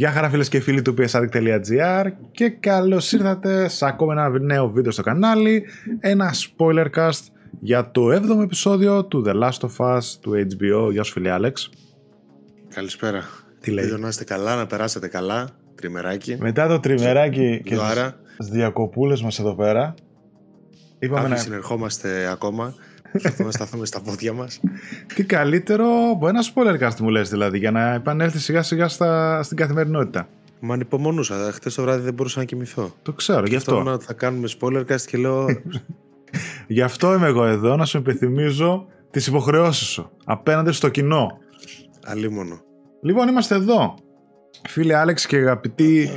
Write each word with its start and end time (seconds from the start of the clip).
Γεια 0.00 0.10
χαρά 0.10 0.30
φίλες 0.30 0.48
και 0.48 0.60
φίλοι 0.60 0.82
του 0.82 0.94
psaddict.gr 0.98 2.06
και 2.30 2.48
καλώς 2.48 3.12
ήρθατε 3.12 3.68
σε 3.68 3.86
ακόμα 3.86 4.12
ένα 4.12 4.38
νέο 4.38 4.70
βίντεο 4.70 4.92
στο 4.92 5.02
κανάλι 5.02 5.64
ένα 6.00 6.34
spoiler 6.34 6.86
cast 6.96 7.20
για 7.60 7.90
το 7.90 8.06
7ο 8.12 8.42
επεισόδιο 8.42 9.04
του 9.04 9.24
The 9.26 9.32
Last 9.42 9.68
of 9.68 9.96
Us 9.96 10.00
του 10.20 10.32
HBO. 10.32 10.92
Γεια 10.92 11.02
σου 11.02 11.12
φίλε 11.12 11.30
Άλεξ. 11.30 11.70
Καλησπέρα. 12.74 13.24
Τι 13.60 13.70
λέει; 13.70 13.84
Ελπίζω 13.84 14.02
να 14.02 14.08
είστε 14.08 14.24
καλά, 14.24 14.56
να 14.56 14.66
περάσετε 14.66 15.08
καλά. 15.08 15.48
Τριμεράκι. 15.74 16.36
Μετά 16.40 16.68
το 16.68 16.80
τριμεράκι 16.80 17.60
και 17.64 17.74
Ζωάρα. 17.74 18.20
τις 18.36 18.48
διακοπούλες 18.48 19.22
μας 19.22 19.38
εδώ 19.38 19.54
πέρα 19.54 19.94
είπαμε 20.98 21.20
Κάποιοι 21.20 21.36
να... 21.36 21.42
συνερχόμαστε 21.42 22.28
ακόμα. 22.30 22.74
Προσπαθούμε 23.12 23.46
να 23.46 23.52
σταθούμε 23.52 23.86
στα 23.86 24.00
πόδια 24.00 24.32
μας. 24.32 24.60
τι 25.14 25.24
καλύτερο 25.24 25.86
από 26.12 26.28
ένα 26.28 26.40
spoiler 26.54 26.82
cast 26.82 26.96
μου 27.00 27.08
λες 27.08 27.30
δηλαδή 27.30 27.58
για 27.58 27.70
να 27.70 27.92
επανέλθει 27.94 28.38
σιγά 28.38 28.62
σιγά 28.62 28.88
στα... 28.88 29.42
στην 29.42 29.56
καθημερινότητα. 29.56 30.28
Μα 30.60 30.74
ανυπομονούσα. 30.74 31.34
Χθε 31.52 31.70
το 31.70 31.82
βράδυ 31.82 32.02
δεν 32.02 32.14
μπορούσα 32.14 32.38
να 32.38 32.44
κοιμηθώ. 32.44 32.94
Το 33.02 33.12
ξέρω, 33.12 33.46
γι' 33.46 33.56
αυτό. 33.56 33.70
Σκεφτόμουν 33.70 33.94
ότι 33.94 34.04
θα 34.04 34.12
κάνουμε 34.12 34.48
spoiler 34.60 34.84
cast 34.86 35.00
και 35.06 35.18
λέω. 35.18 35.46
Γι' 36.66 36.82
αυτό 36.82 37.14
είμαι 37.14 37.26
εγώ 37.26 37.44
εδώ 37.44 37.76
να 37.76 37.84
σου 37.84 37.98
υπενθυμίζω 37.98 38.86
τις 39.10 39.26
υποχρεώσεις 39.26 39.88
σου 39.88 40.10
απέναντι 40.24 40.72
στο 40.72 40.88
κοινό. 40.88 41.38
Αλίμονο. 42.04 42.60
Λοιπόν, 43.02 43.28
είμαστε 43.28 43.54
εδώ. 43.54 43.94
Φίλοι 44.68 44.94
Άλεξ 44.94 45.26
και 45.26 45.36
αγαπητοί 45.36 46.10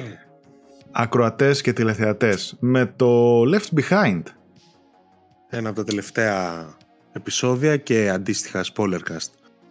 ακροατές 0.91 1.61
και 1.61 1.73
τηλεθεατές 1.73 2.55
με 2.59 2.94
το 2.95 3.41
Left 3.41 3.80
Behind. 3.80 4.21
Ένα 5.49 5.69
από 5.69 5.77
τα 5.77 5.83
τελευταία 5.83 6.66
επεισόδια 7.13 7.77
και 7.77 8.09
αντίστοιχα 8.09 8.63
spoiler 8.73 8.99
cast. 9.12 9.30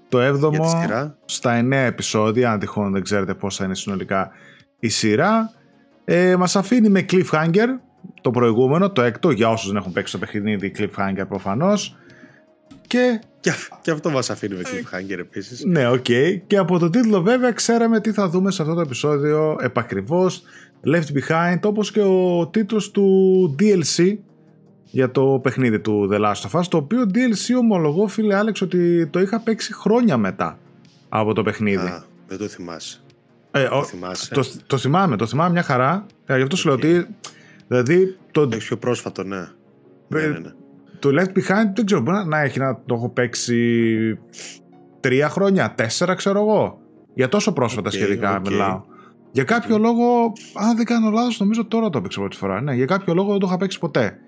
Το 0.09 0.21
Για 0.21 0.33
τη 0.33 0.39
7ο 0.43 0.81
σειρά. 0.81 1.17
στα 1.25 1.61
9 1.61 1.73
επεισόδια, 1.73 2.53
αν 2.53 2.59
τυχόν 2.59 2.93
δεν 2.93 3.03
ξέρετε 3.03 3.35
πόσα 3.35 3.65
είναι 3.65 3.75
συνολικά 3.75 4.31
η 4.79 4.89
σειρά. 4.89 5.53
Ε, 6.05 6.37
μας 6.37 6.57
αφήνει 6.57 6.89
με 6.89 7.05
cliffhanger 7.11 7.67
το 8.21 8.31
προηγούμενο, 8.31 8.91
το 8.91 9.03
έκτο, 9.03 9.31
για 9.31 9.49
όσους 9.49 9.67
δεν 9.67 9.77
έχουν 9.77 9.93
παίξει 9.93 10.13
το 10.13 10.19
παιχνίδι 10.19 10.73
cliffhanger 10.79 11.25
προφανώς. 11.29 11.97
Και 12.87 13.21
Και, 13.41 13.53
και 13.81 13.91
αυτό 13.91 14.11
μας 14.11 14.31
αφήνει 14.31 14.55
με 14.55 14.63
cliffhanger 14.65 15.19
επίσης. 15.19 15.65
Ναι, 15.65 15.89
οκ. 15.89 16.05
Και 16.47 16.57
από 16.57 16.79
το 16.79 16.91
τίτλο 16.91 17.23
βέβαια 17.23 17.53
ξέραμε 17.53 18.01
τι 18.01 18.13
θα 18.13 18.29
δούμε 18.29 18.51
σε 18.51 18.63
αυτό 18.63 18.75
το 18.75 18.81
επεισόδιο 18.81 19.57
επακριβώς. 19.61 20.43
Left 20.87 21.19
Behind, 21.19 21.59
όπως 21.63 21.93
και 21.93 22.01
ο 22.01 22.49
τίτλος 22.53 22.91
του 22.91 23.57
DLC 23.59 24.17
για 24.95 25.11
το 25.11 25.41
παιχνίδι 25.43 25.81
του 25.81 26.09
The 26.13 26.17
Last 26.21 26.51
of 26.51 26.61
Us, 26.61 26.65
το 26.69 26.77
οποίο 26.77 27.03
DLC 27.15 27.57
ομολογώ 27.61 28.07
φίλε 28.07 28.35
Άλεξ 28.37 28.61
ότι 28.61 29.07
το 29.07 29.21
είχα 29.21 29.41
παίξει 29.41 29.75
χρόνια 29.75 30.17
μετά 30.17 30.59
από 31.09 31.33
το 31.33 31.43
παιχνίδι. 31.43 31.87
Α, 31.87 32.05
δεν 32.27 32.39
το 32.39 32.45
θυμάσαι. 32.49 33.01
ε, 33.51 33.65
Το 33.69 33.77
ο- 33.77 33.83
θυμάσαι. 33.85 34.35
το, 34.35 34.45
το 34.67 34.77
θυμάμαι, 34.79 35.17
το 35.17 35.27
θυμάμαι 35.27 35.51
μια 35.51 35.63
χαρά. 35.63 36.07
Ε, 36.27 36.37
γι' 36.37 36.43
αυτό 36.43 36.57
σου 36.57 36.67
λέω 36.67 36.77
ότι 36.77 37.07
δηλαδή 37.69 38.17
το, 38.31 38.49
Έχεις 38.53 38.65
πιο 38.67 38.77
πρόσφατο, 38.77 39.23
ναι. 39.25 39.49
Ναι, 40.09 40.21
ναι, 40.21 40.39
ναι. 40.39 40.53
το 40.99 41.09
Left 41.13 41.39
Behind 41.39 41.73
δεν 41.75 41.85
ξέρω, 41.87 42.01
μπορεί 42.01 42.17
να- 42.17 42.25
να 42.25 42.41
έχει 42.41 42.59
να 42.59 42.81
το 42.87 42.95
έχω 42.95 43.09
παίξει 43.09 44.19
τρία 45.01 45.29
χρόνια, 45.29 45.73
τέσσερα 45.75 46.15
ξέρω 46.15 46.41
εγώ. 46.41 46.81
Για 47.15 47.29
τόσο 47.29 47.53
πρόσφατα 47.53 47.89
Οκ, 47.89 47.95
σχετικά 47.95 48.37
οκ. 48.37 48.49
μιλάω. 48.49 48.83
Για 49.33 49.45
κάποιο 49.45 49.79
λόγο, 49.79 50.33
αν 50.55 50.77
δεν 50.77 50.85
κάνω 50.85 51.11
λάθος, 51.11 51.41
νομίζω 51.41 51.65
τώρα 51.65 51.91
το 51.91 51.99
έπαιξα 51.99 52.21
πρώτη 52.21 52.37
φορά. 52.37 52.61
Ναι, 52.61 52.75
για 52.75 52.85
κάποιο 52.87 53.15
λόγο 53.15 53.31
δεν 53.31 53.39
το 53.41 53.47
είχα 53.47 53.57
παίξει 53.57 53.79
ποτέ. 53.79 54.19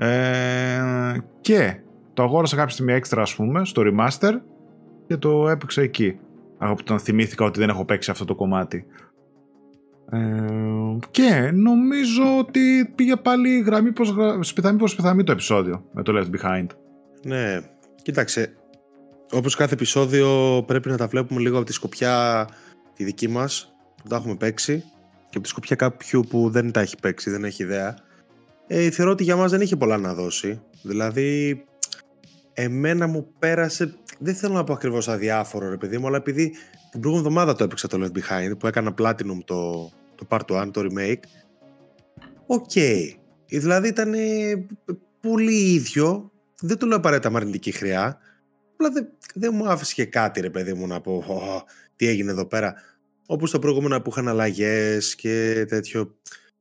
Ε, 0.00 1.16
και 1.40 1.80
το 2.14 2.22
αγόρασα 2.22 2.56
κάποια 2.56 2.72
στιγμή 2.72 2.92
έξτρα, 2.92 3.22
ας 3.22 3.34
πούμε, 3.34 3.64
στο 3.64 3.82
Remaster 3.86 4.32
και 5.06 5.16
το 5.16 5.48
έπαιξα 5.48 5.82
εκεί. 5.82 6.18
Από 6.58 6.76
όταν 6.80 6.98
θυμήθηκα 6.98 7.44
ότι 7.44 7.58
δεν 7.58 7.68
έχω 7.68 7.84
παίξει 7.84 8.10
αυτό 8.10 8.24
το 8.24 8.34
κομμάτι. 8.34 8.86
Ε, 10.10 10.96
και 11.10 11.50
νομίζω 11.54 12.38
ότι 12.38 12.92
πήγε 12.94 13.16
πάλι 13.16 13.60
γραμμή 13.60 13.92
προς, 13.92 14.10
γρα... 14.10 14.42
σπιθαμή 14.42 14.78
προς 14.78 14.90
σπιθαμή 14.90 15.24
το 15.24 15.32
επεισόδιο 15.32 15.84
με 15.92 16.02
το 16.02 16.12
Left 16.16 16.40
Behind. 16.40 16.66
Ναι, 17.24 17.60
κοίταξε. 18.02 18.52
Όπως 19.32 19.54
κάθε 19.54 19.74
επεισόδιο 19.74 20.62
πρέπει 20.66 20.88
να 20.88 20.96
τα 20.96 21.06
βλέπουμε 21.06 21.40
λίγο 21.40 21.56
από 21.56 21.66
τη 21.66 21.72
σκοπιά 21.72 22.46
τη 22.94 23.04
δική 23.04 23.28
μας 23.28 23.74
που 24.02 24.08
τα 24.08 24.16
έχουμε 24.16 24.34
παίξει 24.34 24.78
και 25.16 25.36
από 25.36 25.40
τη 25.40 25.48
σκοπιά 25.48 25.76
κάποιου 25.76 26.24
που 26.28 26.50
δεν 26.50 26.72
τα 26.72 26.80
έχει 26.80 26.96
παίξει, 27.02 27.30
δεν 27.30 27.44
έχει 27.44 27.62
ιδέα. 27.62 27.96
Ε, 28.70 28.90
θεωρώ 28.90 29.10
ότι 29.10 29.24
για 29.24 29.36
μας 29.36 29.50
δεν 29.50 29.60
είχε 29.60 29.76
πολλά 29.76 29.96
να 29.96 30.14
δώσει. 30.14 30.60
Δηλαδή, 30.82 31.64
εμένα 32.52 33.06
μου 33.06 33.32
πέρασε, 33.38 33.94
δεν 34.18 34.34
θέλω 34.34 34.54
να 34.54 34.64
πω 34.64 34.72
ακριβώς 34.72 35.08
αδιάφορο 35.08 35.68
ρε 35.68 35.76
παιδί 35.76 35.98
μου, 35.98 36.06
αλλά 36.06 36.16
επειδή 36.16 36.50
την 36.90 37.00
προηγούμενη 37.00 37.28
εβδομάδα 37.28 37.54
το 37.54 37.64
έπαιξα 37.64 37.88
το 37.88 37.98
Left 38.00 38.18
Behind 38.18 38.58
που 38.58 38.66
έκανα 38.66 38.94
Platinum 38.98 39.38
το, 39.44 39.90
το 40.14 40.26
Part 40.28 40.62
1, 40.62 40.70
το 40.72 40.86
remake. 40.90 41.22
Οκ. 42.46 42.70
Δηλαδή 43.46 43.88
ήταν 43.88 44.14
ε, 44.14 44.66
πολύ 45.20 45.72
ίδιο. 45.72 46.32
Δεν 46.60 46.78
το 46.78 46.86
λέω 46.86 46.96
απαραίτητα 46.96 47.30
με 47.30 47.36
αρνητική 47.36 47.72
χροιά. 47.72 48.18
Απλά 48.72 48.90
δεν, 48.90 49.08
δεν 49.34 49.54
μου 49.54 49.68
άφησε 49.68 49.94
και 49.94 50.04
κάτι 50.04 50.40
ρε 50.40 50.50
παιδί 50.50 50.74
μου 50.74 50.86
να 50.86 51.00
πω 51.00 51.24
«Ω, 51.28 51.62
τι 51.96 52.06
έγινε 52.06 52.30
εδώ 52.30 52.46
πέρα. 52.46 52.74
Όπως 53.26 53.50
τα 53.50 53.58
προηγούμενα 53.58 54.02
που 54.02 54.10
είχαν 54.10 54.28
αλλαγές 54.28 55.14
και 55.14 55.64
τέτοιο. 55.68 56.16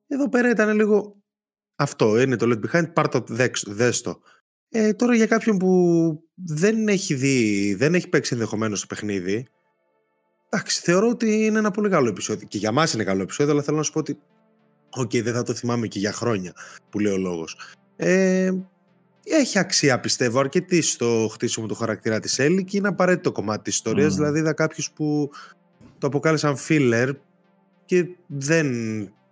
Εδώ 0.08 0.30
πέρα 0.30 0.50
ήταν 0.50 0.76
λίγο 0.76 1.17
αυτό. 1.78 2.22
Είναι 2.22 2.36
το 2.36 2.46
Left 2.50 2.72
Behind, 2.72 2.94
πάρ' 2.94 3.10
το 3.10 3.24
δέξ- 3.28 3.70
δες 3.70 4.02
το. 4.02 4.20
Ε, 4.70 4.94
τώρα 4.94 5.16
για 5.16 5.26
κάποιον 5.26 5.58
που 5.58 6.24
δεν 6.34 6.88
έχει 6.88 7.14
δει, 7.14 7.76
δεν 7.78 7.96
έχει 7.96 8.08
παίξει 8.10 8.34
ενδεχομένως 8.34 8.82
το 8.82 8.86
παιχνίδι, 8.90 9.48
εντάξει, 10.50 10.82
θεωρώ 10.82 11.08
ότι 11.10 11.46
είναι 11.46 11.60
ένα 11.60 11.72
πολύ 11.72 11.90
καλό 11.90 12.10
επεισόδιο. 12.10 12.48
Και 12.48 12.58
για 12.58 12.72
μας 12.72 12.94
είναι 12.94 13.04
καλό 13.04 13.22
επεισόδιο, 13.22 13.54
αλλά 13.54 13.62
θέλω 13.62 13.78
να 13.78 13.84
σου 13.84 13.92
πω 13.92 14.00
ότι 14.00 14.20
Οκ, 14.90 15.12
δεν 15.12 15.34
θα 15.34 15.44
το 15.44 15.54
θυμάμαι 15.54 15.88
και 15.88 16.00
για 16.00 16.12
χρόνια 16.12 16.54
που 16.90 17.00
λέει 17.00 17.14
ο 17.14 17.18
λόγος. 17.18 17.58
Ε, 17.96 18.52
έχει 19.24 19.60
αξία 19.60 20.00
πιστεύω 20.00 20.40
αρκετή 20.40 20.82
στο 20.82 21.30
χτίσιμο 21.32 21.66
του 21.68 21.76
χαρακτήρα 21.76 22.20
της 22.20 22.40
Έλλη 22.40 22.64
και 22.64 22.78
είναι 22.78 22.88
απαραίτητο 22.88 23.32
κομμάτι 23.32 23.64
της 23.64 23.74
ιστορίας. 23.74 24.10
Μμμ. 24.12 24.16
Δηλαδή 24.18 24.40
είδα 24.40 24.54
κάποιους 24.54 24.92
που 24.92 25.30
το 25.98 26.08
αποκάλεσαν 26.08 26.56
filler 26.68 27.12
και 27.86 28.06
δεν, 28.28 28.68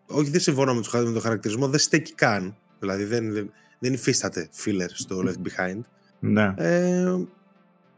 όχι 0.08 0.30
δεν 0.30 0.40
συμφωνώ 0.40 0.74
με, 0.74 0.82
τους- 0.82 0.94
με 0.94 1.12
τον 1.12 1.22
χαρακτηρισμό, 1.22 1.68
δεν 1.68 1.80
στέκει 1.80 2.14
καν. 2.14 2.56
Δηλαδή 2.80 3.04
δεν, 3.04 3.34
δεν, 3.34 3.52
δεν 3.80 3.94
υφίσταται 3.94 4.50
filler 4.66 4.88
στο 4.94 5.24
Left 5.26 5.48
Behind. 5.48 5.80
Ναι. 6.20 6.54
Ε, 6.58 7.16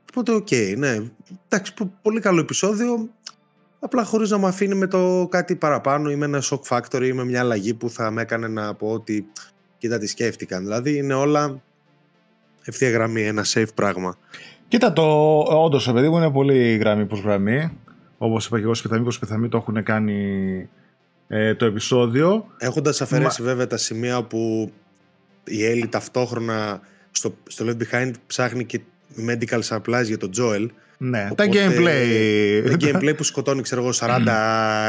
οπότε 0.09 0.31
οκ, 0.31 0.47
ναι. 0.77 0.97
Εντάξει, 1.47 1.73
πο- 1.73 1.93
πολύ 2.01 2.19
καλό 2.19 2.39
επεισόδιο. 2.39 3.09
Απλά 3.79 4.03
χωρίς 4.03 4.29
να 4.29 4.37
μου 4.37 4.45
αφήνει 4.47 4.75
με 4.75 4.87
το 4.87 5.27
κάτι 5.31 5.55
παραπάνω 5.55 6.11
ή 6.11 6.15
με 6.15 6.25
ένα 6.25 6.41
shock 6.43 6.61
factor 6.69 7.01
ή 7.03 7.13
με 7.13 7.25
μια 7.25 7.39
αλλαγή 7.39 7.73
που 7.73 7.89
θα 7.89 8.11
με 8.11 8.21
έκανε 8.21 8.47
να 8.47 8.73
πω 8.73 8.87
ότι 8.91 9.27
κοίτα 9.77 9.97
τι 9.97 10.07
σκέφτηκαν. 10.07 10.63
Δηλαδή 10.63 10.97
είναι 10.97 11.13
όλα 11.13 11.61
ευθεία 12.63 12.89
γραμμή, 12.89 13.21
ένα 13.23 13.43
safe 13.47 13.73
πράγμα. 13.75 14.17
Κοίτα, 14.67 14.93
το 14.93 15.39
όντως, 15.39 15.91
παιδί 15.91 16.09
μου 16.09 16.17
είναι 16.17 16.31
πολύ 16.31 16.75
γραμμή 16.75 17.05
προς 17.05 17.19
γραμμή. 17.21 17.77
Όπως 18.17 18.45
είπα 18.45 18.57
και 18.57 18.63
εγώ, 18.63 18.73
σπιθαμή 18.73 19.01
προς 19.01 19.15
σπιθαμή 19.15 19.49
το 19.49 19.57
έχουν 19.57 19.83
κάνει 19.83 20.69
ε, 21.27 21.55
το 21.55 21.65
επεισόδιο. 21.65 22.47
Έχοντας 22.57 23.01
αφαιρέσει 23.01 23.43
βέβαια 23.43 23.67
τα 23.67 23.77
σημεία 23.77 24.23
που 24.23 24.71
η 25.43 25.65
Έλλη 25.65 25.87
ταυτόχρονα 25.87 26.81
στο, 27.11 27.35
στο 27.47 27.65
Left 27.67 27.77
Behind 27.83 28.11
ψάχνει 28.27 28.65
και 28.65 28.79
medical 29.27 29.61
supplies 29.69 30.05
για 30.05 30.17
τον 30.17 30.31
Joel. 30.37 30.67
Ναι, 30.99 31.19
τα 31.35 31.43
Οπότε, 31.43 31.49
gameplay. 31.51 32.77
Τα 32.79 32.87
gameplay 32.87 33.13
που 33.17 33.23
σκοτώνει, 33.23 33.61
ξέρω 33.61 33.81
εγώ, 33.81 33.91
40 33.99 34.09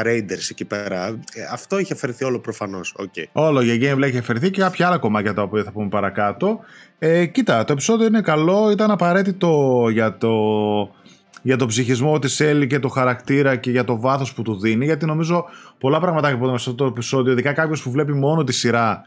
Raiders 0.05 0.47
εκεί 0.49 0.65
πέρα. 0.65 1.07
Ε, 1.07 1.41
Αυτό 1.51 1.77
έχει 1.77 1.93
αφαιρεθεί 1.93 2.25
όλο 2.25 2.39
προφανώς. 2.39 2.95
Okay. 2.99 3.23
Όλο 3.31 3.61
για 3.61 3.75
gameplay 3.75 4.01
έχει 4.01 4.17
αφαιρεθεί 4.17 4.49
και 4.49 4.61
κάποια 4.61 4.87
άλλα 4.87 4.97
κομμάτια 4.97 5.33
τα 5.33 5.41
οποία 5.41 5.63
θα 5.63 5.71
πούμε 5.71 5.89
παρακάτω. 5.89 6.59
Ε, 6.99 7.25
κοίτα, 7.25 7.63
το 7.63 7.73
επεισόδιο 7.73 8.05
είναι 8.05 8.21
καλό, 8.21 8.69
ήταν 8.71 8.91
απαραίτητο 8.91 9.85
για 9.91 10.17
το, 10.17 10.29
για 11.41 11.57
το 11.57 11.65
ψυχισμό 11.65 12.19
της 12.19 12.39
Έλλη 12.39 12.67
και 12.67 12.79
το 12.79 12.87
χαρακτήρα 12.87 13.55
και 13.55 13.71
για 13.71 13.83
το 13.83 13.99
βάθος 13.99 14.33
που 14.33 14.41
του 14.41 14.59
δίνει, 14.59 14.85
γιατί 14.85 15.05
νομίζω 15.05 15.45
πολλά 15.77 15.99
πράγματα 15.99 16.29
που 16.29 16.43
είδαμε 16.43 16.57
σε 16.57 16.69
αυτό 16.69 16.83
το 16.83 16.85
επεισόδιο, 16.85 17.31
ειδικά 17.31 17.53
κάποιος 17.53 17.83
που 17.83 17.91
βλέπει 17.91 18.13
μόνο 18.13 18.43
τη 18.43 18.53
σειρά, 18.53 19.01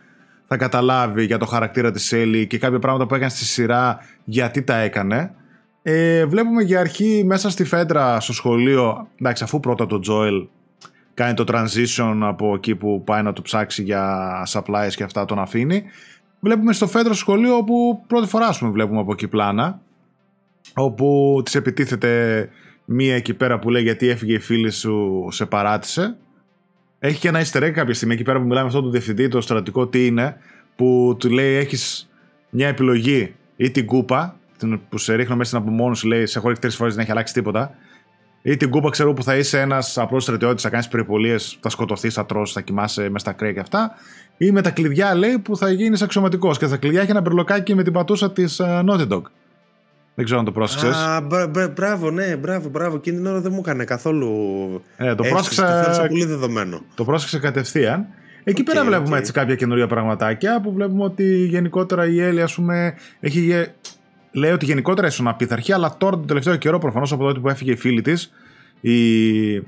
θα 0.46 0.56
καταλάβει 0.56 1.24
για 1.24 1.38
το 1.38 1.46
χαρακτήρα 1.46 1.90
της 1.90 2.12
Έλλη 2.12 2.46
και 2.46 2.58
κάποια 2.58 2.78
πράγματα 2.78 3.06
που 3.06 3.14
έκανε 3.14 3.30
στη 3.30 3.44
σειρά, 3.44 3.98
γιατί 4.24 4.62
τα 4.62 4.76
έκανε. 4.76 5.34
Ε, 5.82 6.26
βλέπουμε 6.26 6.62
για 6.62 6.80
αρχή 6.80 7.22
μέσα 7.26 7.50
στη 7.50 7.64
φέντρα 7.64 8.20
στο 8.20 8.32
σχολείο, 8.32 9.08
εντάξει, 9.20 9.44
αφού 9.44 9.60
πρώτα 9.60 9.86
το 9.86 9.98
Τζόελ 9.98 10.46
κάνει 11.14 11.34
το 11.34 11.44
transition 11.48 12.18
από 12.22 12.54
εκεί 12.54 12.74
που 12.74 13.02
πάει 13.04 13.22
να 13.22 13.32
το 13.32 13.42
ψάξει 13.42 13.82
για 13.82 14.32
supplies 14.48 14.92
και 14.96 15.02
αυτά 15.02 15.24
τον 15.24 15.38
αφήνει. 15.38 15.82
Βλέπουμε 16.40 16.72
στο 16.72 16.86
φέντρο 16.86 17.14
σχολείο 17.14 17.56
όπου 17.56 18.04
πρώτη 18.06 18.28
φορά 18.28 18.46
ας 18.46 18.58
πούμε, 18.58 18.70
βλέπουμε 18.70 19.00
από 19.00 19.12
εκεί 19.12 19.28
πλάνα 19.28 19.80
όπου 20.74 21.40
της 21.44 21.54
επιτίθεται 21.54 22.48
μία 22.84 23.14
εκεί 23.14 23.34
πέρα 23.34 23.58
που 23.58 23.70
λέει 23.70 23.82
γιατί 23.82 24.08
έφυγε 24.08 24.34
η 24.34 24.38
φίλη 24.38 24.70
σου 24.70 25.28
σε 25.30 25.46
παράτησε. 25.46 26.16
Έχει 26.98 27.18
και 27.18 27.28
ένα 27.28 27.42
easter 27.44 27.62
egg 27.62 27.70
κάποια 27.70 27.94
στιγμή 27.94 28.14
εκεί 28.14 28.22
πέρα 28.22 28.38
που 28.38 28.44
μιλάμε 28.44 28.60
με 28.60 28.66
αυτόν 28.66 28.82
τον 28.82 28.90
διευθυντή, 28.92 29.28
το 29.28 29.40
στρατικό 29.40 29.86
τι 29.86 30.06
είναι, 30.06 30.36
που 30.76 31.16
του 31.18 31.30
λέει 31.30 31.54
έχεις 31.54 32.10
μια 32.50 32.68
επιλογή 32.68 33.34
ή 33.56 33.70
την 33.70 33.86
κούπα 33.86 34.36
την- 34.58 34.80
που 34.88 34.98
σε 34.98 35.14
ρίχνω 35.14 35.36
μέσα 35.36 35.50
στην 35.56 35.62
απομόνωση, 35.68 36.06
λέει 36.06 36.26
σε 36.26 36.38
έχω 36.38 36.46
ρίξει 36.46 36.62
τρεις 36.62 36.76
φορές 36.76 36.94
δεν 36.94 37.02
έχει 37.02 37.10
αλλάξει 37.12 37.32
τίποτα 37.34 37.74
Ή 38.42 38.56
την 38.56 38.70
κούπα, 38.70 38.90
ξέρω 38.90 39.12
που 39.12 39.22
θα 39.22 39.36
είσαι 39.36 39.60
ένας 39.60 39.98
απλός 39.98 40.22
στρατιώτης, 40.22 40.62
θα 40.62 40.70
κάνεις 40.70 40.88
περιπολίες, 40.88 41.58
θα 41.60 41.68
σκοτωθείς, 41.68 42.14
θα 42.14 42.26
τρώσει, 42.26 42.52
θα 42.52 42.60
κοιμάσαι 42.60 43.08
μες 43.08 43.20
στα 43.20 43.32
κρέα 43.32 43.52
και 43.52 43.60
αυτά. 43.60 43.94
Ή 44.36 44.50
με 44.50 44.62
τα 44.62 44.70
κλειδιά, 44.70 45.14
λέει, 45.14 45.38
που 45.38 45.56
θα 45.56 45.70
γίνεις 45.70 46.02
αξιωματικός. 46.02 46.58
Και 46.58 46.66
τα 46.66 46.76
κλειδιά 46.76 47.00
έχει 47.00 47.10
ένα 47.10 47.20
μπερλοκάκι 47.20 47.74
με 47.74 47.82
την 47.82 47.92
πατούσα 47.92 48.32
της 48.32 48.60
uh, 48.64 48.84
Naughty 48.84 49.08
Dog. 49.08 49.22
Δεν 50.14 50.24
ξέρω 50.24 50.38
αν 50.40 50.44
το 50.44 50.52
πρόσεξες. 50.52 50.96
Α, 50.96 51.20
μπράβο, 51.74 52.10
ναι, 52.10 52.36
μπράβο, 52.36 52.68
μπράβο. 52.68 52.96
Εκείνη 52.96 53.16
την 53.16 53.26
ώρα 53.26 53.40
δεν 53.40 53.52
μου 53.52 53.58
έκανε 53.58 53.84
καθόλου. 53.84 54.30
Ε, 54.96 55.14
το 55.14 55.22
πρόσεξα. 55.22 55.96
Το 56.00 56.06
πολύ 56.06 56.24
δεδομένο. 56.24 56.82
Το 56.94 57.04
πρόσεξα 57.04 57.38
κατευθείαν. 57.38 58.06
Εκεί 58.44 58.62
okay, 58.62 58.70
πέρα 58.72 58.84
βλέπουμε 58.84 59.16
okay. 59.16 59.20
έτσι 59.20 59.32
κάποια 59.32 59.54
καινούργια 59.54 59.86
πραγματάκια 59.86 60.60
που 60.60 60.72
βλέπουμε 60.72 61.04
ότι 61.04 61.46
γενικότερα 61.46 62.06
η 62.06 62.20
Έλλη, 62.20 62.42
ας 62.42 62.54
πούμε, 62.54 62.94
έχει. 63.20 63.66
Λέει 64.32 64.50
ότι 64.50 64.64
γενικότερα 64.64 65.06
ήσουν 65.06 65.28
απίθαρχη, 65.28 65.72
αλλά 65.72 65.96
τώρα 65.98 66.16
τον 66.16 66.26
τελευταίο 66.26 66.56
καιρό, 66.56 66.78
προφανώς 66.78 67.12
από 67.12 67.24
τότε 67.24 67.40
που 67.40 67.48
έφυγε 67.48 67.72
η 67.72 67.76
φίλη 67.76 68.02
της, 68.02 68.32
η. 68.80 69.54
η. 69.54 69.62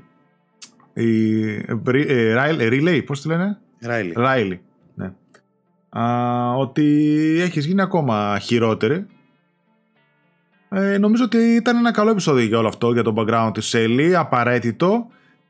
Riley, 2.37 3.01
πώς 3.05 3.21
τη 3.21 3.27
λένε; 3.27 3.57
Riley. 3.85 4.13
Riley. 4.25 4.57
Ναι. 4.95 5.11
Α, 5.89 6.53
ότι 6.53 6.83
έχεις 7.41 7.65
γίνει 7.65 7.81
ακόμα 7.81 8.39
χειρότερη 8.39 9.05
ε, 10.69 10.97
νομίζω 10.97 11.23
ότι 11.23 11.37
ήταν 11.37 11.77
ένα 11.77 11.91
καλό 11.91 12.09
επεισόδιο 12.09 12.45
για 12.45 12.57
όλο 12.57 12.67
αυτό, 12.67 12.91
για 12.91 13.03
τον 13.03 13.15
background 13.17 13.51
της 13.53 13.65
Σέλη, 13.65 14.15
απαραίτητο 14.15 15.07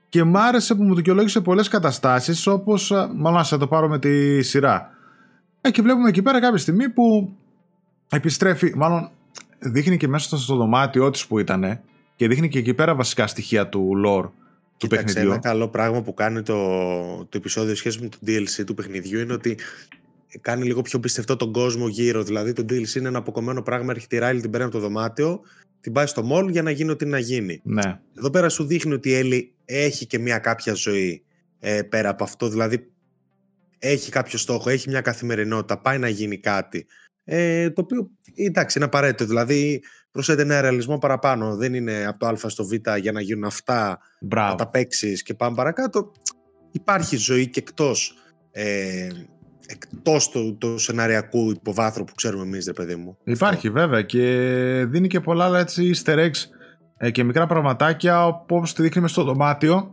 και 0.09 0.23
μ' 0.23 0.37
άρεσε 0.37 0.75
που 0.75 0.83
μου 0.83 0.95
δικαιολόγησε 0.95 1.41
πολλές 1.41 1.67
καταστάσεις 1.67 2.47
όπως, 2.47 2.91
μάλλον 3.15 3.43
να 3.51 3.57
το 3.57 3.67
πάρω 3.67 3.87
με 3.87 3.99
τη 3.99 4.41
σειρά. 4.41 4.89
Ε, 5.61 5.71
και 5.71 5.81
βλέπουμε 5.81 6.09
εκεί 6.09 6.21
πέρα 6.21 6.39
κάποια 6.39 6.57
στιγμή 6.57 6.89
που 6.89 7.35
επιστρέφει, 8.09 8.73
μάλλον 8.75 9.09
δείχνει 9.59 9.97
και 9.97 10.07
μέσα 10.07 10.37
στο 10.37 10.55
δωμάτιό 10.55 11.09
της 11.09 11.27
που 11.27 11.39
ήταν 11.39 11.79
και 12.15 12.27
δείχνει 12.27 12.49
και 12.49 12.59
εκεί 12.59 12.73
πέρα 12.73 12.95
βασικά 12.95 13.27
στοιχεία 13.27 13.67
του 13.67 13.91
lore 14.05 14.29
του 14.77 14.87
Κοίταξε, 14.87 15.05
παιχνιδιού. 15.05 15.31
Ένα 15.31 15.41
καλό 15.41 15.67
πράγμα 15.67 16.01
που 16.01 16.13
κάνει 16.13 16.41
το, 16.41 16.55
το 17.17 17.37
επεισόδιο 17.37 17.75
σχέση 17.75 18.01
με 18.01 18.09
το 18.09 18.17
DLC 18.27 18.63
του 18.65 18.73
παιχνιδιού 18.73 19.19
είναι 19.19 19.33
ότι 19.33 19.57
κάνει 20.41 20.63
λίγο 20.63 20.81
πιο 20.81 20.99
πιστευτό 20.99 21.35
τον 21.35 21.51
κόσμο 21.51 21.87
γύρω. 21.87 22.23
Δηλαδή 22.23 22.53
το 22.53 22.65
DLC 22.69 22.95
είναι 22.95 23.07
ένα 23.07 23.17
αποκομμένο 23.17 23.61
πράγμα, 23.61 23.91
έρχεται 23.91 24.15
η 24.15 24.19
Riley, 24.21 24.41
την 24.41 24.49
παίρνει 24.49 24.65
από 24.65 24.75
το 24.75 24.79
δωμάτιο, 24.79 25.41
την 25.81 25.91
πάει 25.91 26.05
στο 26.05 26.29
mall 26.31 26.51
για 26.51 26.61
να 26.61 26.71
γίνει 26.71 26.91
ό,τι 26.91 27.05
να 27.05 27.19
γίνει. 27.19 27.61
Ναι. 27.63 27.99
Εδώ 28.17 28.29
πέρα 28.29 28.49
σου 28.49 28.65
δείχνει 28.65 28.93
ότι 28.93 29.09
η 29.09 29.13
Έλλη 29.13 29.53
έχει 29.65 30.05
και 30.05 30.19
μια 30.19 30.39
κάποια 30.39 30.73
ζωή 30.73 31.23
ε, 31.59 31.81
πέρα 31.81 32.09
από 32.09 32.23
αυτό. 32.23 32.49
Δηλαδή 32.49 32.91
έχει 33.79 34.11
κάποιο 34.11 34.37
στόχο, 34.37 34.69
έχει 34.69 34.89
μια 34.89 35.01
καθημερινότητα, 35.01 35.81
πάει 35.81 35.97
να 35.97 36.07
γίνει 36.07 36.39
κάτι. 36.39 36.85
Ε, 37.23 37.69
το 37.69 37.81
οποίο 37.81 38.09
εντάξει 38.35 38.77
είναι 38.77 38.87
απαραίτητο. 38.87 39.25
Δηλαδή 39.25 39.83
προσθέτει 40.11 40.41
ένα 40.41 40.61
ρεαλισμό 40.61 40.97
παραπάνω. 40.97 41.55
Δεν 41.55 41.73
είναι 41.73 42.05
από 42.05 42.19
το 42.19 42.27
Α 42.27 42.49
στο 42.49 42.65
Β 42.65 42.71
για 42.99 43.11
να 43.11 43.21
γίνουν 43.21 43.43
αυτά, 43.43 43.99
Μπράβο. 44.21 44.49
να 44.49 44.55
τα 44.55 44.69
παίξεις 44.69 45.23
και 45.23 45.33
πάμε 45.33 45.55
παρακάτω. 45.55 46.11
Υπάρχει 46.71 47.15
ζωή 47.15 47.47
και 47.47 47.59
εκτός 47.59 48.17
ε, 48.51 49.09
εκτός 49.67 50.29
του, 50.29 50.57
του 50.57 50.77
σεναριακού 50.77 51.49
υποβάθρου 51.49 52.03
που 52.03 52.13
ξέρουμε 52.15 52.43
εμείς, 52.43 52.65
ρε 52.65 52.73
παιδί 52.73 52.95
μου. 52.95 53.17
Υπάρχει 53.23 53.69
βέβαια 53.69 54.01
και 54.01 54.21
δίνει 54.87 55.07
και 55.07 55.19
πολλά 55.19 55.45
άλλα 55.45 55.59
έτσι 55.59 55.91
easter 55.95 56.15
eggs 56.15 56.55
ε, 56.97 57.11
και 57.11 57.23
μικρά 57.23 57.45
πραγματάκια 57.45 58.25
όπως 58.25 58.73
τη 58.73 58.81
δείχνει 58.81 59.09
στο 59.09 59.23
δωμάτιο 59.23 59.91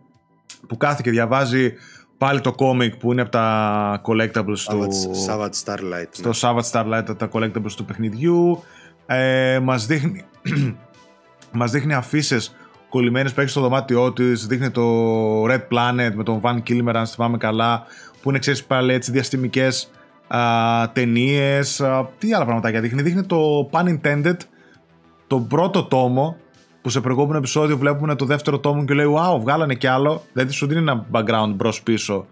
που 0.68 0.76
κάθε 0.76 1.00
και 1.04 1.10
διαβάζει 1.10 1.72
πάλι 2.18 2.40
το 2.40 2.52
κόμικ 2.52 2.96
που 2.96 3.12
είναι 3.12 3.20
από 3.20 3.30
τα 3.30 4.00
collectibles 4.04 4.58
του... 4.68 4.88
Savage 5.28 5.64
Starlight. 5.64 6.08
Στο 6.10 6.28
ναι. 6.28 6.34
Savage 6.40 6.70
Starlight 6.72 7.18
τα 7.18 7.28
collectibles 7.32 7.72
του 7.76 7.84
παιχνιδιού. 7.84 8.62
Ε, 9.06 9.58
μας 9.62 9.86
δείχνει, 9.86 10.24
μας 11.58 11.70
δείχνει 11.70 11.94
αφήσεις 11.94 12.56
κολλημένες 12.88 13.32
που 13.32 13.40
έχει 13.40 13.50
στο 13.50 13.60
δωμάτιό 13.60 14.12
της. 14.12 14.46
Δείχνει 14.46 14.70
το 14.70 15.44
Red 15.44 15.62
Planet 15.68 16.10
με 16.14 16.22
τον 16.22 16.40
Van 16.42 16.62
Kilmer, 16.68 16.94
αν 16.94 17.06
θυμάμαι 17.06 17.36
καλά, 17.36 17.84
που 18.24 18.30
είναι 18.30 18.38
ξέρεις 18.38 18.64
πάλι 18.64 18.92
έτσι 18.92 19.10
διαστημικές 19.10 19.90
ταινίες. 20.92 21.82
τι 22.18 22.34
άλλα 22.34 22.44
πραγματάκια 22.44 22.80
δείχνει. 22.80 23.02
Δείχνει 23.02 23.22
το 23.26 23.70
Pun 23.72 23.98
Intended, 23.98 24.36
τον 25.26 25.46
πρώτο 25.46 25.84
τόμο, 25.84 26.36
που 26.82 26.88
σε 26.88 27.00
προηγούμενο 27.00 27.38
επεισόδιο 27.38 27.78
βλέπουμε 27.78 28.14
το 28.14 28.24
δεύτερο 28.24 28.58
τόμο 28.58 28.84
και 28.84 28.94
λέει 28.94 29.06
Wow, 29.16 29.40
βγάλανε 29.40 29.74
κι 29.74 29.86
άλλο. 29.86 30.22
Δηλαδή 30.32 30.52
σου 30.52 30.66
δίνει 30.66 30.80
ένα 30.80 31.06
background 31.12 31.52
μπρος 31.54 31.82
πίσω 31.82 32.26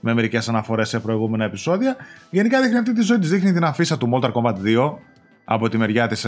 με 0.00 0.14
μερικές 0.14 0.48
αναφορές 0.48 0.88
σε 0.88 1.00
προηγούμενα 1.00 1.44
επεισόδια. 1.44 1.96
Γενικά 2.30 2.60
δείχνει 2.62 2.78
αυτή 2.78 2.92
τη 2.92 3.02
ζωή 3.02 3.18
της. 3.18 3.30
Δείχνει 3.30 3.52
την 3.52 3.64
αφίσα 3.64 3.98
του 3.98 4.10
Mortal 4.12 4.32
Kombat 4.32 4.54
2 4.64 4.94
από 5.44 5.68
τη 5.68 5.76
μεριά 5.76 6.06
της, 6.06 6.26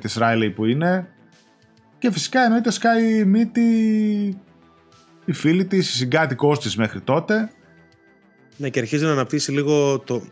της 0.00 0.18
Riley 0.20 0.52
που 0.54 0.64
είναι. 0.64 1.08
Και 1.98 2.10
φυσικά 2.10 2.40
εννοείται 2.44 2.70
σκάει 2.70 3.24
μύτη 3.24 3.62
η 5.24 5.32
φίλη 5.32 5.64
της, 5.64 5.88
η 5.88 5.96
συγκάτοικός 5.96 6.60
της 6.60 6.76
μέχρι 6.76 7.00
τότε. 7.00 7.50
Ναι, 8.62 8.70
και 8.70 8.78
αρχίζει 8.78 9.04
να 9.04 9.10
αναπτύσσει 9.10 9.52
λίγο 9.52 9.98
το, 9.98 10.22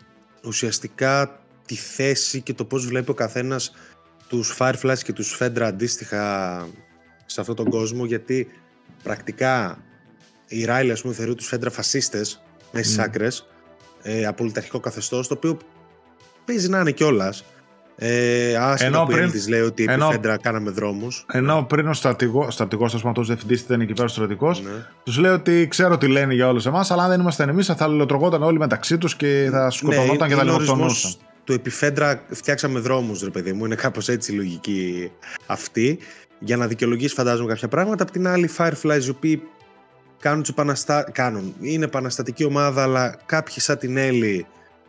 ουσιαστικά 0.45 1.43
τη 1.67 1.75
θέση 1.75 2.41
και 2.41 2.55
το 2.55 2.65
πώς 2.65 2.87
βλέπει 2.87 3.11
ο 3.11 3.15
καθένας 3.15 3.73
τους 4.29 4.57
Fireflies 4.59 4.99
και 5.03 5.13
τους 5.13 5.39
Fedra 5.41 5.61
αντίστοιχα 5.61 6.69
σε 7.27 7.41
αυτόν 7.41 7.57
τον 7.57 7.71
κόσμο, 7.71 8.05
γιατί 8.05 8.49
πρακτικά 9.03 9.79
η 10.47 10.65
Riley, 10.69 10.89
ας 10.93 11.01
πούμε, 11.01 11.15
θεωρεί 11.15 11.35
τους 11.35 11.53
Fedra 11.55 11.69
φασίστες 11.71 12.43
μέσα 12.73 12.85
στις 12.85 12.99
mm. 13.01 13.05
άκρες, 13.05 13.47
ε, 14.03 14.27
απολυταρχικό 14.27 14.81
καθεστώς, 14.81 15.29
το 15.29 15.35
οποίο 15.35 15.59
παίζει 16.45 16.69
να 16.69 16.81
είναι 16.81 16.93
κιόλας. 16.93 17.45
Ε, 18.03 18.57
άσχετα 18.57 19.05
που 19.05 19.13
πριν, 19.13 19.31
της 19.31 19.49
λέει 19.49 19.61
ότι 19.61 19.85
επί 19.89 20.03
Φέντρα 20.11 20.37
κάναμε 20.37 20.71
δρόμους. 20.71 21.25
Ενώ 21.33 21.65
πριν 21.69 21.89
ο 21.89 21.93
στρατηγός, 21.93 22.55
στρατηγός 22.55 22.95
ας 22.95 23.01
πούμε, 23.01 23.13
διευθυντής 23.17 23.61
ήταν 23.61 23.81
εκεί 23.81 23.93
πέρα 23.93 24.05
ο 24.05 24.09
στρατηγός, 24.09 24.63
ναι. 24.63 24.71
τους 25.03 25.19
λέει 25.19 25.33
ότι 25.33 25.67
ξέρω 25.71 25.99
τι 25.99 26.07
λένε 26.07 26.35
για 26.35 26.49
όλους 26.49 26.67
εμάς, 26.67 26.91
αλλά 26.91 27.03
αν 27.03 27.11
δεν 27.11 27.21
ήμασταν 27.21 27.49
εμείς 27.49 27.67
θα 27.67 27.89
λειτουργόταν 27.89 28.43
όλοι 28.43 28.59
μεταξύ 28.59 28.99
τους 28.99 29.17
και 29.17 29.49
θα 29.51 29.65
ναι, 29.65 29.71
σκοτωνόταν 29.71 30.17
ναι, 30.19 30.27
και 30.27 30.35
θα 30.35 30.45
λιποκτονούσαν. 30.45 31.13
Του 31.45 31.53
επιφέντρα 31.53 32.23
φτιάξαμε 32.31 32.81
δρόμους 32.81 33.23
ρε 33.23 33.31
παιδί 33.31 33.53
μου, 33.53 33.65
είναι 33.65 33.75
κάπως 33.75 34.09
έτσι 34.09 34.33
η 34.33 34.37
λογική 34.37 35.11
αυτή, 35.47 35.99
για 36.39 36.57
να 36.57 36.67
δικαιολογήσει 36.67 37.15
φαντάζομαι 37.15 37.49
κάποια 37.49 37.69
πράγματα. 37.69 38.03
Απ' 38.03 38.11
την 38.11 38.27
άλλη 38.29 38.51
Fireflies 38.57 39.05
οι 39.07 39.11
οποίοι 39.11 39.43
κάνουν, 40.21 40.45
επαναστα... 40.49 41.11
κάνουν. 41.13 41.55
είναι 41.61 41.85
επαναστατική 41.85 42.45
ομάδα, 42.45 42.83
αλλά 42.83 43.17
κάποιοι 43.27 43.61
σαν 43.61 43.79
την 43.79 43.97
Έλλη 43.97 44.47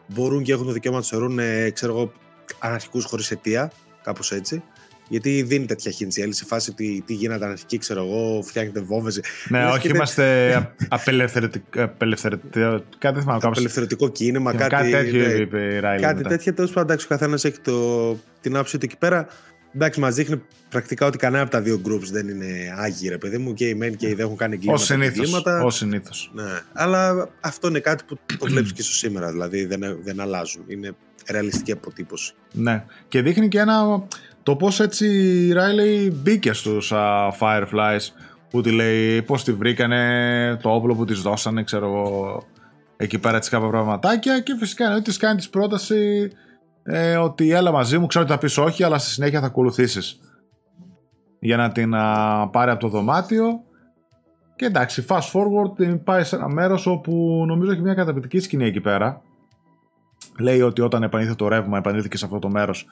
μπορούν 0.07 0.43
και 0.43 0.51
έχουν 0.51 0.65
το 0.65 0.71
δικαίωμα 0.71 0.97
να 0.97 1.01
τους 1.01 1.11
θεωρούν, 1.11 1.39
ξέρω 1.73 1.97
εγώ, 1.97 2.11
αναρχικούς 2.59 3.05
χωρίς 3.05 3.31
αιτία, 3.31 3.71
κάπως 4.03 4.31
έτσι. 4.31 4.63
Γιατί 5.09 5.41
δίνει 5.41 5.65
τέτοια 5.65 5.91
χίνηση. 5.91 6.21
Άλλη 6.21 6.33
σε 6.33 6.45
φάση 6.45 6.73
τι, 6.73 7.01
τι 7.01 7.13
γίνεται 7.13 7.45
αναρχική, 7.45 7.77
ξέρω 7.77 8.03
εγώ, 8.03 8.41
φτιάχνετε 8.41 8.79
βόμβες. 8.79 9.21
Ναι, 9.49 9.65
όχι, 9.65 9.87
είμαστε 9.87 10.55
απελευθερωτικό. 10.87 11.89
Κάτι 12.97 13.19
θυμάμαι. 13.19 13.39
Απελευθερωτικό 13.43 14.09
κίνημα, 14.09 14.53
κάτι, 14.53 14.69
κάτι 14.69 14.91
τέτοιο 14.91 15.27
ναι, 15.27 15.33
είπε 15.33 15.73
η 15.73 15.79
Ράιλι. 15.79 16.01
Κάτι 16.01 16.23
τέτοιο. 16.23 16.53
Τέλος 16.53 16.71
πάντων, 16.71 16.97
ο 17.03 17.07
καθένας 17.07 17.45
έχει 17.45 17.59
το, 17.59 18.11
την 18.41 18.55
άποψη 18.55 18.77
του 18.77 18.85
εκεί 18.85 18.97
πέρα. 18.97 19.27
Εντάξει, 19.75 19.99
μας 19.99 20.15
δείχνει 20.15 20.41
πρακτικά 20.69 21.05
ότι 21.05 21.17
κανένα 21.17 21.41
από 21.43 21.51
τα 21.51 21.61
δύο 21.61 21.81
groups 21.85 22.07
δεν 22.11 22.27
είναι 22.27 22.73
άγιοι, 22.77 23.07
ρε 23.09 23.17
παιδί 23.17 23.37
μου. 23.37 23.53
Και 23.53 23.67
οι 23.67 23.79
men 23.83 23.95
και 23.97 24.07
οι 24.07 24.13
δε 24.13 24.23
έχουν 24.23 24.35
κάνει 24.37 24.59
εγκλήματα. 25.03 25.63
Ω 25.63 25.69
συνήθως. 25.69 26.31
Ναι. 26.33 26.43
Αλλά 26.73 27.29
αυτό 27.41 27.67
είναι 27.67 27.79
κάτι 27.79 28.03
που 28.07 28.17
το 28.39 28.45
βλέπεις 28.45 28.73
και 28.73 28.81
στο 28.81 28.93
σήμερα. 28.93 29.31
Δηλαδή 29.31 29.65
δεν, 29.65 29.81
δεν 30.03 30.19
αλλάζουν. 30.19 30.63
Είναι 30.67 30.95
ρεαλιστική 31.29 31.71
αποτύπωση. 31.71 32.33
Ναι. 32.53 32.83
Και 33.07 33.21
δείχνει 33.21 33.47
και 33.47 33.59
ένα. 33.59 34.07
Το 34.43 34.55
πώς 34.55 34.79
έτσι 34.79 35.05
η 35.07 35.53
Riley 35.55 36.11
μπήκε 36.13 36.53
στους 36.53 36.91
uh, 36.95 37.29
Fireflies 37.39 38.07
που 38.49 38.61
τη 38.61 38.71
λέει 38.71 39.21
πώς 39.21 39.43
τη 39.43 39.53
βρήκανε, 39.53 40.59
το 40.61 40.69
όπλο 40.69 40.95
που 40.95 41.05
της 41.05 41.21
δώσανε, 41.21 41.63
ξέρω 41.63 41.85
εγώ, 41.85 42.43
εκεί 42.97 43.19
πέρα 43.19 43.39
της 43.39 43.49
κάποια 43.49 43.67
πραγματάκια. 43.67 44.39
Και 44.39 44.55
φυσικά 44.59 44.85
εννοεί 44.85 45.01
της 45.01 45.17
κάνει 45.17 45.37
της 45.37 45.49
πρόταση 45.49 46.31
ε, 46.83 47.17
ότι 47.17 47.51
έλα 47.51 47.71
μαζί 47.71 47.97
μου, 47.97 48.05
ξέρω 48.05 48.23
ότι 48.23 48.33
θα 48.33 48.39
πεις 48.39 48.57
όχι, 48.57 48.83
αλλά 48.83 48.97
στη 48.97 49.09
συνέχεια 49.09 49.39
θα 49.39 49.45
ακολουθήσεις. 49.45 50.19
Για 51.39 51.57
να 51.57 51.71
την 51.71 51.91
uh, 51.95 52.49
πάρει 52.51 52.71
από 52.71 52.79
το 52.79 52.87
δωμάτιο. 52.87 53.45
Και 54.55 54.65
εντάξει, 54.65 55.05
fast 55.07 55.31
forward 55.31 55.75
την 55.75 56.03
πάει 56.03 56.23
σε 56.23 56.35
ένα 56.35 56.49
μέρος 56.49 56.87
όπου 56.87 57.43
νομίζω 57.47 57.71
έχει 57.71 57.81
μια 57.81 57.93
καταπληκτική 57.93 58.39
σκηνή 58.39 58.65
εκεί 58.65 58.81
πέρα 58.81 59.21
λέει 60.39 60.61
ότι 60.61 60.81
όταν 60.81 61.03
επανήλθε 61.03 61.35
το 61.35 61.47
ρεύμα, 61.47 61.77
επανήλθε 61.77 62.17
σε 62.17 62.25
αυτό 62.25 62.39
το 62.39 62.49
μέρος 62.49 62.85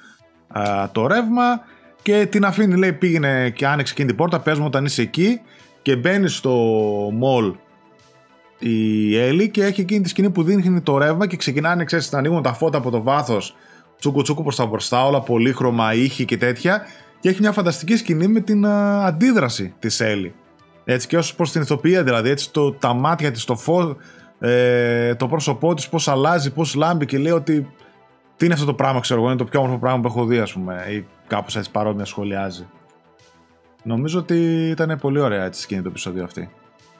το 0.91 1.08
ρεύμα 1.08 1.62
και 2.01 2.25
την 2.25 2.46
αφήνει, 2.46 2.77
λέει, 2.77 2.93
πήγαινε 2.93 3.50
και 3.50 3.67
άνοιξε 3.67 3.93
εκείνη 3.93 4.08
την 4.08 4.17
πόρτα. 4.17 4.39
Πες 4.39 4.60
μου 4.60 4.65
όταν 4.65 4.86
είσαι 4.86 5.01
εκεί 5.01 5.41
και 5.81 5.96
μπαίνει 5.96 6.27
στο 6.27 7.08
mall 7.08 7.53
η 8.60 9.17
Έλλη 9.17 9.50
και 9.50 9.63
έχει 9.63 9.81
εκείνη 9.81 10.01
τη 10.01 10.10
σκηνή 10.10 10.29
που 10.29 10.43
δίνει 10.43 10.81
το 10.81 10.98
ρεύμα 10.98 11.27
και 11.27 11.38
ξεκινάνε, 11.38 11.84
ξέρεις, 11.84 12.12
να 12.12 12.17
ανοίγουν 12.17 12.41
τα 12.41 12.53
φώτα 12.53 12.77
από 12.77 12.89
το 12.89 13.01
βάθος. 13.03 13.55
Τσούκου 14.00 14.22
τσούκου 14.22 14.44
προς 14.44 14.56
τα 14.56 14.65
μπροστά, 14.65 15.06
όλα 15.06 15.22
πολύχρωμα, 15.22 15.94
ήχη 15.94 16.25
και 16.25 16.38
τέτοια. 16.38 16.82
Και 17.20 17.29
έχει 17.29 17.39
μια 17.41 17.51
φανταστική 17.51 17.96
σκηνή 17.96 18.27
με 18.27 18.39
την 18.39 18.65
αντίδραση 18.65 19.74
της 19.79 20.00
Έλλη. 20.00 20.34
Έτσι 20.86 21.08
και 21.08 21.18
ως 21.18 21.36
προς 21.36 21.51
την 21.51 21.62
ηθοποιία 21.62 22.03
δηλαδή, 22.03 22.29
έτσι 22.29 22.51
το, 22.51 22.72
τα 22.72 22.94
μάτια 22.94 23.32
της, 23.32 23.46
το 23.46 23.56
φω, 23.56 23.98
ε, 24.39 25.15
το 25.15 25.27
πρόσωπό 25.27 25.74
της, 25.74 25.89
πώς 25.89 26.08
αλλάζει, 26.08 26.51
πώς 26.51 26.75
λάμπει 26.75 27.06
και 27.06 27.18
λέει 27.18 27.32
ότι 27.32 27.68
τι 28.36 28.46
είναι 28.46 28.53
αυτό 28.53 28.65
το 28.65 28.74
πράγμα, 28.74 29.00
ξέρω 29.00 29.20
εγώ, 29.20 29.29
είναι 29.29 29.38
το 29.38 29.46
πιο 29.46 29.60
όμορφο 29.60 29.79
πράγμα 29.79 30.01
που 30.01 30.08
έχω 30.08 30.25
δει, 30.25 30.39
ας 30.39 30.53
πούμε, 30.53 30.86
ή 30.89 31.06
κάπως 31.27 31.56
έτσι 31.56 31.72
παρόμοια 31.72 32.06
σχολιάζει. 32.06 32.68
Νομίζω 33.84 34.20
ότι 34.20 34.70
ήταν 34.70 34.98
πολύ 35.01 35.20
ωραία 35.20 35.46
έτσι 35.46 35.62
σκηνή 35.62 35.82
το 35.82 35.89
επεισόδιο 35.89 36.24
αυτή. 36.24 36.50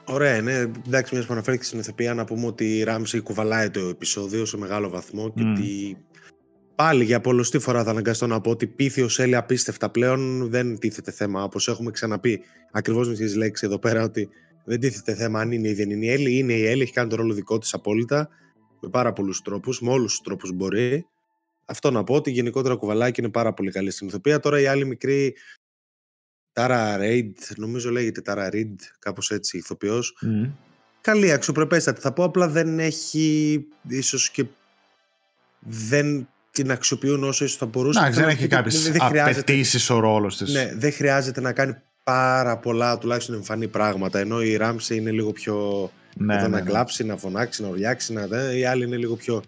Ωραία, 0.04 0.40
ναι. 0.40 0.52
Εντάξει, 0.86 1.14
μιας 1.14 1.26
που 1.26 1.32
αναφέρθηκε 1.32 1.64
στην 1.64 1.78
ηθοποιία, 1.78 2.14
να 2.14 2.24
πούμε 2.24 2.46
ότι 2.46 2.78
η 2.78 2.82
Ράμψη 2.82 3.20
κουβαλάει 3.20 3.70
το 3.70 3.80
επεισόδιο 3.80 4.44
σε 4.44 4.58
μεγάλο 4.58 4.88
βαθμό 4.88 5.32
και 5.34 5.42
ότι 5.42 5.96
πάλι 6.80 7.04
για 7.04 7.20
πολλωστή 7.20 7.58
φορά 7.58 7.84
θα 7.84 7.90
αναγκαστώ 7.90 8.26
να 8.26 8.40
πω 8.40 8.50
ότι 8.50 8.66
πήθη 8.66 9.02
ο 9.02 9.08
Σέλη 9.08 9.36
απίστευτα 9.36 9.90
πλέον 9.90 10.48
δεν 10.50 10.78
τίθεται 10.78 11.10
θέμα. 11.10 11.42
Όπως 11.42 11.68
έχουμε 11.68 11.90
ξαναπεί 11.90 12.40
ακριβώς 12.72 13.08
με 13.08 13.14
τις 13.14 13.36
λέξεις 13.36 13.68
εδώ 13.68 13.78
πέρα, 13.78 14.02
ότι 14.02 14.28
δεν 14.64 14.80
τίθεται 14.80 15.14
θέμα 15.14 15.40
αν 15.40 15.52
είναι 15.52 15.68
ή 15.68 15.74
δεν 15.74 15.90
είναι 15.90 16.04
η 16.04 16.10
Έλλη. 16.10 16.38
Είναι 16.38 16.52
η 16.52 16.66
Έλλη, 16.66 16.82
έχει 16.82 16.92
κάνει 16.92 17.08
το 17.08 17.16
ρόλο 17.16 17.34
δικό 17.34 17.58
της 17.58 17.74
απόλυτα 17.74 18.28
με 18.80 18.88
πάρα 18.88 19.12
πολλούς 19.12 19.42
τρόπους, 19.42 19.80
με 19.80 19.90
όλους 19.90 20.10
τους 20.10 20.20
τρόπους 20.20 20.52
μπορεί. 20.52 21.06
Αυτό 21.64 21.90
να 21.90 22.04
πω 22.04 22.14
ότι 22.14 22.30
γενικότερα 22.30 22.76
κουβαλάει 22.76 23.10
και 23.10 23.20
είναι 23.20 23.30
πάρα 23.30 23.52
πολύ 23.52 23.70
καλή 23.70 23.90
στην 23.90 24.06
ηθοποιία. 24.06 24.40
Τώρα 24.40 24.60
η 24.60 24.66
άλλη 24.66 24.86
μικρή 24.86 25.34
Τάρα 26.52 26.96
Ρέιντ, 26.96 27.36
νομίζω 27.56 27.90
λέγεται 27.90 28.20
Τάρα 28.20 28.50
Ρίντ, 28.50 28.80
κάπως 28.98 29.30
έτσι 29.30 29.56
ηθοποιός. 29.56 30.16
Mm. 30.26 30.50
Καλή, 31.00 31.32
αξιοπρεπέστατη. 31.32 32.00
Θα 32.00 32.12
πω 32.12 32.24
απλά 32.24 32.48
δεν 32.48 32.78
έχει 32.78 33.66
ίσως 33.88 34.30
και 34.30 34.44
δεν 35.58 36.28
την 36.50 36.70
αξιοποιούν 36.70 37.24
όσο 37.24 37.44
ίσως 37.44 37.56
θα 37.56 37.66
μπορούσε. 37.66 38.00
Να, 38.00 38.10
δεν 38.10 38.28
έχει 38.28 38.46
κάποιες 38.46 38.92
απαιτήσεις 39.08 39.90
ο 39.90 39.98
ρόλος 39.98 40.36
της. 40.36 40.52
Ναι, 40.52 40.72
δεν 40.76 40.92
χρειάζεται 40.92 41.40
να 41.40 41.52
κάνει 41.52 41.76
πάρα 42.04 42.56
πολλά 42.56 42.98
τουλάχιστον 42.98 43.34
εμφανή 43.34 43.68
πράγματα 43.68 44.18
ενώ 44.18 44.42
η 44.42 44.56
Ράμψη 44.56 44.96
είναι 44.96 45.10
λίγο 45.10 45.32
πιο 45.32 45.90
ναι, 46.16 46.34
εδώ 46.34 46.42
ναι, 46.42 46.48
να 46.48 46.62
ναι. 46.62 46.70
κλάψει, 46.70 47.04
να 47.04 47.16
φωνάξει, 47.16 47.62
να 47.62 47.68
ουριάξει 47.68 48.12
να 48.12 48.26
δε, 48.26 48.56
η 48.56 48.64
άλλη 48.64 48.84
είναι 48.84 48.96
λίγο 48.96 49.16
πιο 49.16 49.42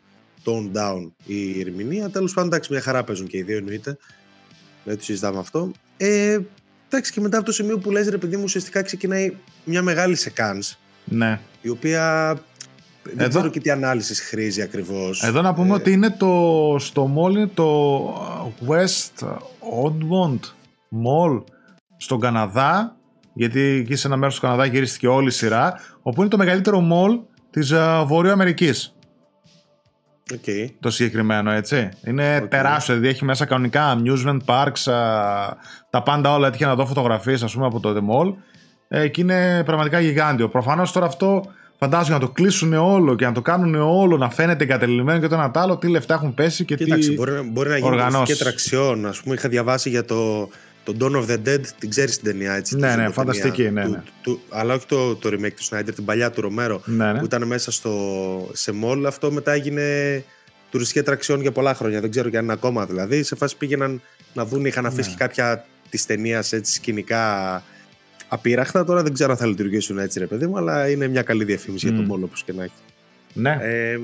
tone 0.44 0.76
down 0.76 1.10
η 1.26 1.60
ερμηνεία 1.60 2.10
τέλος 2.10 2.32
πάντων 2.32 2.48
εντάξει 2.48 2.72
μια 2.72 2.80
χαρά 2.80 3.04
παίζουν 3.04 3.26
και 3.26 3.36
οι 3.36 3.42
δύο 3.42 3.56
εννοείται 3.56 3.96
δεν 4.84 4.96
το 4.96 5.02
συζητάμε 5.02 5.38
αυτό 5.38 5.72
ε, 5.96 6.38
Εντάξει, 6.94 7.12
και 7.12 7.20
μετά 7.20 7.36
από 7.36 7.46
το 7.46 7.52
σημείο 7.52 7.78
που 7.78 7.90
λες 7.90 8.08
ρε 8.08 8.18
παιδί 8.18 8.36
μου, 8.36 8.42
ουσιαστικά 8.42 8.82
ξεκινάει 8.82 9.32
μια 9.64 9.82
μεγάλη 9.82 10.14
σεκάνς. 10.14 10.78
Ναι. 11.04 11.40
Η 11.62 11.68
οποία 11.68 12.34
δεν 13.02 13.20
Εδώ... 13.20 13.28
ξέρω 13.28 13.48
και 13.48 13.60
τι 13.60 13.70
ανάλυσης 13.70 14.20
χρήζει 14.20 14.62
ακριβώς. 14.62 15.22
Εδώ 15.22 15.42
να 15.42 15.54
πούμε 15.54 15.70
ε... 15.70 15.72
ότι 15.72 15.92
είναι 15.92 16.10
το, 16.10 16.76
στο 16.78 17.10
mall 17.16 17.30
είναι 17.30 17.50
το 17.54 18.04
West 18.68 19.26
Oddmont 19.84 20.40
Mall 21.04 21.42
στον 21.96 22.20
Καναδά, 22.20 22.96
γιατί 23.34 23.60
εκεί 23.60 23.96
σε 23.96 24.06
ένα 24.06 24.16
μέρος 24.16 24.34
του 24.34 24.40
Καναδά 24.40 24.64
γυρίστηκε 24.64 25.08
όλη 25.08 25.28
η 25.28 25.30
σειρά, 25.30 25.74
όπου 26.02 26.20
είναι 26.20 26.30
το 26.30 26.36
μεγαλύτερο 26.36 26.88
mall 26.92 27.20
της 27.50 27.72
uh, 27.74 28.04
Βόρειο 28.06 28.32
Αμερικής. 28.32 28.96
Okay. 30.32 30.66
Το 30.80 30.90
συγκεκριμένο, 30.90 31.50
έτσι. 31.50 31.88
Είναι 32.06 32.38
okay. 32.38 32.48
τεράστιο, 32.50 32.94
δηλαδή 32.94 33.12
έχει 33.12 33.24
μέσα 33.24 33.44
κανονικά 33.44 33.98
amusement 33.98 34.38
parks, 34.44 34.82
τα 35.90 36.02
πάντα 36.04 36.34
όλα. 36.34 36.46
Έτυχε 36.46 36.66
να 36.66 36.74
δω 36.74 36.86
φωτογραφίες, 36.86 37.42
ας 37.42 37.52
πούμε, 37.52 37.66
από 37.66 37.80
το 37.80 37.94
The 37.96 38.14
Mall. 38.14 38.34
Ε, 38.88 39.08
και 39.08 39.20
είναι 39.20 39.62
πραγματικά 39.64 40.00
γιγάντιο. 40.00 40.48
Προφανώς 40.48 40.92
τώρα 40.92 41.06
αυτό 41.06 41.44
φαντάζομαι 41.82 42.14
να 42.14 42.20
το 42.20 42.28
κλείσουν 42.28 42.72
όλο 42.72 43.14
και 43.14 43.24
να 43.24 43.32
το 43.32 43.42
κάνουν 43.42 43.74
όλο 43.74 44.16
να 44.16 44.30
φαίνεται 44.30 44.64
εγκατελειμμένο 44.64 45.20
και 45.20 45.26
το 45.26 45.34
ένα 45.34 45.50
άλλο, 45.54 45.76
τι 45.76 45.88
λεφτά 45.88 46.14
έχουν 46.14 46.34
πέσει 46.34 46.64
και 46.64 46.74
Κοίταξε, 46.74 47.08
τι. 47.08 47.14
Μπορεί, 47.14 47.40
μπορεί 47.40 47.68
να 47.68 47.78
γίνει 47.78 48.22
και 48.24 48.36
τραξιόν. 48.36 49.06
Α 49.06 49.14
πούμε, 49.22 49.34
είχα 49.34 49.48
διαβάσει 49.48 49.90
για 49.90 50.04
το, 50.04 50.48
το 50.84 50.94
Dawn 51.00 51.16
of 51.16 51.26
the 51.30 51.48
Dead, 51.48 51.60
την 51.78 51.90
ξέρεις 51.90 52.18
την 52.18 52.24
ταινία 52.24 52.52
έτσι. 52.52 52.76
Ναι, 52.76 52.96
ναι, 52.96 53.10
φανταστική, 53.10 53.70
ναι, 53.70 53.84
ναι. 53.84 54.02
Του, 54.22 54.40
αλλά 54.48 54.74
όχι 54.74 54.86
το, 54.86 55.14
το 55.14 55.28
remake 55.32 55.52
του 55.52 55.64
Snyder, 55.70 55.94
την 55.94 56.04
παλιά 56.04 56.30
του 56.30 56.40
Ρομέρο 56.40 56.80
ναι, 56.84 57.12
ναι. 57.12 57.18
που 57.18 57.24
ήταν 57.24 57.46
μέσα 57.46 57.72
στο, 57.72 57.92
σε 58.52 58.72
mall. 58.84 59.02
Αυτό 59.06 59.32
μετά 59.32 59.52
έγινε 59.52 60.24
τουριστική 60.70 60.98
ατραξιόν 60.98 61.40
για 61.40 61.52
πολλά 61.52 61.74
χρόνια. 61.74 62.00
Δεν 62.00 62.10
ξέρω 62.10 62.28
και 62.28 62.36
αν 62.36 62.44
είναι 62.44 62.52
ακόμα 62.52 62.86
δηλαδή. 62.86 63.22
Σε 63.22 63.36
φάση 63.36 63.56
πήγαιναν 63.56 64.00
να 64.32 64.44
δουν, 64.44 64.64
είχαν 64.64 64.86
αφήσει 64.86 65.10
ναι. 65.10 65.16
κάποια 65.16 65.64
της 65.90 66.06
ταινίας 66.06 66.52
έτσι 66.52 66.72
σκηνικά 66.72 67.62
απείραχτα. 68.32 68.84
Τώρα 68.84 69.02
δεν 69.02 69.12
ξέρω 69.12 69.30
αν 69.30 69.36
θα 69.36 69.46
λειτουργήσουν 69.46 69.98
έτσι, 69.98 70.18
ρε 70.18 70.26
παιδί 70.26 70.46
μου, 70.46 70.56
αλλά 70.56 70.88
είναι 70.88 71.08
μια 71.08 71.22
καλή 71.22 71.44
διαφήμιση 71.44 71.86
για 71.88 71.96
τον 71.96 72.06
πόλο 72.06 72.24
όπως 72.24 72.42
και 72.44 72.52
να 72.52 72.62
έχει. 72.62 72.72
Ναι. 73.34 73.58
Ε, 73.60 74.00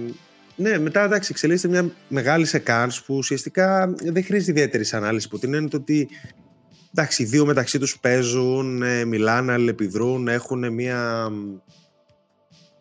ναι, 0.56 0.78
μετά 0.78 1.04
εντάξει, 1.04 1.28
εξελίσσεται 1.32 1.68
μια 1.68 1.92
μεγάλη 2.08 2.44
σεκάν 2.44 2.90
που 3.06 3.14
ουσιαστικά 3.16 3.94
δεν 3.96 4.24
χρήζει 4.24 4.50
ιδιαίτερη 4.50 4.84
ανάλυση 4.92 5.28
που 5.28 5.38
την 5.38 5.52
είναι 5.52 5.68
το 5.68 5.76
ότι 5.76 6.08
εντάξει, 6.94 7.22
οι 7.22 7.26
δύο 7.26 7.46
μεταξύ 7.46 7.78
τους 7.78 7.98
παίζουν, 7.98 8.82
ε, 8.82 9.04
μιλάνε, 9.04 9.52
αλληλεπιδρούν, 9.52 10.28
έχουν 10.28 10.72
μια 10.72 11.30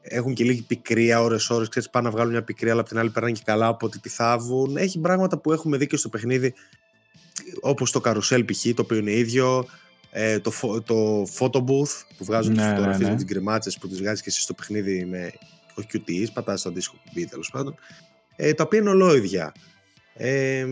έχουν 0.01 0.33
και 0.33 0.43
λίγη 0.43 0.61
πικρία 0.61 1.21
ώρες-ώρες, 1.21 1.69
ξέρεις, 1.69 1.89
πάνε 1.89 2.07
να 2.07 2.13
βγάλουν 2.13 2.31
μια 2.31 2.43
πικρία, 2.43 2.71
αλλά 2.71 2.81
από 2.81 2.89
την 2.89 2.99
άλλη 2.99 3.09
περνάνε 3.09 3.33
και 3.33 3.41
καλά, 3.45 3.69
οπότε 3.69 3.97
τη 4.01 4.09
θάβουν. 4.09 4.77
Έχει 4.77 4.99
πράγματα 4.99 5.37
που 5.37 5.51
έχουμε 5.51 5.77
δει 5.77 5.87
και 5.87 5.97
στο 5.97 6.09
παιχνίδι, 6.09 6.53
όπως 7.61 7.91
το 7.91 7.99
καρουσέλ 7.99 8.45
π.χ., 8.45 8.73
το 8.75 8.81
οποίο 8.81 8.97
είναι 8.97 9.11
ίδιο, 9.11 9.67
ε, 10.11 10.39
το, 10.39 10.51
το 10.85 11.27
photo 11.37 11.59
booth 11.59 12.03
που 12.17 12.25
βγάζουν 12.25 12.53
ναι, 12.53 12.61
τις 12.61 12.69
φωτογραφίες 12.69 12.99
ναι, 12.99 13.05
ναι. 13.05 13.09
με 13.09 13.15
τις 13.15 13.25
γκριμάτσες 13.25 13.77
που 13.77 13.87
τις 13.87 13.99
βγάζεις 13.99 14.21
και 14.21 14.29
εσύ 14.29 14.41
στο 14.41 14.53
παιχνίδι 14.53 15.05
με 15.05 15.31
ο 15.75 15.81
QTEs, 15.93 16.27
πατάς 16.33 16.61
το 16.61 16.69
αντίστοιχο 16.69 16.97
κουμπί 17.05 17.25
τέλος 17.25 17.49
πάντων, 17.51 17.75
ε, 18.35 18.53
τα 18.53 18.63
οποία 18.63 18.79
είναι 18.79 18.89
ολόιδια. 18.89 19.53
Ε, 20.13 20.65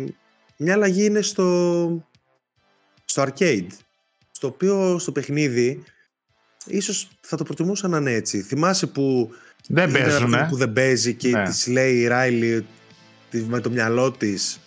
μια 0.58 0.74
αλλαγή 0.74 1.06
είναι 1.06 1.22
στο, 1.22 2.08
στο 3.06 3.24
arcade, 3.24 3.68
στο 4.32 4.48
οποίο 4.48 5.00
στο 5.00 5.12
παιχνίδι 5.12 5.84
ίσως 6.65 7.10
θα 7.22 7.38
το 7.38 7.44
προτιμούσα 7.44 7.88
να 7.88 7.98
είναι 7.98 8.12
έτσι. 8.12 8.42
Θυμάσαι 8.42 8.88
που 8.88 9.30
δεν 9.68 9.92
παίζουν, 9.92 10.34
ε; 10.34 10.48
που 10.50 10.56
δεν 10.56 10.74
παίζει 10.74 11.13
και 11.13 11.30
ναι. 11.30 11.44
της 11.44 11.68
λέει 11.68 12.00
η 12.00 12.08
Ράιλι 12.08 12.65
με 13.32 13.60
το 13.60 13.70
μυαλό 13.70 14.12
της 14.12 14.60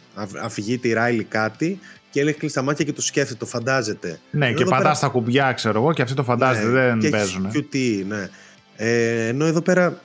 αφηγείται 0.42 0.88
η 0.88 0.92
Ράιλι 0.92 1.24
κάτι 1.24 1.78
και 2.10 2.24
λέει 2.24 2.32
κλείσει 2.32 2.54
τα 2.54 2.62
μάτια 2.62 2.84
και 2.84 2.92
το 2.92 3.02
σκέφτεται, 3.02 3.38
το 3.38 3.46
φαντάζεται. 3.46 4.20
Ναι, 4.30 4.46
ενώ 4.46 4.56
και 4.56 4.64
πατάς 4.64 4.82
πέρα... 4.82 4.98
τα 4.98 5.08
κουμπιά, 5.08 5.52
ξέρω 5.52 5.80
εγώ, 5.80 5.92
και 5.92 6.02
αυτή 6.02 6.14
το 6.14 6.22
φαντάζεται, 6.22 6.66
ναι, 6.66 6.72
δεν 6.72 6.98
και 6.98 7.08
παίζουν. 7.08 7.50
QT, 7.54 8.04
ναι. 8.06 8.28
Ε, 8.76 9.26
ενώ 9.26 9.44
εδώ 9.44 9.60
πέρα 9.60 10.00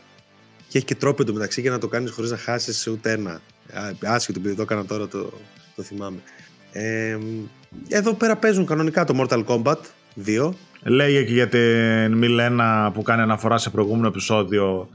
και 0.68 0.78
έχει 0.78 0.86
και 0.86 0.96
τρόπο 0.96 1.24
μεταξύ 1.34 1.62
για 1.62 1.72
να 1.72 1.78
το 1.78 1.88
κάνεις 1.88 2.12
χωρίς 2.12 2.32
να 2.32 2.38
χάσεις 2.38 2.88
ούτε 2.88 3.12
ένα. 3.12 3.42
Άσχετο 4.04 4.40
επειδή 4.40 4.56
το 4.56 4.62
έκανα 4.62 4.86
τώρα, 4.86 5.08
το, 5.08 5.34
το 5.76 5.84
θυμάμαι. 5.84 6.18
Ε, 6.72 7.18
εδώ 7.88 8.14
πέρα 8.14 8.36
παίζουν 8.36 8.66
κανονικά 8.66 9.04
το 9.04 9.14
Mortal 9.20 9.44
Kombat 9.46 9.78
2 10.26 10.52
Λέγε 10.84 11.24
και 11.24 11.34
για 11.34 11.48
την 11.48 12.18
Μιλένα 12.18 12.92
που 12.94 13.02
κάνει 13.02 13.22
αναφορά 13.22 13.58
σε 13.58 13.70
προηγούμενο 13.70 14.08
επεισόδιο. 14.08 14.90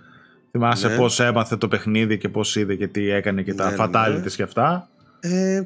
Θυμάσαι 0.51 0.89
ναι. 0.89 0.97
πώς 0.97 1.21
έμαθε 1.21 1.57
το 1.57 1.69
παιχνίδι 1.69 2.19
και 2.19 2.29
πώς 2.29 2.57
είδε 2.57 2.75
και 2.75 2.87
τι 2.87 3.11
έκανε 3.11 3.43
και 3.43 3.55
τα 3.55 3.71
ναι, 3.71 4.19
ναι. 4.19 4.29
και 4.37 4.43
αυτά. 4.43 4.89
Ε, 5.21 5.63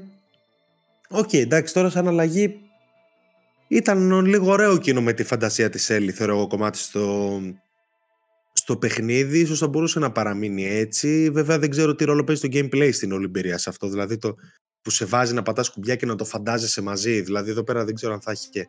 OK, 1.12 1.28
okay, 1.28 1.38
εντάξει, 1.40 1.74
τώρα 1.74 1.90
σαν 1.90 2.08
αλλαγή 2.08 2.60
ήταν 3.68 4.24
λίγο 4.26 4.50
ωραίο 4.50 4.72
εκείνο 4.72 5.02
με 5.02 5.12
τη 5.12 5.24
φαντασία 5.24 5.70
της 5.70 5.90
Έλλη, 5.90 6.12
θεωρώ 6.12 6.32
εγώ 6.32 6.46
κομμάτι 6.46 6.78
στο, 6.78 7.40
στο 8.52 8.76
παιχνίδι. 8.76 9.38
Ίσως 9.38 9.58
θα 9.58 9.68
μπορούσε 9.68 9.98
να 9.98 10.12
παραμείνει 10.12 10.64
έτσι. 10.64 11.30
Βέβαια 11.32 11.58
δεν 11.58 11.70
ξέρω 11.70 11.94
τι 11.94 12.04
ρόλο 12.04 12.24
παίζει 12.24 12.48
το 12.48 12.58
gameplay 12.58 12.90
στην 12.92 13.12
όλη 13.12 13.24
εμπειρία 13.24 13.58
σε 13.58 13.68
αυτό. 13.68 13.88
Δηλαδή 13.88 14.18
το 14.18 14.34
που 14.82 14.90
σε 14.90 15.04
βάζει 15.04 15.34
να 15.34 15.42
πατάς 15.42 15.70
κουμπιά 15.70 15.96
και 15.96 16.06
να 16.06 16.14
το 16.14 16.24
φαντάζεσαι 16.24 16.82
μαζί. 16.82 17.20
Δηλαδή 17.20 17.50
εδώ 17.50 17.62
πέρα 17.62 17.84
δεν 17.84 17.94
ξέρω 17.94 18.12
αν 18.12 18.20
θα 18.20 18.30
έχει 18.30 18.48
και 18.48 18.68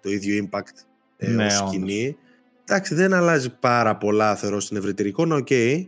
το 0.00 0.10
ίδιο 0.10 0.48
impact 0.48 0.84
ε, 1.16 1.28
ναι, 1.28 1.50
σκηνή. 1.50 2.16
Εντάξει, 2.64 2.94
δεν 2.94 3.12
αλλάζει 3.12 3.58
πάρα 3.58 3.96
πολλά 3.96 4.36
θεωρώ 4.36 4.60
στην 4.60 4.76
ευρύτερη 4.76 5.08
εικόνα, 5.08 5.36
OK. 5.36 5.46
Okay. 5.50 5.86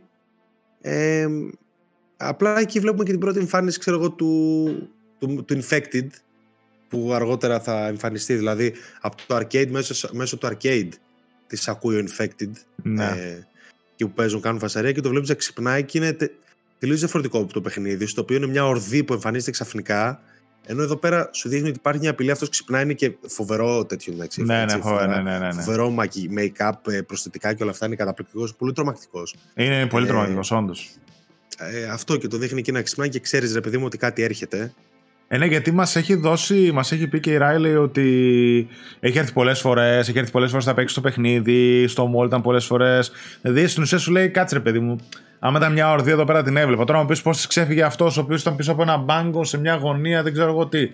Ε, 0.81 1.27
απλά 2.17 2.59
εκεί 2.59 2.81
βλέπουμε 2.81 3.05
και 3.05 3.11
την 3.11 3.21
πρώτη 3.21 3.39
εμφάνιση 3.39 3.79
ξέρω 3.79 3.97
εγώ, 3.97 4.11
του, 4.11 4.69
του, 5.27 5.45
του 5.45 5.63
Infected 5.63 6.07
που 6.89 7.13
αργότερα 7.13 7.61
θα 7.61 7.87
εμφανιστεί 7.87 8.35
δηλαδή 8.35 8.73
από 9.01 9.17
το 9.27 9.37
arcade 9.37 9.69
μέσω, 9.71 10.09
μέσω 10.13 10.37
του 10.37 10.49
arcade 10.53 10.89
της 11.47 11.69
ακούει 11.69 11.97
ο 11.97 12.05
Infected 12.09 12.51
ναι. 12.83 13.05
ε, 13.05 13.47
και 13.97 14.05
που 14.07 14.13
παίζουν 14.13 14.41
κάνουν 14.41 14.61
φασαρία 14.61 14.93
και 14.93 15.01
το 15.01 15.09
βλέπεις 15.09 15.29
να 15.29 15.35
ξυπνάει 15.35 15.85
και 15.85 15.99
είναι 15.99 16.13
τε, 16.13 16.31
τελείως 16.79 16.99
διαφορετικό 16.99 17.39
από 17.39 17.53
το 17.53 17.61
παιχνίδι 17.61 18.07
στο 18.07 18.21
οποίο 18.21 18.37
είναι 18.37 18.47
μια 18.47 18.67
ορδή 18.67 19.05
που 19.05 19.13
εμφανίζεται 19.13 19.51
ξαφνικά 19.51 20.23
ενώ 20.67 20.83
εδώ 20.83 20.97
πέρα 20.97 21.31
σου 21.33 21.49
δείχνει 21.49 21.69
ότι 21.69 21.79
υπάρχει 21.79 22.01
μια 22.01 22.11
απειλή, 22.11 22.31
αυτός 22.31 22.49
ξυπνάει 22.49 22.83
είναι 22.83 22.93
και 22.93 23.17
φοβερό 23.27 23.85
τέτοιο. 23.85 24.13
Εντάξει, 24.13 24.43
ναι, 24.43 24.63
έτσι, 24.63 24.77
ναι, 24.77 24.83
φοβερό, 24.83 25.07
ναι, 25.07 25.23
ναι, 25.23 25.39
ναι, 25.39 25.47
ναι. 25.47 25.63
Φοβερό 25.63 25.95
make-up, 26.37 26.93
ε, 26.93 27.01
προσθετικά 27.01 27.55
και 27.55 27.63
όλα 27.63 27.73
αυτά 27.73 27.87
είναι 27.87 27.97
καταπληκτικός. 27.97 28.55
Πολύ 28.55 28.73
τρομακτικός. 28.73 29.35
Είναι 29.55 29.87
πολύ 29.87 30.05
ε, 30.05 30.09
τρομακτικός, 30.09 30.51
όντως. 30.51 30.91
Ε, 31.59 31.85
αυτό 31.85 32.17
και 32.17 32.29
το 32.29 32.37
δείχνει 32.37 32.63
και 32.63 32.73
να 32.73 32.83
ξυπνάει 32.83 33.09
και 33.09 33.21
ξέρεις, 33.21 33.55
ρε 33.55 33.61
παιδί 33.61 33.79
μου, 33.79 33.85
ότι 33.85 33.99
κάτι 33.99 34.23
έρχεται. 34.23 34.75
Ε, 35.29 35.39
ναι, 35.39 35.47
γιατί 35.47 35.73
μας 35.73 35.97
έχει 35.97 36.15
δώσει, 36.15 36.71
μας 36.73 36.93
έχει 36.93 37.07
πει 37.07 37.21
και 37.21 37.31
η 37.31 37.37
Ράιλι 37.37 37.77
ότι 37.77 38.69
έχει 39.01 39.19
έρθει 39.19 39.33
πολλές 39.33 39.61
φορές, 39.61 40.09
έχει 40.09 40.19
έρθει 40.19 40.31
πολλές 40.31 40.51
φορές 40.51 40.67
να 40.67 40.75
παίξει 40.75 40.95
το 40.95 41.01
παιχνίδι, 41.01 41.87
στο 41.87 42.07
μόλ 42.07 42.27
ήταν 42.27 42.43
πολλές 42.43 42.65
φορές. 42.65 43.13
Δηλαδή 43.41 43.67
στην 43.67 43.83
ουσία 43.83 43.99
σου 43.99 44.13
λέει, 44.13 44.29
κάτσε 44.29 44.55
ρε 44.55 44.61
παιδί 44.61 44.79
μου, 44.79 44.97
Άμα 45.47 45.59
ήταν 45.59 45.73
μια 45.73 45.91
ορδία 45.91 46.13
εδώ 46.13 46.25
πέρα 46.25 46.43
την 46.43 46.57
έβλεπα. 46.57 46.85
Τώρα 46.85 46.99
μου 46.99 47.07
πεις 47.07 47.23
πώς 47.23 47.41
τη 47.41 47.49
ξέφυγε 47.49 47.83
αυτός 47.83 48.17
ο 48.17 48.21
οποίος 48.21 48.41
ήταν 48.41 48.57
πίσω 48.57 48.73
από 48.73 48.83
ένα 48.83 48.97
μπάγκο 48.97 49.45
σε 49.45 49.59
μια 49.59 49.75
γωνία, 49.75 50.23
δεν 50.23 50.33
ξέρω 50.33 50.51
εγώ 50.51 50.67
τι. 50.67 50.91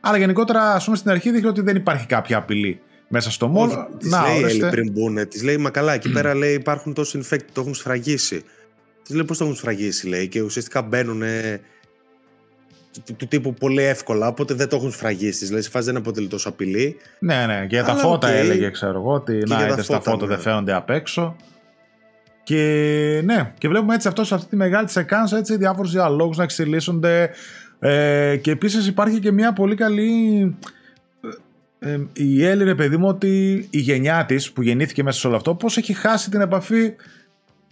Αλλά 0.00 0.18
γενικότερα, 0.18 0.74
ας 0.74 0.84
πούμε 0.84 0.96
στην 0.96 1.10
αρχή 1.10 1.30
δείχνει 1.30 1.48
ότι 1.48 1.60
δεν 1.60 1.76
υπάρχει 1.76 2.06
κάποια 2.06 2.36
απειλή 2.36 2.80
μέσα 3.08 3.30
στο 3.30 3.48
μόλ. 3.48 3.68
Τη 3.98 4.08
λέει 4.08 4.42
Έλλη 4.42 4.68
πριν 4.70 4.92
μπουν, 4.92 5.28
τη 5.28 5.44
λέει 5.44 5.56
Μα 5.56 5.70
καλά, 5.70 5.92
εκεί 5.92 6.12
πέρα 6.12 6.34
λέει 6.34 6.54
υπάρχουν 6.54 6.94
τόσοι 6.94 7.20
infected, 7.22 7.44
το 7.52 7.60
έχουν 7.60 7.74
σφραγίσει. 7.74 8.44
Τη 9.02 9.14
λέει 9.14 9.24
πώς 9.24 9.38
το 9.38 9.44
έχουν 9.44 9.56
σφραγίσει, 9.56 10.08
λέει, 10.08 10.28
και 10.28 10.40
ουσιαστικά 10.40 10.82
μπαίνουν 10.82 11.22
του, 12.92 13.14
του 13.16 13.26
τύπου 13.26 13.54
πολύ 13.54 13.82
εύκολα, 13.82 14.26
οπότε 14.26 14.54
δεν 14.54 14.68
το 14.68 14.76
έχουν 14.76 14.90
σφραγίσει. 14.90 15.44
Δηλαδή, 15.44 15.62
σε 15.62 15.70
φάση 15.70 15.84
δεν 15.84 15.96
αποτελεί 15.96 16.28
τόσο 16.28 16.48
απειλή. 16.48 16.96
Ναι, 17.18 17.46
ναι, 17.46 17.60
και 17.60 17.74
για 17.74 17.84
τα 17.84 17.92
Αλλά, 17.92 18.00
φώτα 18.00 18.28
οκ. 18.28 18.34
έλεγε, 18.34 18.70
ξέρω 18.70 18.98
εγώ, 18.98 19.12
ότι 19.12 19.38
Και 19.38 19.44
να 19.48 19.56
για 19.56 19.66
τα 19.66 19.72
είτε 19.72 19.82
στα 19.82 19.94
φώτα, 19.94 20.10
φώτα 20.10 20.26
ναι. 20.26 20.34
δεν 20.34 20.42
φαίνονται 20.42 20.72
απ' 20.74 20.90
έξω. 20.90 21.36
Και 22.42 23.20
ναι, 23.24 23.52
και 23.58 23.68
βλέπουμε 23.68 23.94
έτσι 23.94 24.08
αυτό 24.08 24.24
σε 24.24 24.34
αυτή 24.34 24.48
τη 24.48 24.56
μεγάλη 24.56 24.88
σεκάνσα 24.88 25.38
έτσι 25.38 25.56
διάφορους 25.56 25.92
διαλόγους 25.92 26.36
να 26.36 26.42
εξελίσσονται 26.42 27.30
ε, 27.78 28.36
και 28.36 28.50
επίσης 28.50 28.86
υπάρχει 28.86 29.18
και 29.18 29.32
μια 29.32 29.52
πολύ 29.52 29.74
καλή 29.74 30.56
ε, 31.80 31.92
ε, 31.92 32.00
η 32.12 32.44
Έλλη 32.44 32.64
ρε 32.64 32.74
παιδί 32.74 32.96
μου 32.96 33.08
ότι 33.08 33.66
η 33.70 33.78
γενιά 33.78 34.24
της 34.26 34.52
που 34.52 34.62
γεννήθηκε 34.62 35.02
μέσα 35.02 35.20
σε 35.20 35.26
όλο 35.26 35.36
αυτό 35.36 35.54
πώς 35.54 35.76
έχει 35.76 35.92
χάσει 35.92 36.30
την 36.30 36.40
επαφή 36.40 36.94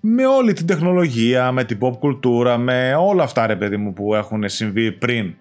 με 0.01 0.27
όλη 0.27 0.53
την 0.53 0.67
τεχνολογία, 0.67 1.53
με 1.53 1.65
την 1.65 1.79
pop 1.81 1.93
κουλτούρα, 1.99 2.59
με 2.59 2.95
όλα 2.99 3.23
αυτά 3.23 3.47
ρε 3.47 3.57
παιδί 3.57 3.77
μου 3.77 3.93
που 3.93 4.15
έχουν 4.15 4.49
συμβεί 4.49 4.93
πριν 4.93 5.35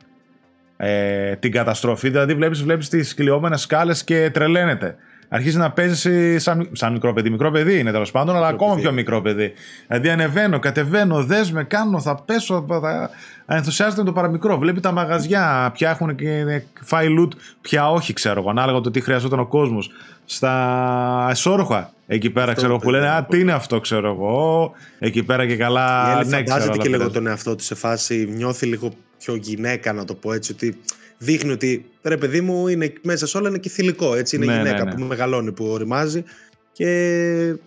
ε, 0.78 1.36
την 1.36 1.52
καταστροφή. 1.52 2.10
Δηλαδή 2.10 2.34
βλέπεις, 2.34 2.64
βλέπεις 2.64 2.90
τις 2.90 3.14
κλειόμενες 3.14 3.62
σκάλες 3.62 4.04
και 4.04 4.30
τρελαίνεται. 4.34 4.96
Αρχίζει 5.32 5.58
να 5.58 5.72
παίζει 5.72 6.38
σαν, 6.38 6.70
σαν 6.72 6.92
μικρό 6.94 7.14
παιδί. 7.14 7.30
Μικρό 7.30 7.52
παιδί 7.52 7.80
είναι 7.80 7.92
τέλος 7.92 8.12
πάντων, 8.12 8.36
αλλά 8.36 8.52
Μικρό 8.52 8.56
ακόμα 8.56 8.72
παιδί. 8.72 8.82
πιο 8.86 8.92
μικρό 8.92 9.22
παιδί. 9.22 9.54
Δηλαδή 9.88 10.10
ανεβαίνω, 10.10 10.60
κατεβαίνω, 10.60 11.24
δέσμε, 11.24 11.64
κάνω, 11.64 12.00
θα 12.02 12.16
πέσω, 12.16 12.66
θα... 12.82 13.10
ενθουσιάζεται 13.46 14.02
με 14.02 14.08
το 14.08 14.14
παραμικρό. 14.14 14.58
Βλέπει 14.58 14.80
τα 14.80 14.92
μαγαζιά, 14.92 15.72
ποια 15.74 15.90
έχουν 15.90 16.16
και 16.16 16.62
φάει 16.82 17.08
loot, 17.20 17.30
ποια 17.62 17.92
όχι, 17.92 18.14
ξέρω 18.14 18.40
εγώ, 18.40 18.50
ανάλογα 18.50 18.80
το 18.82 18.92
τι 18.92 19.02
χρειαζόταν 19.02 19.40
ο 19.40 19.46
κόσμος. 19.46 19.92
Στα 20.26 21.28
εσόρουχα 21.30 21.92
εκεί 22.08 22.30
πέρα, 22.30 22.46
Αυτό 22.46 22.56
ξέρω 22.56 22.72
εγώ, 22.74 22.82
που 22.82 22.90
παιδί, 22.90 22.98
λένε 23.00 23.14
Α, 23.14 23.18
αυτό. 23.18 23.32
τι 23.32 23.40
είναι 23.40 23.52
αυτό, 23.52 23.80
ξέρω 23.80 24.10
εγώ. 24.12 24.72
Εκεί 25.00 25.24
πέρα 25.24 25.48
και 25.48 25.56
καλά. 25.56 26.08
η 26.16 26.20
Έλλη 26.20 26.30
ναι, 26.30 26.44
ξέρω, 26.44 26.44
φαντάζεται 26.46 26.72
αλλά 26.74 26.82
και 26.82 26.88
λίγο 26.90 26.98
πειράζει. 26.98 27.14
τον 27.14 27.28
εαυτό 27.28 27.56
τη 27.56 27.64
σε 27.64 27.76
φάση, 27.76 28.30
νιώθει 28.36 28.66
λίγο 28.66 28.92
πιο 29.18 29.36
γυναίκα, 29.36 29.94
να 29.94 30.06
το 30.06 30.14
πω 30.14 30.34
έτσι, 30.34 30.52
ότι 30.52 30.80
δείχνει 31.22 31.52
ότι 31.52 31.86
ρε 32.02 32.18
παιδί 32.18 32.42
μου 32.42 32.68
είναι 32.68 32.94
μέσα 33.04 33.28
σε 33.28 33.38
όλα 33.38 33.50
είναι 33.50 33.58
και 33.58 33.70
θηλυκό. 33.70 34.16
Έτσι, 34.16 34.36
είναι 34.36 34.46
Ναι, 34.46 34.52
ναι, 34.52 34.58
γυναίκα 34.58 34.84
ναι. 34.84 34.94
που 34.94 35.02
μεγαλώνει, 35.02 35.52
που 35.52 35.66
οριμάζει. 35.66 36.24
Και 36.72 36.86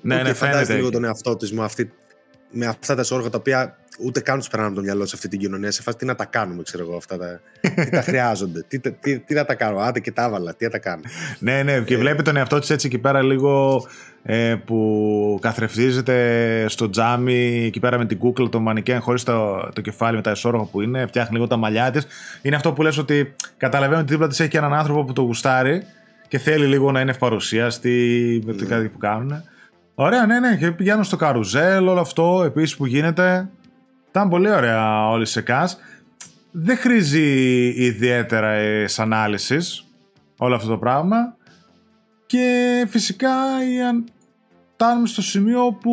Ναι, 0.01 0.17
οκ, 0.17 0.23
ναι, 0.23 0.33
φαντάζεται 0.33 0.39
φαίνεται. 0.65 0.75
λίγο 0.75 0.91
τον 0.91 1.05
εαυτό 1.05 1.37
της 1.37 1.53
με, 1.53 1.65
αυτή, 1.65 1.93
με 2.53 2.67
αυτά 2.67 2.95
τα 2.95 3.03
εσώρουχα 3.03 3.31
τα 3.31 3.39
οποία 3.39 3.77
ούτε 4.05 4.21
καν 4.21 4.39
τους 4.39 4.49
περνάνε 4.49 4.71
από 4.71 4.79
το 4.81 4.85
μυαλό 4.85 5.07
σε 5.07 5.13
αυτή 5.15 5.29
την 5.29 5.39
κοινωνία. 5.39 5.71
Σε 5.71 5.83
φάση 5.83 5.97
τι 5.97 6.05
να 6.05 6.15
τα 6.15 6.25
κάνουμε, 6.25 6.63
ξέρω 6.63 6.83
εγώ, 6.85 6.97
αυτά 6.97 7.19
τα. 7.19 7.41
τι 7.61 7.91
τα 7.91 8.03
χρειάζονται, 8.09 8.65
τι, 8.69 8.79
τα- 8.81 8.93
τι, 8.93 9.19
τι 9.19 9.35
να 9.35 9.45
τα 9.45 9.55
κάνω. 9.55 9.79
Άντε 9.79 10.01
και 10.01 10.13
τα 10.13 10.25
έβαλα, 10.25 10.55
τι 10.55 10.65
να 10.65 10.71
τα 10.71 10.79
κάνω. 10.79 11.03
Ναι, 11.39 11.63
ναι, 11.63 11.81
και 11.81 11.97
βλέπει 11.97 12.23
τον 12.23 12.37
εαυτό 12.37 12.59
της 12.59 12.71
έτσι 12.71 12.87
εκεί 12.87 12.99
πέρα 12.99 13.23
λίγο 13.23 13.83
ε, 14.23 14.55
που 14.65 15.39
καθρεφτίζεται 15.43 16.65
στο 16.69 16.91
τζάμι 16.91 17.65
εκεί 17.67 17.81
πέρα 17.81 17.99
με 17.99 18.07
την 18.07 18.19
κούκλα, 18.19 18.49
το 18.49 18.61
μανικέν 18.61 19.01
χωρίς 19.01 19.23
το, 19.23 19.69
το 19.75 19.81
κεφάλι 19.81 20.17
με 20.17 20.23
τα 20.23 20.31
εσώρουχα 20.31 20.65
που 20.65 20.81
είναι, 20.81 21.07
φτιάχνει 21.07 21.35
λίγο 21.35 21.47
τα 21.47 21.57
μαλλιά 21.57 21.91
της. 21.91 22.07
Είναι 22.43 22.57
αυτό 22.57 22.73
που 22.73 22.83
λες 22.83 22.99
ότι 22.99 23.35
καταλαβαίνει 23.57 24.01
ότι 24.01 24.11
δίπλα 24.13 24.29
της 24.29 24.41
έχει 24.41 24.49
και 24.49 24.59
έναν 24.59 24.75
άνθρωπο 24.75 25.05
που 25.05 25.13
το 25.13 25.23
γουστάρει 25.23 25.83
και 26.29 26.39
θέλει 26.39 26.67
λίγο 26.67 26.91
να 26.93 27.01
είναι 27.01 27.11
ευπαρουσίαστη 27.11 28.43
με 28.45 28.53
το 28.53 28.67
κάτι 28.67 28.89
που 28.89 28.99
κάνουν. 28.99 29.43
Ωραία, 29.95 30.27
ναι, 30.27 30.41
ναι, 30.41 30.57
και 30.57 30.71
πηγαίνουν 30.73 31.05
στο 31.05 31.17
καρουζέλ, 31.17 31.89
όλο 31.89 32.01
αυτό 32.01 32.43
επίσης 32.45 32.77
που 32.77 32.87
γίνεται. 32.87 33.51
Ήταν 34.09 34.29
πολύ 34.29 34.51
ωραία 34.51 35.09
όλη 35.09 35.23
η 35.23 35.27
σεκάς. 35.27 35.79
Δεν 36.51 36.77
χρήζει 36.77 37.67
ιδιαίτερα 37.85 38.51
ε, 38.53 38.85
ανάλυσης 38.97 39.85
όλο 40.39 40.55
αυτό 40.55 40.69
το 40.69 40.79
πράγμα. 40.79 41.37
Και 42.27 42.87
φυσικά 42.89 43.31
η 43.73 43.83
αν- 43.83 44.05
φτάνουμε 44.75 45.07
στο 45.07 45.23
σημείο 45.23 45.73
που 45.73 45.93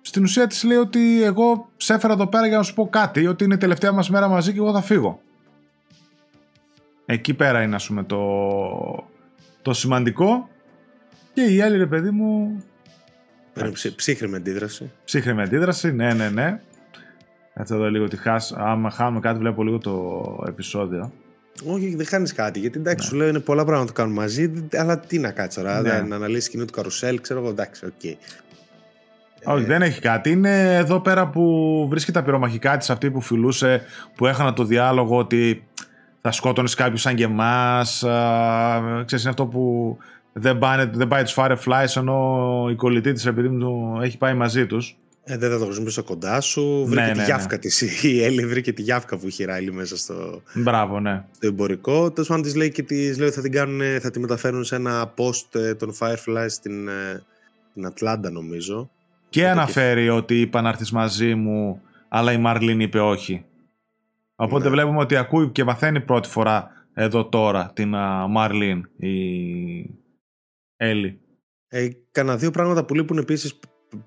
στην 0.00 0.22
ουσία 0.22 0.46
της 0.46 0.64
λέει 0.64 0.76
ότι 0.76 1.22
εγώ 1.22 1.68
σε 1.76 1.94
έφερα 1.94 2.12
εδώ 2.12 2.26
πέρα 2.26 2.46
για 2.46 2.56
να 2.56 2.62
σου 2.62 2.74
πω 2.74 2.88
κάτι, 2.88 3.26
ότι 3.26 3.44
είναι 3.44 3.54
η 3.54 3.58
τελευταία 3.58 3.92
μας 3.92 4.10
μέρα 4.10 4.28
μαζί 4.28 4.52
και 4.52 4.58
εγώ 4.58 4.72
θα 4.72 4.82
φύγω. 4.82 5.20
Εκεί 7.06 7.34
πέρα 7.34 7.62
είναι 7.62 7.74
ας 7.74 7.86
πούμε 7.86 8.02
το, 8.02 8.18
το 9.62 9.72
σημαντικό 9.72 10.48
και 11.46 11.54
η 11.54 11.60
άλλη 11.60 11.76
ρε 11.76 11.86
παιδί 11.86 12.10
μου 12.10 12.62
Είναι 13.58 13.70
ψ, 13.70 13.92
ψύχραιμη 13.94 14.36
αντίδραση. 14.36 14.90
ψύχραιμη 15.04 15.42
αντίδραση, 15.42 15.92
ναι 15.92 16.12
ναι 16.12 16.28
ναι. 16.28 16.60
Έτσι 17.54 17.74
εδώ 17.74 17.90
λίγο 17.90 18.08
τη 18.08 18.16
χάς, 18.16 18.52
άμα 18.56 18.90
χάνουμε 18.90 19.20
κάτι 19.20 19.38
βλέπω 19.38 19.62
λίγο 19.62 19.78
το 19.78 20.44
επεισόδιο. 20.48 21.12
Όχι, 21.64 21.94
δεν 21.94 22.06
χάνεις 22.06 22.34
κάτι. 22.34 22.58
Γιατί 22.58 22.78
εντάξει, 22.78 23.08
σου 23.08 23.16
λέω 23.16 23.28
είναι 23.28 23.38
πολλά 23.38 23.64
πράγματα 23.64 23.86
που 23.86 23.92
κάνουν 23.92 24.14
μαζί, 24.14 24.68
αλλά 24.72 24.98
τι 24.98 25.18
να 25.18 25.30
κάτσεις 25.30 25.62
τώρα. 25.62 25.80
Ναι. 25.80 26.00
Να 26.00 26.16
αναλύσεις 26.16 26.44
σκηνή 26.44 26.64
του 26.64 26.72
καρουσέλ, 26.72 27.20
ξέρω 27.20 27.40
εγώ, 27.40 27.48
εντάξει, 27.48 27.86
οκ. 27.86 28.18
Όχι, 29.44 29.64
δεν 29.64 29.82
έχει 29.82 30.00
κάτι. 30.00 30.30
Είναι 30.30 30.76
εδώ 30.76 31.00
πέρα 31.00 31.28
που 31.28 31.86
βρίσκει 31.90 32.12
τα 32.12 32.22
πυρομαχικά 32.22 32.76
της 32.76 32.90
αυτή 32.90 33.10
που 33.10 33.20
φυλούσε, 33.20 33.82
που 34.14 34.26
έχανα 34.26 34.52
το 34.52 34.64
διάλογο 34.64 35.16
ότι 35.16 35.66
θα 36.20 36.32
σκότωνες 36.32 36.74
κάποιους 36.74 37.00
σαν 37.00 37.14
και 37.14 37.24
εμάς. 37.24 38.04
Ξέρεις, 39.04 39.24
είναι 39.24 39.30
αυτό 39.30 39.46
που 39.46 39.96
δεν, 40.38 40.58
πάνε, 40.58 40.90
δεν 40.94 41.08
πάει 41.08 41.22
τους 41.22 41.34
Fireflies 41.36 41.96
ενώ 41.96 42.66
η 42.70 42.74
κολλητή 42.74 43.12
της 43.12 43.26
επειδή 43.26 43.48
μου 43.48 44.00
έχει 44.02 44.18
πάει 44.18 44.34
μαζί 44.34 44.66
τους. 44.66 44.96
Ε, 45.24 45.36
δεν 45.36 45.50
θα 45.50 45.58
το 45.58 45.64
χρησιμοποιήσω 45.64 46.02
κοντά 46.02 46.40
σου. 46.40 46.84
Βρήκε 46.86 47.00
Ναι, 47.02 47.12
τη 47.12 47.18
ναι, 47.18 47.24
γιάφκα 47.24 47.58
της. 47.58 47.80
Η 48.12 48.24
Έλλη 48.24 48.46
βρήκε 48.46 48.72
τη 48.72 48.82
γιάφκα 48.82 49.16
που 49.18 49.26
είχε 49.26 49.42
η 49.42 49.46
Ράιλι 49.46 49.72
μέσα 49.72 49.96
στο, 49.96 50.42
Μπράβο, 50.54 51.00
ναι. 51.00 51.24
στο 51.36 51.46
εμπορικό. 51.46 52.10
Τέλος 52.10 52.28
πάντων, 52.28 52.42
της 52.42 52.54
λέει 52.54 52.70
και 52.70 52.82
της 52.82 53.18
λέει 53.18 53.26
ότι 53.26 53.36
θα 53.36 53.42
την 53.42 53.52
κάνουν, 53.52 54.00
θα 54.00 54.10
τη 54.10 54.20
μεταφέρουν 54.20 54.64
σε 54.64 54.74
ένα 54.76 55.14
post 55.16 55.60
ε, 55.60 55.74
των 55.74 55.94
Fireflies 55.98 56.46
στην, 56.48 56.88
ε, 56.88 57.22
στην 57.70 57.86
Ατλάντα, 57.86 58.30
νομίζω. 58.30 58.90
Και 59.28 59.40
Οπότε 59.40 59.52
αναφέρει 59.52 60.08
ότι 60.08 60.40
είπα 60.40 60.60
να 60.60 60.68
έρθεις 60.68 60.90
μαζί 60.92 61.34
μου, 61.34 61.80
αλλά 62.08 62.32
η 62.32 62.38
Μαρλίν 62.38 62.80
είπε 62.80 63.00
όχι. 63.00 63.44
Οπότε 64.36 64.64
Ναι. 64.64 64.70
βλέπουμε 64.70 64.98
ότι 64.98 65.16
ακούει 65.16 65.48
και 65.48 65.64
μαθαίνει 65.64 66.00
πρώτη 66.00 66.28
φορά 66.28 66.70
εδώ 66.94 67.24
τώρα 67.24 67.70
την 67.74 67.94
α, 67.94 68.26
Μαρλίν, 68.26 68.88
η 68.96 69.10
Έλλη. 70.80 71.20
Ε, 71.68 71.88
Κάνα 72.12 72.36
δύο 72.36 72.50
πράγματα 72.50 72.84
που 72.84 72.94
λείπουν 72.94 73.18
επίσης 73.18 73.58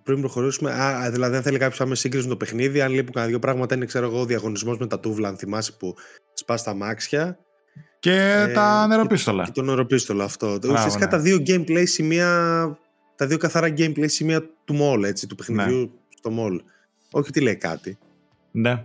πριν 0.04 0.20
προχωρήσουμε. 0.20 0.72
Α, 0.72 1.12
δηλαδή, 1.12 1.36
αν 1.36 1.42
θέλει 1.42 1.58
κάποιος 1.58 1.82
άμεση 1.82 2.02
σύγκριση 2.02 2.24
με 2.26 2.32
το 2.32 2.38
παιχνίδι, 2.38 2.82
αν 2.82 2.92
λείπουν 2.92 3.12
κανένα 3.14 3.32
δύο 3.32 3.40
πράγματα, 3.40 3.76
είναι 3.76 3.86
ξέρω 3.86 4.06
εγώ, 4.06 4.20
ο 4.20 4.26
διαγωνισμός 4.26 4.78
με 4.78 4.88
τα 4.88 5.00
τούβλα, 5.00 5.28
αν 5.28 5.38
θυμάσαι 5.38 5.72
που 5.72 5.96
σπάς 6.34 6.64
τα 6.64 6.74
μάξια. 6.74 7.38
Και 8.00 8.14
Ε, 8.14 8.48
τα 8.54 8.88
νεροπίστολα. 8.88 9.44
Και 9.44 9.52
το 9.52 9.62
νεροπίστολο 9.62 10.24
αυτό. 10.24 10.48
Μπράβο, 10.48 10.74
Ουσιαστικά 10.74 11.06
ναι. 11.06 11.12
τα 11.12 11.20
δύο 11.20 11.38
gameplay 11.48 11.84
σημεία. 11.86 12.28
Τα 13.16 13.28
δύο 13.28 13.38
καθαρά 13.38 13.68
gameplay 13.78 14.06
σημεία 14.10 14.42
του 14.66 14.76
mall, 14.82 15.04
έτσι, 15.04 15.28
του 15.28 15.36
παιχνιδιού 15.36 15.78
Ναι. 15.80 15.90
στο 16.18 16.32
mall. 16.40 16.60
Όχι 17.12 17.30
ότι 17.30 17.42
λέει 17.42 17.56
κάτι. 17.56 17.98
Ναι. 18.52 18.84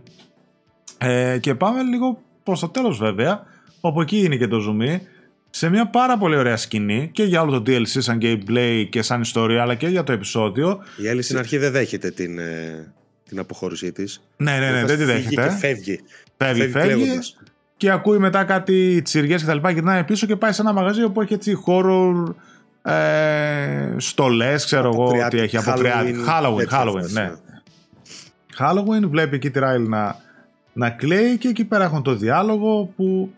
Ε, 0.99 1.39
και 1.39 1.55
πάμε 1.55 1.83
λίγο 1.83 2.23
προς 2.43 2.61
το 2.61 2.69
τέλος 2.69 2.99
βέβαια, 2.99 3.43
όπου 3.81 4.01
εκεί 4.01 4.19
είναι 4.19 4.37
και 4.37 4.47
το 4.47 4.57
zoom 4.69 4.99
σε 5.57 5.69
μια 5.69 5.87
πάρα 5.87 6.19
πολύ 6.19 6.37
ωραία 6.37 6.57
σκηνή 6.57 7.09
και 7.13 7.23
για 7.25 7.43
όλο 7.43 7.63
το 7.63 7.73
DLC 7.73 7.87
σαν 7.87 8.19
gameplay 8.23 8.87
και 8.91 9.03
σαν 9.03 9.21
ιστορία 9.21 9.63
αλλά 9.63 9.75
και 9.75 9.87
για 9.89 10.03
το 10.03 10.13
επεισόδιο. 10.13 10.79
Η 10.97 11.09
Έλλη 11.09 11.23
στην 11.23 11.39
αρχή 11.39 11.59
δεν 11.59 11.73
δέχεται 11.73 12.11
την, 12.11 12.39
ε, 12.39 12.93
την 13.29 13.39
αποχώρησή 13.39 13.93
της. 13.93 14.23
Ναι, 14.37 14.59
ναι, 14.59 14.71
ναι, 14.71 14.85
δεν 14.85 14.87
τη 14.87 14.97
Και 14.97 15.05
δέχεται. 15.05 15.51
φεύγει. 15.51 16.01
Φεύγει, 16.37 16.69
φεύγει 16.69 16.95
κλαίγοντας. 16.95 17.37
και 17.77 17.91
ακούει 17.91 18.19
μετά 18.19 18.45
κάτι 18.45 19.03
τσιριές 19.03 19.41
και 19.41 19.47
τα 19.47 19.55
λοιπά 19.55 19.71
γυρνάει 19.71 20.05
πίσω 20.05 20.27
και 20.27 20.37
πάει 20.37 20.53
σε 20.53 20.61
ένα 20.61 20.73
μαγαζί 20.73 21.03
όπου 21.03 21.21
έχει 21.21 21.35
έτσι 21.35 21.57
horror 21.67 22.35
ε, 22.93 23.95
στολές, 23.97 24.65
ξέρω 24.65 24.89
εγώ 24.89 25.03
Αποκριάτικ- 25.05 25.39
τι 25.41 25.45
έχει, 25.45 25.57
αποκριάτικ. 25.57 26.15
Halloween, 26.29 26.57
τέτοια 26.57 26.83
Halloween, 26.85 26.93
φάση, 27.01 27.13
ναι. 27.13 27.33
Halloween, 28.59 29.09
βλέπει 29.11 29.37
εκεί 29.37 29.51
τη 29.51 29.59
Ράιλ 29.59 29.89
να, 29.89 30.17
να 30.73 30.91
κλαίει 30.91 31.37
και 31.39 31.49
εκεί 31.49 31.65
πέρα 31.65 31.85
έχουν 31.85 32.03
το 32.03 32.15
διάλογο 32.15 32.93
που 32.97 33.31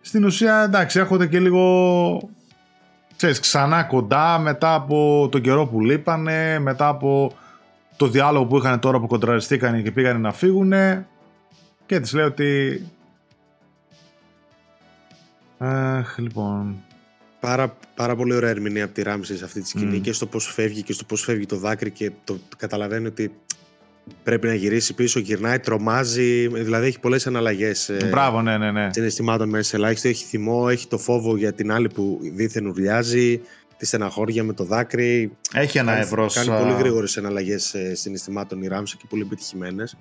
στην 0.00 0.24
ουσία 0.24 0.62
εντάξει 0.62 0.98
έρχονται 0.98 1.26
και 1.26 1.40
λίγο 1.40 2.30
ξέρεις, 3.16 3.40
ξανά 3.40 3.82
κοντά 3.82 4.38
μετά 4.38 4.74
από 4.74 5.28
τον 5.30 5.40
καιρό 5.40 5.66
που 5.66 5.80
λείπανε, 5.80 6.58
μετά 6.58 6.88
από 6.88 7.32
το 7.96 8.08
διάλογο 8.08 8.46
που 8.46 8.56
είχαν 8.56 8.80
τώρα 8.80 9.00
που 9.00 9.06
κοντραριστήκαν 9.06 9.82
και 9.82 9.90
πήγαν 9.90 10.20
να 10.20 10.32
φύγουν 10.32 10.72
και 11.86 12.00
της 12.00 12.12
λέει 12.12 12.24
ότι 12.24 12.82
Αχ, 15.62 16.18
λοιπόν. 16.18 16.82
Πάρα, 17.40 17.76
πάρα 17.94 18.16
πολύ 18.16 18.34
ωραία 18.34 18.50
ερμηνεία 18.50 18.84
από 18.84 18.94
τη 18.94 19.02
Ράμψη 19.02 19.36
σε 19.36 19.44
αυτή 19.44 19.60
τη 19.60 19.68
σκηνή 19.68 19.96
Μμ. 19.96 20.00
και 20.00 20.12
στο 20.12 20.26
πώς 20.26 20.52
φεύγει 20.52 20.82
και 20.82 20.92
στο 20.92 21.04
πώς 21.04 21.22
φεύγει 21.22 21.46
το 21.46 21.56
δάκρυ 21.56 21.90
και 21.90 22.12
το 22.24 22.38
καταλαβαίνει 22.56 23.06
ότι 23.06 23.34
πρέπει 24.22 24.46
να 24.46 24.54
γυρίσει 24.54 24.94
πίσω, 24.94 25.18
γυρνάει, 25.18 25.58
τρομάζει. 25.58 26.48
Δηλαδή 26.48 26.86
έχει 26.86 27.00
πολλές 27.00 27.26
αναλλαγές 27.26 27.90
Μπράβο, 28.10 28.42
ναι, 28.42 28.58
ναι, 28.58 28.70
ναι. 28.70 28.88
συναισθημάτων 28.92 29.48
μέσα 29.48 29.62
σε 29.68 29.76
ελάχιστο. 29.76 30.08
Έχει 30.08 30.24
θυμό, 30.24 30.66
έχει 30.70 30.86
το 30.86 30.98
φόβο 30.98 31.36
για 31.36 31.52
την 31.52 31.72
άλλη 31.72 31.88
που 31.88 32.18
δίθεν 32.34 32.66
ουρλιάζει, 32.66 33.40
τη 33.76 33.86
στεναχώρια 33.86 34.44
με 34.44 34.52
το 34.52 34.64
δάκρυ. 34.64 35.32
Έχει 35.54 35.78
ένα 35.78 35.90
Κάνει- 35.92 36.04
εύρος... 36.04 36.34
Κάνει 36.34 36.50
α, 36.50 36.58
πολύ 36.58 36.72
γρήγορες 36.78 37.16
εναλλαγές 37.16 37.74
συναισθημάτων 37.92 38.62
η 38.62 38.66
Ράμψη 38.66 38.96
και 38.96 39.04
πολύ 39.08 39.22
επιτυχημένες. 39.22 39.96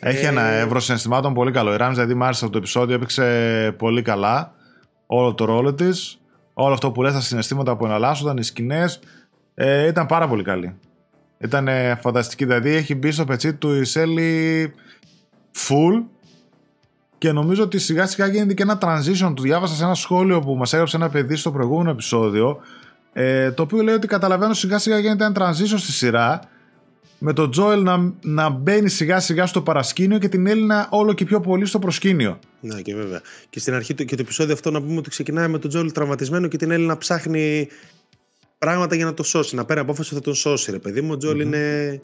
Έχει 0.00 0.24
Ε, 0.24 0.28
ένα 0.28 0.42
εύρο 0.42 0.80
συναισθημάτων 0.80 1.34
πολύ 1.34 1.50
καλό. 1.50 1.72
Η 1.72 1.76
Ράμς 1.76 1.94
δηλαδή 1.94 2.14
μ' 2.14 2.22
άρεσε 2.22 2.38
αυτό 2.44 2.50
το 2.50 2.58
επεισόδιο, 2.58 2.94
έπαιξε 2.94 3.74
πολύ 3.78 4.02
καλά 4.02 4.54
όλο 5.06 5.34
το 5.34 5.44
ρόλο 5.44 5.74
της. 5.74 6.16
Όλο 6.54 6.72
αυτό 6.72 6.90
που 6.90 7.02
λες, 7.02 7.12
τα 7.12 7.20
συναισθήματα 7.20 7.76
που 7.76 7.84
εναλλάσσονταν, 7.84 8.36
οι 8.36 8.42
σκηνές, 8.42 9.00
ε, 9.54 9.86
ήταν 9.86 10.06
πάρα 10.06 10.28
πολύ 10.28 10.42
καλή. 10.42 10.74
Ήταν 11.42 11.68
ε, 11.68 11.98
φανταστική. 12.00 12.44
Δηλαδή 12.44 12.70
έχει 12.70 12.94
μπει 12.94 13.10
στο 13.10 13.24
πετσί 13.24 13.54
του 13.54 13.74
η 13.74 13.84
Σέλη 13.84 14.72
full 15.56 16.02
και 17.18 17.32
νομίζω 17.32 17.62
ότι 17.62 17.78
σιγά 17.78 18.06
σιγά 18.06 18.26
γίνεται 18.26 18.54
και 18.54 18.62
ένα 18.62 18.78
transition. 18.82 19.32
Του 19.36 19.42
διάβασα 19.42 19.74
σε 19.74 19.84
ένα 19.84 19.94
σχόλιο 19.94 20.40
που 20.40 20.54
μας 20.54 20.72
έγραψε 20.72 20.96
ένα 20.96 21.08
παιδί 21.08 21.36
στο 21.36 21.50
προηγούμενο 21.52 21.90
επεισόδιο. 21.90 22.58
Ε, 23.12 23.50
το 23.52 23.62
οποίο 23.62 23.82
λέει 23.82 23.94
ότι 23.94 24.06
καταλαβαίνω 24.06 24.54
σιγά 24.54 24.78
σιγά 24.78 24.98
γίνεται 24.98 25.24
ένα 25.24 25.34
transition 25.38 25.78
στη 25.78 25.92
σειρά. 25.92 26.40
Με 27.24 27.32
τον 27.32 27.50
Τζόελ 27.50 27.82
να, 27.82 28.12
να 28.20 28.48
μπαίνει 28.48 28.88
σιγά 28.88 29.20
σιγά 29.20 29.46
στο 29.46 29.62
παρασκήνιο 29.62 30.18
και 30.18 30.28
την 30.28 30.46
Έλληνα 30.46 30.86
όλο 30.90 31.12
και 31.12 31.24
πιο 31.24 31.40
πολύ 31.40 31.66
στο 31.66 31.78
προσκήνιο. 31.78 32.38
Ναι, 32.60 32.80
και 32.80 32.94
βέβαια. 32.94 33.20
Και 33.50 33.60
στην 33.60 33.74
αρχή 33.74 33.94
του, 33.94 34.04
και 34.04 34.16
το 34.16 34.22
επεισόδιο 34.22 34.54
αυτό 34.54 34.70
να 34.70 34.80
πούμε 34.82 34.98
ότι 34.98 35.10
ξεκινάει 35.10 35.48
με 35.48 35.58
τον 35.58 35.70
Τζόελ 35.70 35.92
τραυματισμένο 35.92 36.48
και 36.48 36.56
την 36.56 36.70
Έλληνα 36.70 36.98
ψάχνει 36.98 37.68
πράγματα 38.62 38.94
για 38.94 39.04
να 39.04 39.14
το 39.14 39.22
σώσει. 39.22 39.54
Να 39.54 39.64
παίρνει 39.64 39.82
απόφαση 39.82 40.14
θα 40.14 40.20
τον 40.20 40.34
σώσει, 40.34 40.70
ρε 40.70 40.78
παιδί 40.78 41.00
μου. 41.00 41.10
Ο 41.12 41.16
τζολ 41.16 41.40
είναι 41.40 41.98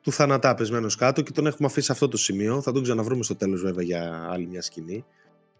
του 0.00 0.12
θανατά 0.12 0.54
πεσμένος 0.54 0.96
κάτω 0.96 1.22
και 1.22 1.32
τον 1.32 1.46
έχουμε 1.46 1.68
αφήσει 1.68 1.86
σε 1.86 1.92
αυτό 1.92 2.08
το 2.08 2.16
σημείο. 2.16 2.60
Θα 2.60 2.72
τον 2.72 2.82
ξαναβρούμε 2.82 3.22
στο 3.22 3.36
τέλος, 3.36 3.62
βέβαια, 3.62 3.84
για 3.84 4.28
άλλη 4.30 4.46
μια 4.46 4.62
σκηνή. 4.62 5.04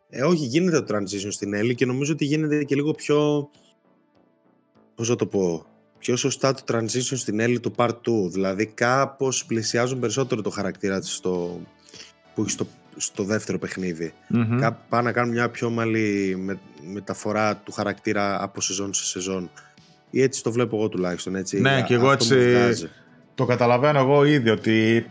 Ε, 0.09 0.23
όχι, 0.23 0.45
γίνεται 0.45 0.83
το 0.83 0.97
transition 0.97 1.29
στην 1.31 1.55
Έλλη 1.55 1.75
και 1.75 1.87
νομίζω 1.87 2.13
ότι 2.13 2.25
γίνεται 2.25 2.65
και 2.65 2.75
λίγο 2.75 2.93
πιο. 2.93 3.49
Πώς 4.95 5.09
θα 5.09 5.17
το 5.17 5.27
πω. 5.27 5.67
Πιο 5.99 6.17
σωστά 6.17 6.55
το 6.55 6.63
transition 6.69 7.17
στην 7.17 7.41
Έλλη 7.41 7.61
του 7.61 7.75
Part 7.77 7.89
2. 7.89 8.31
Δηλαδή, 8.31 8.67
κάπως 8.67 9.45
πλησιάζουν 9.45 9.99
περισσότερο 9.99 10.43
το 10.43 10.51
χαρακτήρα 10.51 11.01
της 11.01 11.15
στο... 11.15 11.61
που 12.35 12.41
έχει 12.41 12.51
στο, 12.51 12.67
στο 12.97 13.23
δεύτερο 13.25 13.59
παιχνίδι. 13.59 14.13
Mm-hmm. 14.35 14.71
Πάνε 14.89 15.03
να 15.03 15.13
κάνουν 15.13 15.33
μια 15.33 15.51
πιο 15.51 15.67
ομαλή 15.67 16.37
με... 16.37 16.59
μεταφορά 16.93 17.57
του 17.57 17.73
χαρακτήρα 17.73 18.43
από 18.43 18.61
σεζόν 18.61 18.95
σε 18.95 19.05
σεζόν. 19.05 19.51
Ή 20.15 20.23
έτσι 20.23 20.43
το 20.43 20.53
βλέπω 20.53 20.77
εγώ 20.77 20.89
τουλάχιστον. 20.89 21.37
Έτσι, 21.37 21.61
ναι, 21.61 21.83
και 21.87 21.95
εγώ 21.95 22.13
έτσι 22.13 22.91
το 23.35 23.45
καταλαβαίνω 23.45 23.99
εγώ 23.99 24.25
ήδη 24.25 24.51
ότι 24.51 25.07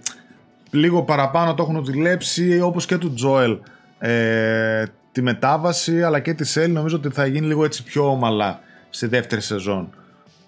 λίγο 0.70 1.04
παραπάνω 1.04 1.54
το 1.54 1.64
έχουν 1.64 1.84
δουλέψει 1.84 2.60
όπως 2.62 2.86
και 2.86 2.98
του 2.98 3.14
Τζόελ 3.14 3.58
ε, 4.00 4.84
τη 5.12 5.22
μετάβαση 5.22 6.04
αλλά 6.04 6.20
και 6.20 6.34
της 6.34 6.50
Σέλ 6.50 6.72
νομίζω 6.72 6.96
ότι 6.96 7.10
θα 7.10 7.26
γίνει 7.26 7.48
λίγο 7.48 7.66
έτσι 7.66 7.84
πιο 7.84 8.10
ομαλά 8.10 8.60
στη 8.90 9.08
δεύτερη 9.08 9.42
σεζόν. 9.42 9.90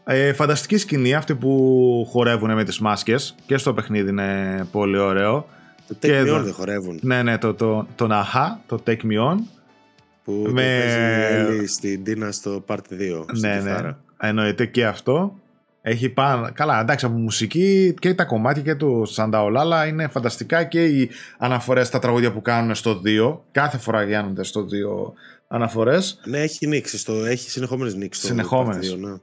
Ε, 0.05 0.33
φανταστική 0.33 0.77
σκηνή 0.77 1.13
αυτή 1.13 1.35
που 1.35 2.07
χορεύουν 2.09 2.53
με 2.53 2.63
τις 2.63 2.79
μάσκες 2.79 3.35
και 3.45 3.57
στο 3.57 3.73
παιχνίδι 3.73 4.09
είναι 4.09 4.67
πολύ 4.71 4.97
ωραίο. 4.97 5.47
Το 5.87 5.95
Take 6.01 6.07
Me 6.07 6.37
On 6.37 6.41
δεν 6.43 6.53
χορεύουν. 6.53 6.99
Ναι, 7.01 7.23
ναι, 7.23 7.37
το, 7.37 7.53
το, 7.53 7.87
το, 7.95 8.05
Αχά, 8.05 8.61
το 8.67 8.83
Take 8.87 9.01
Me 9.03 9.31
On. 9.31 9.37
Που 10.23 10.47
με... 10.51 10.81
το 11.59 11.67
στην 11.67 12.03
Τίνα 12.03 12.31
στο 12.31 12.63
Part 12.67 12.75
2. 12.75 13.25
Ναι, 13.39 13.61
ναι, 13.63 13.95
εννοείται 14.19 14.65
και 14.65 14.85
αυτό. 14.85 15.39
Έχει 15.81 16.09
πάνω. 16.09 16.49
Καλά, 16.53 16.79
εντάξει, 16.79 17.05
από 17.05 17.15
μουσική 17.17 17.93
και 17.99 18.13
τα 18.13 18.25
κομμάτια 18.25 18.61
και 18.61 18.75
του 18.75 19.05
Σανταολάλα 19.05 19.87
είναι 19.87 20.07
φανταστικά 20.07 20.63
και 20.63 20.85
οι 20.85 21.09
αναφορές 21.37 21.87
στα 21.87 21.99
τραγούδια 21.99 22.31
που 22.31 22.41
κάνουν 22.41 22.75
στο 22.75 23.01
2. 23.05 23.37
Κάθε 23.51 23.77
φορά 23.77 24.03
γίνονται 24.03 24.43
στο 24.43 24.61
2 24.61 25.13
αναφορές. 25.47 26.19
Ναι, 26.25 26.39
έχει 26.39 26.67
νίξεις. 26.67 27.01
Στο... 27.01 27.13
Έχει 27.13 27.49
συνεχόμενες 27.49 27.95
νίξεις. 27.95 28.25
Συνεχόμενες. 28.25 28.95
Ναι. 28.95 29.13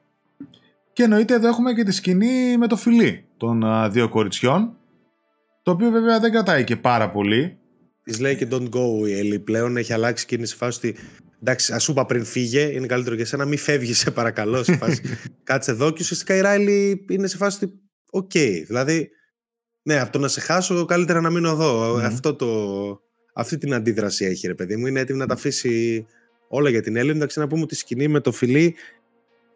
Και 0.92 1.02
εννοείται 1.02 1.34
εδώ 1.34 1.48
έχουμε 1.48 1.72
και 1.72 1.84
τη 1.84 1.92
σκηνή 1.92 2.56
με 2.56 2.66
το 2.66 2.76
φιλί 2.76 3.24
των 3.36 3.64
δύο 3.90 4.08
κοριτσιών. 4.08 4.76
Το 5.62 5.70
οποίο 5.70 5.90
βέβαια 5.90 6.20
δεν 6.20 6.32
κρατάει 6.32 6.64
και 6.64 6.76
πάρα 6.76 7.10
πολύ. 7.10 7.56
Της 8.04 8.20
λέει 8.20 8.36
και 8.36 8.48
don't 8.50 8.68
go 8.68 9.08
η 9.08 9.18
Έλλη 9.18 9.38
πλέον. 9.38 9.76
Έχει 9.76 9.92
αλλάξει 9.92 10.26
και 10.26 10.34
είναι 10.34 10.46
σε 10.46 10.56
φάση 10.56 10.78
ότι 10.78 10.96
εντάξει, 11.42 11.72
ας 11.72 11.82
σου 11.82 11.90
είπα 11.90 12.06
πριν 12.06 12.24
φύγε, 12.24 12.60
είναι 12.60 12.86
καλύτερο 12.86 13.14
για 13.14 13.24
σένα, 13.24 13.44
μην 13.44 13.58
φεύγεις, 13.58 13.98
σε 13.98 14.10
παρακαλώ. 14.10 14.62
Σε 14.62 14.76
φάση, 14.76 15.02
κάτσε 15.44 15.70
εδώ 15.70 15.90
και 15.90 15.98
ουσιαστικά 16.00 16.36
η 16.36 16.40
Ράιλι 16.40 17.04
είναι 17.08 17.26
σε 17.26 17.36
φάση 17.36 17.64
ότι, 17.64 17.74
OK, 18.10 18.30
okay, 18.34 18.62
δηλαδή, 18.66 19.10
ναι, 19.82 20.00
από 20.00 20.12
το 20.12 20.18
να 20.18 20.28
σε 20.28 20.40
χάσω, 20.40 20.84
καλύτερα 20.84 21.20
να 21.20 21.30
μείνω 21.30 21.50
εδώ. 21.50 21.94
Mm. 21.94 22.00
Αυτό 22.00 22.34
το, 22.34 22.48
αυτή 23.34 23.58
την 23.58 23.74
αντίδραση 23.74 24.24
έχει, 24.24 24.46
ρε 24.46 24.54
παιδί 24.54 24.76
μου. 24.76 24.86
Είναι 24.86 25.00
έτοιμη 25.00 25.18
να 25.18 25.26
τα 25.26 25.34
αφήσει 25.34 26.06
όλα 26.48 26.70
για 26.70 26.82
την 26.82 26.96
Έλλη 26.96 27.08
να. 27.08 27.16
Εντάξει, 27.16 27.38
να 27.38 27.46
πούμε 27.46 27.62
ότι 27.62 27.74
η 27.74 27.76
σκηνή 27.76 28.08
με 28.08 28.20
το 28.20 28.32
φιλί 28.32 28.74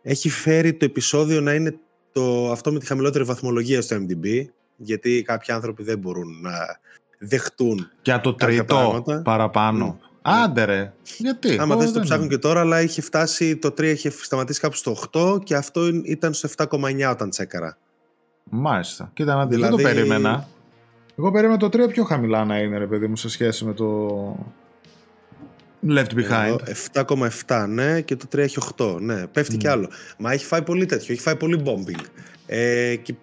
έχει 0.02 0.28
φέρει 0.28 0.74
το 0.74 0.84
επεισόδιο 0.84 1.40
να 1.40 1.54
είναι 1.54 1.78
το, 2.12 2.50
αυτό 2.50 2.72
με 2.72 2.78
τη 2.78 2.86
χαμηλότερη 2.86 3.24
βαθμολογία 3.24 3.82
στο 3.82 3.96
IMDb. 3.96 4.44
Γιατί 4.76 5.22
κάποιοι 5.22 5.54
άνθρωποι 5.54 5.82
δεν 5.82 5.98
μπορούν 5.98 6.40
να 6.40 6.80
δεχτούν. 7.18 7.90
Και 8.02 8.18
το 8.22 8.34
τρίτο 8.34 9.04
παραπάνω. 9.24 10.00
Άντε 10.28 10.64
ρε. 10.64 10.92
Γιατί; 11.18 11.58
Άμα 11.58 11.76
δεν 11.76 11.92
το 11.92 12.00
ψάχνουν 12.00 12.28
και 12.28 12.38
τώρα, 12.38 12.60
αλλά 12.60 12.82
είχε 12.82 13.00
φτάσει, 13.00 13.56
το 13.56 13.68
3 13.68 13.82
είχε 13.82 14.10
σταματήσει 14.10 14.60
κάπου 14.60 14.76
στο 14.76 14.96
8 15.12 15.44
και 15.44 15.54
αυτό 15.54 15.86
ήταν 16.04 16.32
στο 16.34 16.48
7,9 16.56 17.10
όταν 17.10 17.30
τσέκαρα. 17.30 17.78
Μάλιστα. 18.50 19.10
Κοίτα 19.14 19.34
να 19.34 19.46
δεις. 19.46 19.56
Δηλαδή... 19.56 19.76
Δεν 19.76 19.84
το 19.84 19.94
περίμενα. 19.94 20.48
Εγώ 21.18 21.30
περίμενα 21.30 21.58
το 21.58 21.66
3 21.66 21.88
πιο 21.88 22.04
χαμηλά 22.04 22.44
να 22.44 22.58
είναι, 22.58 22.78
ρε 22.78 22.86
παιδί 22.86 23.06
μου, 23.06 23.16
σε 23.16 23.28
σχέση 23.28 23.64
με 23.64 23.72
το 23.72 24.08
Left 25.88 26.12
Behind. 26.16 26.56
7,7 27.46 27.66
ναι 27.68 28.00
και 28.00 28.16
το 28.16 28.26
3 28.32 28.38
έχει 28.38 28.58
8. 28.76 28.96
Ναι, 29.00 29.26
πέφτει 29.26 29.54
mm. 29.54 29.58
κι 29.58 29.68
άλλο. 29.68 29.90
Μα 30.18 30.32
έχει 30.32 30.44
φάει 30.44 30.62
πολύ 30.62 30.86
τέτοιο, 30.86 31.12
έχει 31.12 31.22
φάει 31.22 31.36
πολύ 31.36 31.62
bombing. 31.64 32.04
Ε, 32.46 32.96
και, 32.96 33.14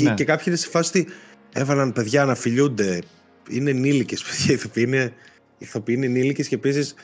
ναι. 0.00 0.14
και, 0.14 0.24
κάποιοι 0.24 0.44
είναι 0.46 0.56
σε 0.56 0.68
φάση 0.68 0.98
ότι 0.98 1.12
έβαλαν 1.52 1.92
παιδιά 1.92 2.24
να 2.24 2.34
φιλιούνται. 2.34 3.02
Είναι 3.50 3.70
ενήλικες 3.70 4.22
παιδιά, 4.22 4.58
είναι 4.74 5.12
ηθοποιοί 5.58 5.94
είναι 5.98 6.06
ενήλικες 6.06 6.48
και 6.48 6.54
επίσης 6.54 6.94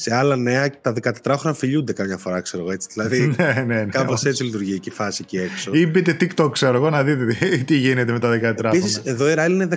σε 0.00 0.14
άλλα 0.14 0.36
νέα 0.36 0.70
τα 0.80 0.94
14 1.02 1.34
χρόνια 1.38 1.58
φιλιούνται 1.58 1.92
καμιά 1.92 2.16
φορά, 2.16 2.40
ξέρω 2.40 2.62
εγώ 2.62 2.72
έτσι. 2.72 2.88
Δηλαδή, 2.92 3.26
ναι, 3.38 3.64
ναι, 3.66 3.74
ναι, 3.74 3.84
κάπως 3.84 4.24
έτσι 4.24 4.44
λειτουργεί 4.44 4.78
και 4.78 4.88
η 4.88 4.92
φάση 4.92 5.20
εκεί 5.24 5.38
έξω. 5.38 5.70
Ή 5.74 5.86
μπείτε 5.86 6.16
TikTok, 6.20 6.52
ξέρω 6.52 6.76
εγώ, 6.76 6.90
να 6.90 7.04
δείτε 7.04 7.36
τι 7.66 7.76
γίνεται 7.76 8.12
με 8.12 8.18
τα 8.18 8.28
13 8.28 8.38
χρόνια. 8.40 8.56
Επίσης, 8.62 9.00
εδώ 9.04 9.30
η 9.30 9.34
Ράιλ 9.34 9.52
είναι 9.52 9.68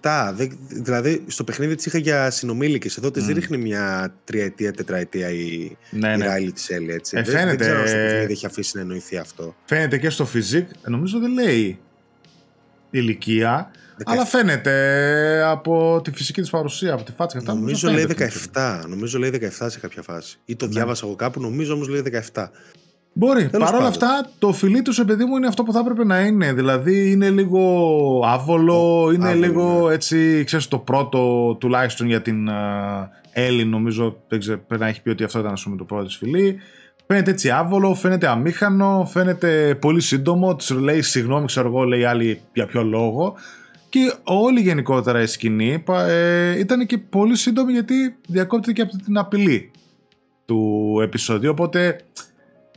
17. 0.00 0.34
Δηλαδή, 0.68 1.24
στο 1.26 1.44
παιχνίδι 1.44 1.74
της 1.74 1.86
είχα 1.86 1.98
για 1.98 2.30
συνομήλικες. 2.30 2.96
Εδώ 2.96 3.10
της 3.10 3.26
mm. 3.28 3.34
ρίχνει 3.34 3.56
μια 3.56 4.14
τριετία, 4.24 4.72
τετραετία 4.72 5.28
η, 5.28 5.76
ναι, 5.90 6.14
η 6.18 6.20
Ράιλ 6.20 6.52
της 6.52 6.70
Έλλη. 6.70 6.92
Έτσι. 6.92 7.16
Ε, 7.16 7.24
φαίνεται... 7.24 7.44
δεν, 7.44 7.46
δεν 7.46 7.58
ξέρω 7.58 7.86
στο 7.86 7.96
παιχνίδι 7.96 8.32
έχει 8.32 8.46
αφήσει 8.46 8.70
να 8.74 8.80
εννοηθεί 8.80 9.16
αυτό. 9.16 9.56
Φαίνεται 9.64 9.98
και 9.98 10.10
στο 10.10 10.28
physics, 10.34 10.70
νομίζω 10.88 11.18
δεν 11.18 11.32
λέει 11.32 11.78
ηλικία. 12.90 13.70
Αλλά 14.04 14.24
φαίνεται 14.24 15.42
από 15.46 16.00
τη 16.04 16.10
φυσική 16.10 16.40
της 16.40 16.50
παρουσία, 16.50 16.92
από 16.92 17.02
τη 17.02 17.12
φάτσα. 17.12 17.42
Νομίζω 17.44 17.90
λέει 17.90 18.06
17. 18.52 18.82
Νομίζω 18.88 19.18
λέει 19.18 19.50
17 19.58 19.66
σε 19.66 19.78
κάποια 19.78 20.02
φάση. 20.02 20.38
Ή 20.44 20.56
το 20.56 20.66
ναι. 20.66 20.72
διάβασα 20.72 21.06
εγώ 21.06 21.16
κάπου, 21.16 21.40
νομίζω 21.40 21.74
όμως 21.74 21.88
λέει 21.88 22.02
17. 22.34 22.48
Μπορεί. 23.18 23.48
Παρ' 23.58 23.74
όλα 23.74 23.86
αυτά, 23.86 24.30
το 24.38 24.52
φιλί 24.52 24.82
τους, 24.82 25.04
παιδί 25.04 25.24
μου, 25.24 25.36
είναι 25.36 25.46
αυτό 25.46 25.62
που 25.62 25.72
θα 25.72 25.78
έπρεπε 25.78 26.04
να 26.04 26.20
είναι. 26.20 26.52
Δηλαδή, 26.52 27.10
είναι 27.10 27.30
λίγο 27.30 28.20
άβολο, 28.24 29.10
είναι 29.14 29.34
λίγο 29.34 29.86
ναι. 29.88 29.94
έτσι, 29.94 30.44
ξέρεις, 30.44 30.68
το 30.68 30.78
πρώτο 30.78 31.54
τουλάχιστον 31.60 32.06
για 32.06 32.22
την 32.22 32.48
uh, 32.50 33.08
Έλλη, 33.32 33.64
νομίζω, 33.64 34.16
πρέπει 34.28 34.78
να 34.78 34.86
έχει 34.86 35.02
πει 35.02 35.10
ότι 35.10 35.24
αυτό 35.24 35.38
ήταν 35.38 35.52
ας 35.52 35.62
πούμε, 35.62 35.76
το 35.76 35.84
πρώτο 35.84 36.04
της 36.04 36.16
φιλί. 36.16 36.58
Φαίνεται 37.06 37.30
έτσι 37.30 37.50
άβολο, 37.50 37.94
φαίνεται 37.94 38.28
αμήχανο, 38.28 39.08
φαίνεται 39.10 39.78
πολύ 39.80 40.00
σύντομο. 40.00 40.56
Της 40.56 40.70
λέει 40.70 41.02
συγγνώμη, 41.02 41.46
ξέρω 41.46 41.68
εγώ, 41.68 41.84
λέει 41.84 42.04
άλλη 42.04 42.40
για 42.52 42.66
ποιο 42.66 42.82
λόγο. 42.82 43.34
Και 43.96 44.14
όλη 44.22 44.60
γενικότερα 44.60 45.22
η 45.22 45.26
σκηνή 45.26 45.84
ε, 45.88 46.58
ήταν 46.58 46.86
και 46.86 46.98
πολύ 46.98 47.36
σύντομη 47.36 47.72
γιατί 47.72 47.94
διακόπτεται 48.28 48.72
και 48.72 48.82
από 48.82 49.04
την 49.04 49.18
απειλή 49.18 49.70
του 50.44 50.98
επεισόδου. 51.02 51.48
Οπότε 51.50 52.00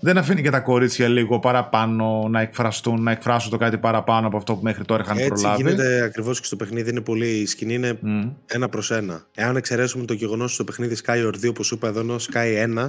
δεν 0.01 0.17
αφήνει 0.17 0.41
και 0.41 0.49
τα 0.49 0.59
κορίτσια 0.59 1.07
λίγο 1.07 1.39
παραπάνω 1.39 2.27
να 2.29 2.41
εκφραστούν, 2.41 3.03
να 3.03 3.11
εκφράσουν 3.11 3.51
το 3.51 3.57
κάτι 3.57 3.77
παραπάνω 3.77 4.27
από 4.27 4.37
αυτό 4.37 4.53
που 4.55 4.59
μέχρι 4.63 4.85
τώρα 4.85 5.03
είχαν 5.03 5.17
Έτσι 5.17 5.29
προλάβει. 5.29 5.61
Έτσι 5.61 5.71
γίνεται 5.71 6.03
ακριβώς 6.03 6.39
και 6.39 6.45
στο 6.45 6.55
παιχνίδι. 6.55 6.89
Είναι 6.89 7.01
πολύ, 7.01 7.27
η 7.27 7.45
σκηνή 7.45 7.73
είναι 7.73 7.99
ένα 8.45 8.69
προς 8.69 8.91
ένα. 8.91 9.23
Εάν 9.35 9.55
εξαιρέσουμε 9.55 10.05
το 10.05 10.13
γεγονός 10.13 10.43
ότι 10.43 10.53
στο 10.53 10.63
παιχνίδι 10.63 10.97
Sky 11.05 11.27
or 11.27 11.45
2, 11.45 11.49
όπως 11.49 11.71
είπα 11.71 11.87
εδώ, 11.87 11.99
ενώ 11.99 12.15
Sky 12.15 12.77
1, 12.77 12.85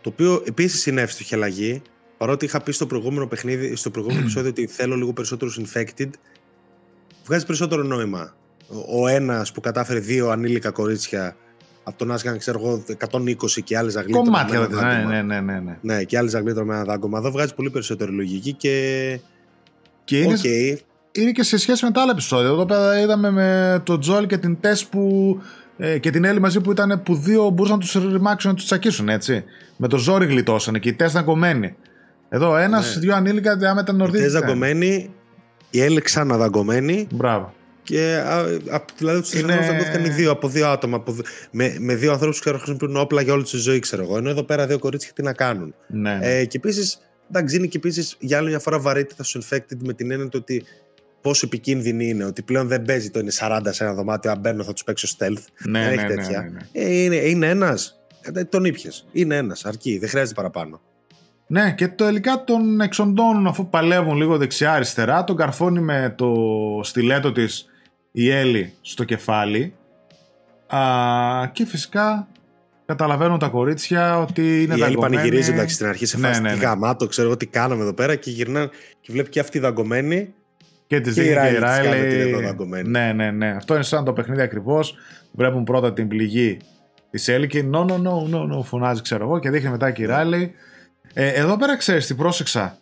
το 0.00 0.08
οποίο 0.08 0.42
επίσης 0.46 0.86
είναι 0.86 1.00
εύστοχη 1.00 1.34
αλλαγή. 1.34 1.82
Παρότι 2.16 2.44
είχα 2.44 2.62
πει 2.62 2.72
στο 2.72 2.86
προηγούμενο 2.86 3.26
παιχνίδι, 3.26 3.76
στο 3.76 3.90
προηγούμενο 3.90 4.20
επεισόδιο 4.24 4.50
ότι 4.50 4.66
θέλω 4.66 4.96
λίγο 4.96 5.12
περισσότερου 5.12 5.50
infected, 5.50 6.10
βγάζει 7.24 7.46
περισσότερο 7.46 7.82
νόημα. 7.82 8.34
Ο 8.92 9.08
ένας 9.08 9.52
που 9.52 9.60
κατάφερε 9.60 9.98
δύο 9.98 10.30
ανήλικα 10.30 10.70
κορίτσια 10.70 11.36
από 11.82 11.98
τον 11.98 12.12
Άσγαν, 12.12 12.38
ξέρω 12.38 12.58
εγώ, 12.58 12.84
120 13.10 13.62
και 13.64 13.76
άλλες 13.78 13.92
ζαγλίτρε. 13.92 14.22
Κομμάτια, 14.22 14.68
ναι, 14.70 15.04
ναι, 15.08 15.22
ναι, 15.22 15.40
ναι, 15.40 15.60
ναι. 15.60 15.78
Ναι, 15.80 16.04
και 16.04 16.18
άλλες 16.18 16.30
ζαγλίτρε 16.30 16.64
με 16.64 16.74
ένα 16.74 16.84
δάγκωμα. 16.84 17.18
Εδώ 17.18 17.30
βγάζει 17.30 17.54
πολύ 17.54 17.70
περισσότερη 17.70 18.12
λογική 18.12 18.52
και. 18.52 19.18
Και 20.04 20.18
είναι, 20.18 20.34
okay. 20.42 20.78
είναι 21.12 21.30
και 21.30 21.42
σε 21.42 21.56
σχέση 21.56 21.84
με 21.84 21.90
τα 21.90 22.00
άλλα 22.00 22.10
επεισόδια. 22.10 22.48
Εδώ 22.48 22.64
πέρα 22.66 23.00
είδαμε 23.00 23.30
με 23.30 23.80
τον 23.84 24.00
Τζόλ 24.00 24.26
και 24.26 24.36
την 24.36 24.60
Τες 24.60 24.86
που. 24.86 25.40
Ε, 25.76 25.98
και 25.98 26.10
την 26.10 26.24
Έλλη 26.24 26.40
μαζί 26.40 26.60
που 26.60 26.70
ήταν 26.70 27.02
που 27.02 27.14
δύο 27.14 27.50
μπορούσαν 27.50 27.78
να 27.78 27.82
τους 27.82 28.12
ρημάξουν 28.12 28.50
να 28.50 28.56
τους 28.56 28.64
τσακίσουν 28.64 29.08
έτσι. 29.08 29.44
Με 29.76 29.88
το 29.88 29.96
ζόρι 29.96 30.26
γλιτώσανε 30.26 30.78
και 30.78 30.88
η 30.88 30.94
Τες 30.94 31.10
ήταν 31.10 31.24
κομμένη. 31.24 31.76
Εδώ 32.28 32.56
ένας, 32.56 32.94
ναι. 32.94 33.00
δύο 33.00 33.14
ανήλικα 33.14 33.56
διάμετα 33.56 33.92
νορδίτικα. 33.92 34.28
Η 34.28 34.30
Τες 34.30 34.40
δαγκωμένη, 34.40 35.14
η 35.72 35.80
Έλλη 35.80 36.00
ξαναδαγκωμένη. 36.00 37.06
Μπράβο. 37.12 37.54
Και 37.82 38.22
α, 38.26 38.36
α, 38.74 38.84
δηλαδή 38.96 39.20
τους 39.20 39.34
είναι... 39.34 39.54
δόθηκαν 39.54 40.04
οι 40.04 40.08
δύο 40.08 40.30
από 40.30 40.48
δύο 40.48 40.68
άτομα. 40.68 40.96
Από, 40.96 41.16
με, 41.50 41.76
με 41.78 41.94
δύο 41.94 42.12
ανθρώπους 42.12 42.38
που 42.38 42.48
χρησιμοποιούν 42.48 42.96
όπλα 42.96 43.22
για 43.22 43.32
όλη 43.32 43.42
τη 43.42 43.56
ζωή, 43.56 43.78
ξέρω 43.78 44.02
εγώ. 44.02 44.16
Ενώ 44.16 44.28
εδώ 44.28 44.42
πέρα 44.42 44.66
δύο 44.66 44.78
κορίτσια 44.78 45.12
τι 45.12 45.22
να 45.22 45.32
κάνουν. 45.32 45.74
Ναι. 45.86 46.18
Ε, 46.22 46.44
και 46.44 46.56
επίσης, 46.56 46.98
εντάξει, 47.30 47.56
είναι 47.56 47.66
και 47.66 47.76
επίσης 47.76 48.16
για 48.18 48.38
άλλη 48.38 48.48
μια 48.48 48.58
φορά 48.58 48.78
βαρύτητα 48.78 49.24
στου 49.24 49.42
infected 49.44 49.76
με 49.84 49.92
την 49.92 50.10
έννοια 50.10 50.28
ότι 50.34 50.64
πόσο 51.20 51.46
επικίνδυνη 51.46 52.08
είναι, 52.08 52.24
ότι 52.24 52.42
πλέον 52.42 52.68
δεν 52.68 52.82
παίζει 52.82 53.10
το 53.10 53.18
είναι 53.18 53.32
40 53.40 53.60
σε 53.70 53.84
ένα 53.84 53.94
δωμάτιο, 53.94 54.30
αν 54.30 54.38
μπαίνω 54.38 54.64
θα 54.64 54.72
τους 54.72 54.84
παίξω 54.84 55.16
stealth. 55.18 55.44
Ναι, 55.64 55.80
δεν 55.80 55.94
ναι, 55.94 56.02
έχει 56.02 56.06
ναι, 56.06 56.14
τέτοια. 56.14 56.40
ναι, 56.40 56.48
ναι. 56.48 56.60
Ε, 56.72 57.02
είναι 57.02 57.16
είναι 57.16 57.48
ένας. 57.48 58.00
τον 58.48 58.64
ήπιες. 58.64 59.06
Είναι 59.12 59.36
ένας, 59.36 59.64
αρκεί, 59.64 59.98
δεν 59.98 60.08
χρειάζεται 60.08 60.34
παραπάνω. 60.34 60.80
Ναι, 61.52 61.72
και 61.72 61.88
το 61.88 62.04
τελικά 62.04 62.44
τον 62.44 62.80
εξοντώνουν 62.80 63.46
αφού 63.46 63.68
παλεύουν 63.68 64.16
λίγο 64.16 64.36
δεξιά-αριστερά. 64.36 65.24
Τον 65.24 65.36
καρφώνει 65.36 65.80
με 65.80 66.14
το 66.16 66.34
στιλέτο 66.82 67.32
της 67.32 67.66
η 68.12 68.30
Έλλη 68.30 68.72
στο 68.80 69.04
κεφάλι. 69.04 69.74
Α, 70.66 70.78
και 71.52 71.66
φυσικά 71.66 72.28
καταλαβαίνουν 72.86 73.38
τα 73.38 73.48
κορίτσια 73.48 74.18
ότι 74.18 74.42
είναι 74.42 74.74
Η 74.74 74.80
Έλλη 74.80 74.80
δαγκωμένη. 74.80 75.14
πανηγυρίζει 75.14 75.52
εντάξει 75.52 75.74
στην 75.74 75.86
αρχή 75.86 76.06
σε 76.06 76.18
Ναι, 76.18 76.26
φάση 76.26 76.40
ναι, 76.42 76.52
τι 76.52 76.58
ναι. 76.58 76.64
γαμάτο, 76.64 77.06
ξέρω 77.06 77.28
εγώ 77.28 77.36
τι 77.36 77.46
κάναμε 77.46 77.82
εδώ 77.82 77.92
πέρα 77.94 78.14
και 78.16 78.30
γυρνά 78.30 78.70
και 79.00 79.12
βλέπει 79.12 79.28
και 79.28 79.40
αυτή 79.40 79.58
δαγκωμένη. 79.58 80.34
Και 80.86 81.00
τη 81.00 81.12
Και 81.12 81.20
η 81.20 81.24
δίνει 81.24 81.34
και 81.40 81.48
η 81.48 81.58
Riley 81.58 81.64
της 81.64 81.76
κάνει 81.76 82.00
ότι 82.00 82.14
είναι 82.14 82.22
εδώ 82.22 82.30
Ράιλι. 82.30 82.46
δαγκωμένη. 82.46 82.88
Ναι, 82.88 83.12
ναι, 83.12 83.30
ναι. 83.30 83.50
Αυτό 83.50 83.74
είναι 83.74 83.82
σαν 83.82 84.04
το 84.04 84.12
παιχνίδι 84.12 84.42
ακριβώς. 84.42 84.94
Βλέπουν 85.32 85.64
πρώτα 85.64 85.92
την 85.92 86.08
πληγή 86.08 86.56
της 87.10 87.28
Έλλη 87.28 87.46
και 87.46 87.64
no, 87.72 87.78
no, 87.78 87.92
no, 87.92 88.34
no, 88.34 88.56
no, 88.58 88.62
φωνάζει, 88.64 89.02
ξέρω 89.02 89.24
εγώ, 89.24 89.38
και 89.38 89.50
δείχνει 89.50 89.70
μετά 89.70 89.90
και 89.90 90.02
η 90.02 90.06
Ράιλι. 90.06 90.54
Ε, 91.12 91.28
εδώ 91.28 91.56
πέρα 91.56 91.76
ξέρεις 91.76 92.06
τι 92.06 92.14
πρόσεξα. 92.14 92.78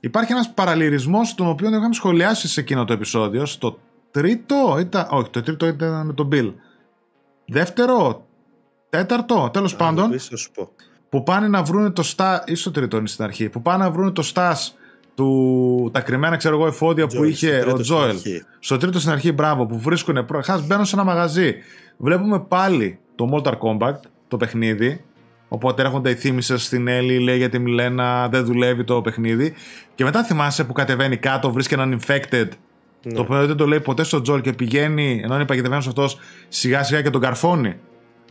Υπάρχει 0.00 0.32
ένας 0.32 0.50
παραλληλισμό 0.52 1.20
τον 1.34 1.48
οποίο 1.48 1.70
δεν 1.70 1.78
είχαμε 1.78 1.94
σχολιάσει 1.94 2.48
σε 2.48 2.60
εκείνο 2.60 2.84
το 2.84 2.92
επεισόδιο. 2.92 3.46
Στο 3.46 3.78
τρίτο 4.10 4.76
ήταν. 4.80 5.06
Όχι, 5.10 5.30
το 5.30 5.42
τρίτο 5.42 5.66
ήταν 5.66 6.06
με 6.06 6.12
τον 6.12 6.28
Bill. 6.32 6.52
Δεύτερο, 7.46 8.26
τέταρτο, 8.90 9.50
τέλος 9.52 9.76
πάντων 9.76 10.04
Αν 10.04 10.10
πεις, 10.10 10.26
θα 10.26 10.36
σου 10.36 10.50
πω. 10.50 10.70
που 11.08 11.22
πάνε 11.22 11.48
να 11.48 11.62
βρουν 11.62 11.92
το 11.92 12.02
στά. 12.02 12.42
ή 12.46 12.54
στο 12.54 12.70
τρίτο 12.70 12.96
είναι 12.96 13.08
στην 13.08 13.24
αρχή. 13.24 13.48
Που 13.48 13.62
πάνε 13.62 13.84
να 13.84 13.90
βρουν 13.90 14.12
το 14.12 14.22
στά 14.22 14.56
του. 15.14 15.90
τα 15.92 16.00
κρυμμένα, 16.00 16.36
ξέρω 16.36 16.54
εγώ, 16.56 16.66
εφόδια 16.66 17.06
που 17.06 17.20
Joel, 17.22 17.28
είχε 17.28 17.46
στο 17.46 17.56
ο 17.56 17.60
τρίτο 17.60 17.70
στην 17.70 17.82
Τζόελ. 17.96 18.08
αρχή. 18.10 18.42
Στο 18.58 18.76
τρίτο 18.76 18.98
στην 18.98 19.12
αρχή, 19.12 19.32
μπράβο, 19.32 19.66
που 19.66 19.78
βρίσκουν. 19.78 20.24
Προχά 20.24 20.58
μπαίνουν 20.66 20.84
σε 20.84 20.94
ένα 20.94 21.04
μαγαζί. 21.04 21.54
Βλέπουμε 21.96 22.40
πάλι 22.40 22.98
το 23.14 23.28
Mortal 23.32 23.54
Kombat, 23.58 23.94
το 24.28 24.36
παιχνίδι. 24.36 25.04
Οπότε 25.52 25.82
έρχονται 25.82 26.10
οι 26.10 26.14
θύμησες 26.14 26.64
στην 26.64 26.88
Έλλη, 26.88 27.18
λέει 27.18 27.36
για 27.36 27.48
τη 27.48 27.58
Μιλένα, 27.58 28.28
δεν 28.28 28.44
δουλεύει 28.44 28.84
το 28.84 29.00
παιχνίδι. 29.00 29.54
Και 29.94 30.04
μετά 30.04 30.24
θυμάσαι 30.24 30.64
που 30.64 30.72
κατεβαίνει 30.72 31.16
κάτω, 31.16 31.52
βρίσκει 31.52 31.74
έναν 31.74 32.00
infected. 32.00 32.48
Ναι. 33.02 33.12
Το 33.12 33.20
οποίο 33.20 33.46
δεν 33.46 33.56
το 33.56 33.66
λέει 33.66 33.80
ποτέ 33.80 34.02
στο 34.02 34.20
Τζολ 34.20 34.40
και 34.40 34.52
πηγαίνει, 34.52 35.20
ενώ 35.24 35.34
είναι 35.34 35.44
παγιδευμένος 35.44 35.86
αυτός, 35.86 36.18
σιγά 36.48 36.82
σιγά 36.82 37.02
και 37.02 37.10
τον 37.10 37.20
καρφώνει. 37.20 37.74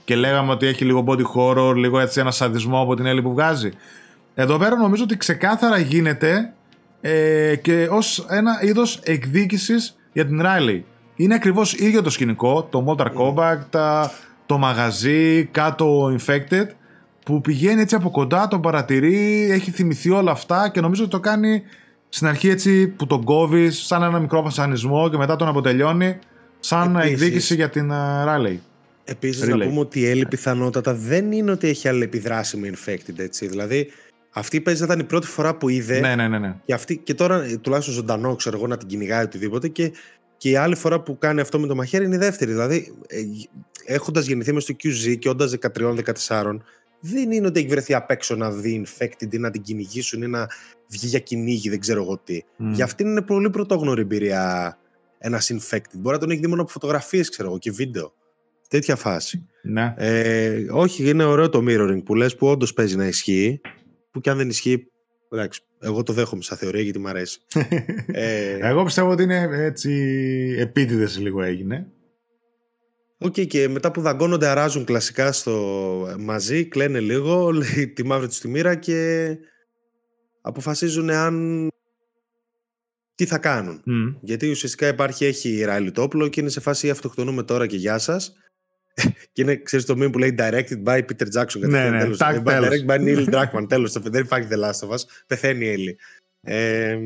Και 0.04 0.16
λέγαμε 0.16 0.52
ότι 0.52 0.66
έχει 0.68 0.86
λίγο 0.86 1.04
body 1.08 1.24
horror, 1.36 1.76
λίγο 1.76 2.00
έτσι 2.00 2.20
ένα 2.20 2.32
σαδισμό 2.32 2.82
από 2.82 2.96
την 2.96 3.06
Έλλη 3.06 3.22
που 3.22 3.32
βγάζει. 3.32 3.72
Εδώ 4.36 4.58
πέρα 4.58 4.76
νομίζω 4.76 5.04
ότι 5.04 5.18
ξεκάθαρα 5.18 5.78
γίνεται 5.78 6.54
ε, 7.02 7.56
και 7.56 7.88
ως 7.92 8.26
ένα 8.30 8.60
είδος 8.62 9.00
εκδίκησης 9.04 9.98
για 10.14 10.26
την 10.26 10.42
Riley. 10.44 10.82
Είναι 11.16 11.34
ακριβώς 11.36 11.74
ίδιο 11.74 12.02
το 12.02 12.10
σκηνικό, 12.10 12.64
το 12.64 12.86
Mortal 12.88 13.08
Kombat, 13.14 13.58
τα- 13.70 14.12
το 14.46 14.58
μαγαζί, 14.58 15.46
κάτω 15.46 16.02
ο 16.04 16.16
Infected, 16.20 16.66
που 17.30 17.42
πηγαίνει 17.42 17.82
έτσι 17.82 17.96
από 17.96 18.10
κοντά, 18.10 18.48
τον 18.48 18.62
παρατηρεί, 18.62 19.48
έχει 19.52 19.72
θυμηθεί 19.72 20.10
όλα 20.10 20.32
αυτά 20.32 20.70
και 20.70 20.82
νομίζω 20.82 21.02
ότι 21.02 21.12
το 21.12 21.20
κάνει 21.20 21.64
στην 22.10 22.28
αρχή 22.28 22.50
έτσι 22.50 22.88
που 22.88 23.08
τον 23.08 23.24
κόβεις, 23.24 23.86
σαν 23.86 24.04
ένα 24.04 24.20
μικρό 24.20 24.42
βασανισμό 24.42 25.10
και 25.10 25.18
μετά 25.18 25.36
τον 25.36 25.48
αποτελειώνει, 25.48 26.20
σαν 26.60 26.96
Επίσης. 26.96 27.12
εκδίκηση 27.12 27.56
για 27.56 27.70
την 27.70 27.92
uh, 27.92 28.28
Riley. 28.28 28.58
Επίσης, 29.04 29.44
Relay. 29.44 29.58
να 29.58 29.68
πούμε 29.68 29.80
ότι 29.80 30.00
η 30.00 30.06
Έλλη 30.10 30.26
πιθανότατα 30.26 30.94
δεν 30.94 31.32
είναι 31.32 31.52
ότι 31.52 31.68
έχει 31.68 31.88
αλληλεπιδράσει 31.88 32.58
με 32.58 32.72
infected, 32.76 33.18
έτσι. 33.18 33.48
Δηλαδή, 33.48 33.92
αυτή 34.32 34.62
παίζει 34.62 34.80
να 34.80 34.86
ήταν 34.86 35.00
η 35.00 35.04
πρώτη 35.04 35.28
φορά 35.28 35.56
που 35.56 35.70
είδε. 35.70 36.00
Ναι, 36.00 36.16
ναι, 36.16 36.28
ναι. 36.28 36.40
ναι. 36.40 36.56
Και, 36.66 36.74
αυτή, 36.74 36.98
και 36.98 37.14
τώρα, 37.14 37.44
ε, 37.44 37.58
τουλάχιστον 37.58 37.94
ζωντανό, 37.94 38.36
ξέρω 38.36 38.58
εγώ, 38.58 38.68
να 38.68 38.78
την 38.78 38.88
κυνηγάει 38.88 39.24
οτιδήποτε. 39.24 39.68
Και, 39.68 39.92
και 40.38 40.50
η 40.50 40.56
άλλη 40.56 40.76
φορά 40.76 41.00
που 41.00 41.18
κάνει 41.18 41.42
αυτό 41.42 41.60
με 41.60 41.68
το 41.68 41.76
μαχαίρι 41.76 42.06
είναι 42.06 42.16
η 42.16 42.20
δεύτερη. 42.20 42.52
Δηλαδή, 42.52 42.94
έχοντας 43.86 44.26
γεννηθεί 44.26 44.54
μες 44.54 44.64
στο 44.64 44.76
QZ 44.84 45.18
και 45.20 45.30
όντας 45.30 45.56
13-14, 46.28 46.58
δεν 47.00 47.32
είναι 47.32 47.48
ότι 47.48 47.60
έχει 47.60 47.68
βρεθεί 47.70 47.94
απ' 47.94 48.12
έξω 48.12 48.36
να 48.36 48.52
δει 48.52 48.86
infected 48.86 49.34
ή 49.34 49.38
να 49.38 49.50
την 49.52 49.62
κυνηγήσουν 49.62 50.22
ή 50.22 50.28
να 50.28 50.48
βγει 50.90 51.08
για 51.08 51.20
κυνήγι, 51.20 51.70
δεν 51.70 51.80
ξέρω 51.80 52.02
εγώ 52.02 52.18
τι. 52.24 52.42
Μμ. 52.58 52.72
Για 52.74 52.84
αυτήν 52.86 53.08
είναι 53.08 53.22
πολύ 53.22 53.50
πρωτόγνωρη 53.50 54.02
εμπειρία 54.02 54.78
ένας 55.18 55.52
infected. 55.54 55.98
Μπορεί 55.98 56.16
να 56.16 56.22
τον 56.22 56.30
έχει 56.30 56.40
δει 56.40 56.48
μόνο 56.48 56.62
από 56.62 56.72
φωτογραφίες, 56.72 57.30
ξέρω 57.30 57.48
εγώ, 57.48 57.58
και 57.58 57.72
βίντεο. 57.72 58.14
Τέτοια 58.70 58.96
φάση. 58.96 59.46
ναι. 59.62 59.94
Ε, 59.98 60.66
όχι, 60.72 61.10
είναι 61.10 61.24
ωραίο 61.24 61.50
το 61.50 61.64
mirroring 61.68 62.04
που 62.06 62.16
λες 62.16 62.36
που 62.36 62.48
όντως 62.48 62.74
παίζει 62.74 62.96
να 62.96 63.06
ισχύει. 63.06 63.62
Που 64.12 64.22
και 64.22 64.30
αν 64.30 64.38
δεν 64.38 64.50
ισχύει, 64.50 64.88
εντάξει, 65.32 65.62
εγώ 65.80 66.04
το 66.04 66.14
δέχομαι 66.14 66.42
σαν 66.42 66.58
θεωρία 66.58 66.82
γιατί 66.82 67.00
μου 67.00 67.08
αρέσει. 67.08 67.40
ε, 68.12 68.58
Εγώ 68.62 68.84
πιστεύω 68.84 69.10
ότι 69.12 69.24
είναι 69.24 69.48
έτσι 69.52 69.92
επίτηδες 70.60 71.20
λίγο 71.20 71.42
έγινε. 71.42 71.88
Οκ, 73.22 73.42
και 73.42 73.68
μετά 73.68 73.92
που 73.92 74.02
δαγκώνονται, 74.02 74.48
αράζουν 74.48 74.86
κλασικά 74.86 75.32
στο 75.32 76.16
μαζί, 76.20 76.66
κλαίνε 76.66 77.00
λίγο, 77.00 77.50
κλαίνε 77.60 77.88
τη 77.88 78.06
μαύρη 78.06 78.28
τους 78.28 78.40
τη 78.40 78.48
μοίρα 78.48 78.76
και 78.76 79.28
αποφασίζουν 80.42 81.10
αν. 81.10 81.68
τι 83.16 83.26
θα 83.26 83.38
κάνουν. 83.38 83.82
Μμ. 83.86 84.14
Γιατί 84.22 84.50
ουσιαστικά 84.50 84.88
υπάρχει, 84.88 85.26
έχει 85.26 85.50
η 85.50 85.64
Ράιλι 85.64 85.92
το 85.92 86.02
όπλο 86.02 86.28
και 86.28 86.40
είναι 86.40 86.50
σε 86.50 86.60
φάση 86.60 86.90
αυτοκτονούμε 86.90 87.44
τώρα 87.44 87.68
και 87.68 87.76
γεια 87.76 87.98
σας. 87.98 88.34
και 89.34 89.42
είναι, 89.42 89.56
ξέρεις 89.56 89.86
το 89.86 89.94
meme 90.04 90.12
που 90.12 90.18
λέει 90.18 90.36
directed 90.40 90.84
by 90.84 91.00
Peter 91.00 91.40
Jackson. 91.40 91.60
Ναι, 91.60 91.90
ναι, 91.90 92.00
τέλος. 92.00 92.18
tag 92.22 92.36
Ε, 92.36 92.42
τέλος. 92.42 92.70
Directed 92.70 92.90
by 92.90 93.00
Neil 93.00 93.30
Druckmann. 93.34 93.66
Τέλος. 93.70 93.92
Δεν 93.92 94.24
υπάρχει 94.24 94.48
The 94.52 94.58
Last 94.58 94.88
of 94.88 94.94
Us. 94.94 95.02
Πεθαίνει 95.28 95.66
η 95.66 95.70
Έλλη. 95.70 95.98
Ε, 96.42 96.98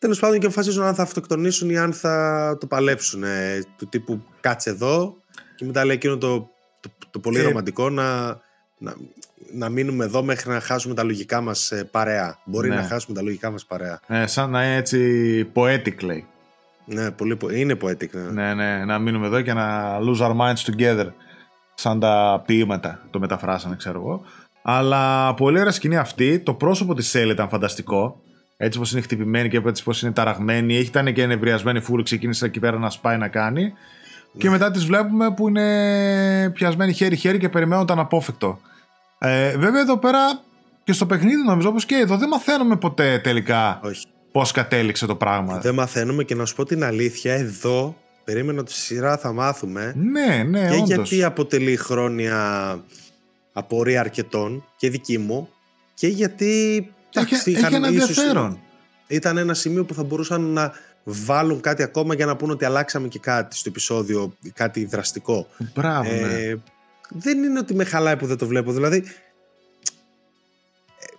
Τέλος 0.00 0.18
πάντων 0.18 0.38
και 0.38 0.46
αποφασίζουν 0.46 0.84
αν 0.84 0.94
θα 0.94 1.02
αυτοκτονήσουν 1.02 1.70
ή 1.70 1.78
αν 1.78 1.92
θα 1.92 2.56
το 2.60 2.66
παλέψουν. 2.66 3.22
Ε, 3.24 3.64
του 3.76 3.88
τύπου 3.88 4.22
κάτσε 4.40 4.70
εδώ. 4.70 5.16
Και 5.56 5.64
μετά 5.64 5.84
λέει 5.84 5.96
εκείνο 5.96 6.16
το, 6.18 6.48
το, 6.80 6.90
το 7.10 7.18
πολύ 7.18 7.36
Και- 7.36 7.42
ρομαντικό 7.42 7.90
να, 7.90 8.26
να, 8.78 8.94
να 9.52 9.68
μείνουμε 9.68 10.04
εδώ 10.04 10.22
μέχρι 10.22 10.50
να 10.50 10.60
χάσουμε 10.60 10.94
τα 10.94 11.02
λογικά 11.02 11.40
μας 11.40 11.72
παρέα. 11.90 12.38
Μπορεί 12.44 12.68
Ναι. 12.68 12.74
να 12.74 12.82
χάσουμε 12.82 13.16
τα 13.16 13.22
λογικά 13.22 13.50
μας 13.50 13.64
παρέα. 13.66 14.00
Ε, 14.06 14.26
σαν 14.26 14.50
να 14.50 14.64
είναι 14.64 14.76
έτσι 14.76 15.50
poetic 15.54 16.02
λέει. 16.02 16.26
Ναι, 16.84 17.10
πολύ, 17.10 17.36
πο- 17.36 17.50
είναι 17.50 17.76
poetic. 17.82 18.10
Ναι. 18.10 18.20
Ναι, 18.30 18.54
ναι, 18.54 18.84
να 18.84 18.98
μείνουμε 18.98 19.26
εδώ 19.26 19.40
και 19.40 19.52
να 19.52 19.98
lose 19.98 20.20
our 20.20 20.36
minds 20.36 20.70
together. 20.74 21.06
Σαν 21.74 22.00
τα 22.00 22.42
ποίηματα 22.46 23.06
το 23.10 23.18
μεταφράσανε, 23.18 23.76
ξέρω 23.76 23.98
εγώ. 24.00 24.22
Αλλά 24.62 25.34
πολύ 25.34 25.58
ωραία 25.60 25.72
σκηνή 25.72 25.96
αυτή. 25.96 26.38
Το 26.38 26.54
πρόσωπο 26.54 26.94
της 26.94 27.08
Σέλ 27.08 27.30
ήταν 27.30 27.48
φανταστικό. 27.48 28.20
Έτσι 28.62 28.78
πώ 28.78 28.84
είναι 28.92 29.00
χτυπημένη 29.00 29.48
και 29.48 29.60
έτσι 29.66 29.82
πώ 29.82 29.92
είναι 30.02 30.12
ταραγμένη. 30.12 30.76
Έχει 30.76 30.86
ήταν 30.86 31.12
και 31.12 31.22
ενευριασμένη 31.22 31.80
φούλη. 31.80 32.02
Ξεκίνησε 32.02 32.46
εκεί 32.46 32.60
πέρα 32.60 32.78
να 32.78 32.90
σπάει 32.90 33.16
να 33.16 33.28
κάνει. 33.28 33.72
Και 34.38 34.50
μετά 34.50 34.70
τις 34.70 34.84
βλέπουμε 34.84 35.34
που 35.34 35.48
είναι 35.48 36.50
πιασμένοι 36.54 36.92
χέρι-χέρι 36.92 37.38
και 37.38 37.48
περιμένουν 37.48 37.86
το 37.86 37.92
αναπόφευκτο. 37.92 38.60
Ε, 39.18 39.56
βέβαια 39.56 39.80
εδώ 39.80 39.98
πέρα 39.98 40.18
και 40.84 40.92
στο 40.92 41.06
παιχνίδι 41.06 41.42
νομίζω 41.42 41.68
όπως 41.68 41.84
και 41.84 41.94
εδώ 41.94 42.16
δεν 42.16 42.28
μαθαίνουμε 42.28 42.76
ποτέ 42.76 43.18
τελικά 43.18 43.80
Όχι. 43.82 44.06
πώς 44.32 44.52
κατέληξε 44.52 45.06
το 45.06 45.14
πράγμα. 45.14 45.58
Δεν 45.58 45.74
μαθαίνουμε 45.74 46.24
και 46.24 46.34
να 46.34 46.44
σου 46.44 46.54
πω 46.54 46.64
την 46.64 46.84
αλήθεια, 46.84 47.34
εδώ 47.34 47.96
περίμενα 48.24 48.60
ότι 48.60 48.72
στη 48.72 48.80
σειρά 48.80 49.16
θα 49.16 49.32
μάθουμε. 49.32 49.94
Ναι, 49.96 50.42
ναι, 50.42 50.68
και 50.68 50.74
όντως. 50.74 50.88
γιατί 50.88 51.24
αποτελεί 51.24 51.76
χρόνια 51.76 52.34
απορία 53.52 54.00
αρκετών 54.00 54.64
και 54.76 54.90
δική 54.90 55.18
μου 55.18 55.48
και 55.94 56.06
γιατί 56.06 56.86
εντάξει, 57.14 57.34
Έχει, 57.34 57.50
είχαν 57.50 57.64
έχει 57.64 57.74
ένα 57.74 57.88
ίσως- 57.88 58.08
ενδιαφέρον. 58.08 58.60
ήταν 59.06 59.36
ένα 59.36 59.54
σημείο 59.54 59.84
που 59.84 59.94
θα 59.94 60.02
μπορούσαν 60.02 60.40
να 60.40 60.72
βάλουν 61.04 61.60
κάτι 61.60 61.82
ακόμα 61.82 62.14
για 62.14 62.26
να 62.26 62.36
πούνε 62.36 62.52
ότι 62.52 62.64
αλλάξαμε 62.64 63.08
και 63.08 63.18
κάτι 63.18 63.56
στο 63.56 63.68
επεισόδιο, 63.68 64.36
κάτι 64.54 64.84
δραστικό. 64.84 65.46
Μπράβο, 65.74 66.10
ναι. 66.10 66.16
Ε, 66.20 66.56
δεν 67.08 67.42
είναι 67.42 67.58
ότι 67.58 67.74
με 67.74 67.84
χαλάει 67.84 68.16
που 68.16 68.26
δεν 68.26 68.36
το 68.36 68.46
βλέπω. 68.46 68.72
Δηλαδή, 68.72 68.96
ε, 68.96 69.04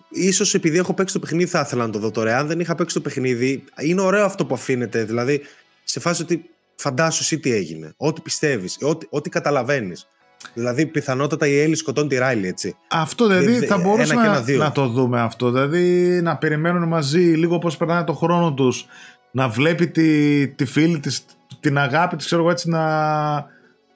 ίσως 0.10 0.54
επειδή 0.54 0.78
έχω 0.78 0.94
παίξει 0.94 1.14
το 1.14 1.20
παιχνίδι 1.20 1.50
θα 1.50 1.60
ήθελα 1.60 1.86
να 1.86 1.92
το 1.92 2.00
δω 2.00 2.12
τώρα. 2.12 2.38
Αν 2.38 2.48
δεν 2.48 2.60
είχα 2.60 2.76
παίξει 2.76 2.96
το 2.96 3.02
παιχνίδι, 3.02 3.64
είναι 3.80 4.02
ωραίο 4.02 4.26
αυτό 4.26 4.46
που 4.46 4.54
αφήνεται. 4.54 5.04
Δηλαδή, 5.04 5.42
σε 5.84 6.00
φάση 6.00 6.22
ότι 6.22 6.50
φαντάσου 6.76 7.20
εσύ 7.24 7.40
τι 7.40 7.52
έγινε. 7.52 7.94
Ό,τι 7.98 8.22
πιστεύεις, 8.22 8.78
ό,τι, 8.82 9.08
ό,τι 9.10 9.30
καταλαβαίνεις. 9.30 10.08
Δηλαδή, 10.54 10.86
πιθανότατα 10.86 11.48
η 11.48 11.60
Έλλη 11.60 11.76
σκοτώνει 11.76 12.08
τη 12.08 12.18
Ράιλι, 12.18 12.48
έτσι. 12.48 12.76
Αυτό 12.90 13.28
δηλαδή 13.28 13.52
Δε- 13.60 13.66
θα 13.66 13.74
ένα 13.76 13.84
μπορούσαμε 13.84 14.22
και 14.22 14.28
ένα 14.28 14.36
να, 14.38 14.42
δύο. 14.44 14.58
να 14.58 14.72
το 14.72 14.88
δούμε 14.88 15.20
αυτό. 15.22 15.52
Δηλαδή 15.52 16.20
να 16.24 16.38
περιμένουν 16.38 16.88
μαζί 16.88 17.20
λίγο 17.20 17.58
πώς 17.60 17.78
περνάει 17.78 18.04
το 18.04 18.14
χρόνο 18.14 18.54
τους. 18.54 18.86
Να 19.32 19.50
βλέπει 19.50 19.88
τη, 19.88 20.48
τη 20.48 20.66
φίλη 20.66 21.00
της, 21.00 21.26
την 21.60 21.78
αγάπη 21.78 22.16
της, 22.16 22.26
ξέρω 22.26 22.42
εγώ 22.42 22.52
έτσι 22.52 22.70
να 22.70 22.86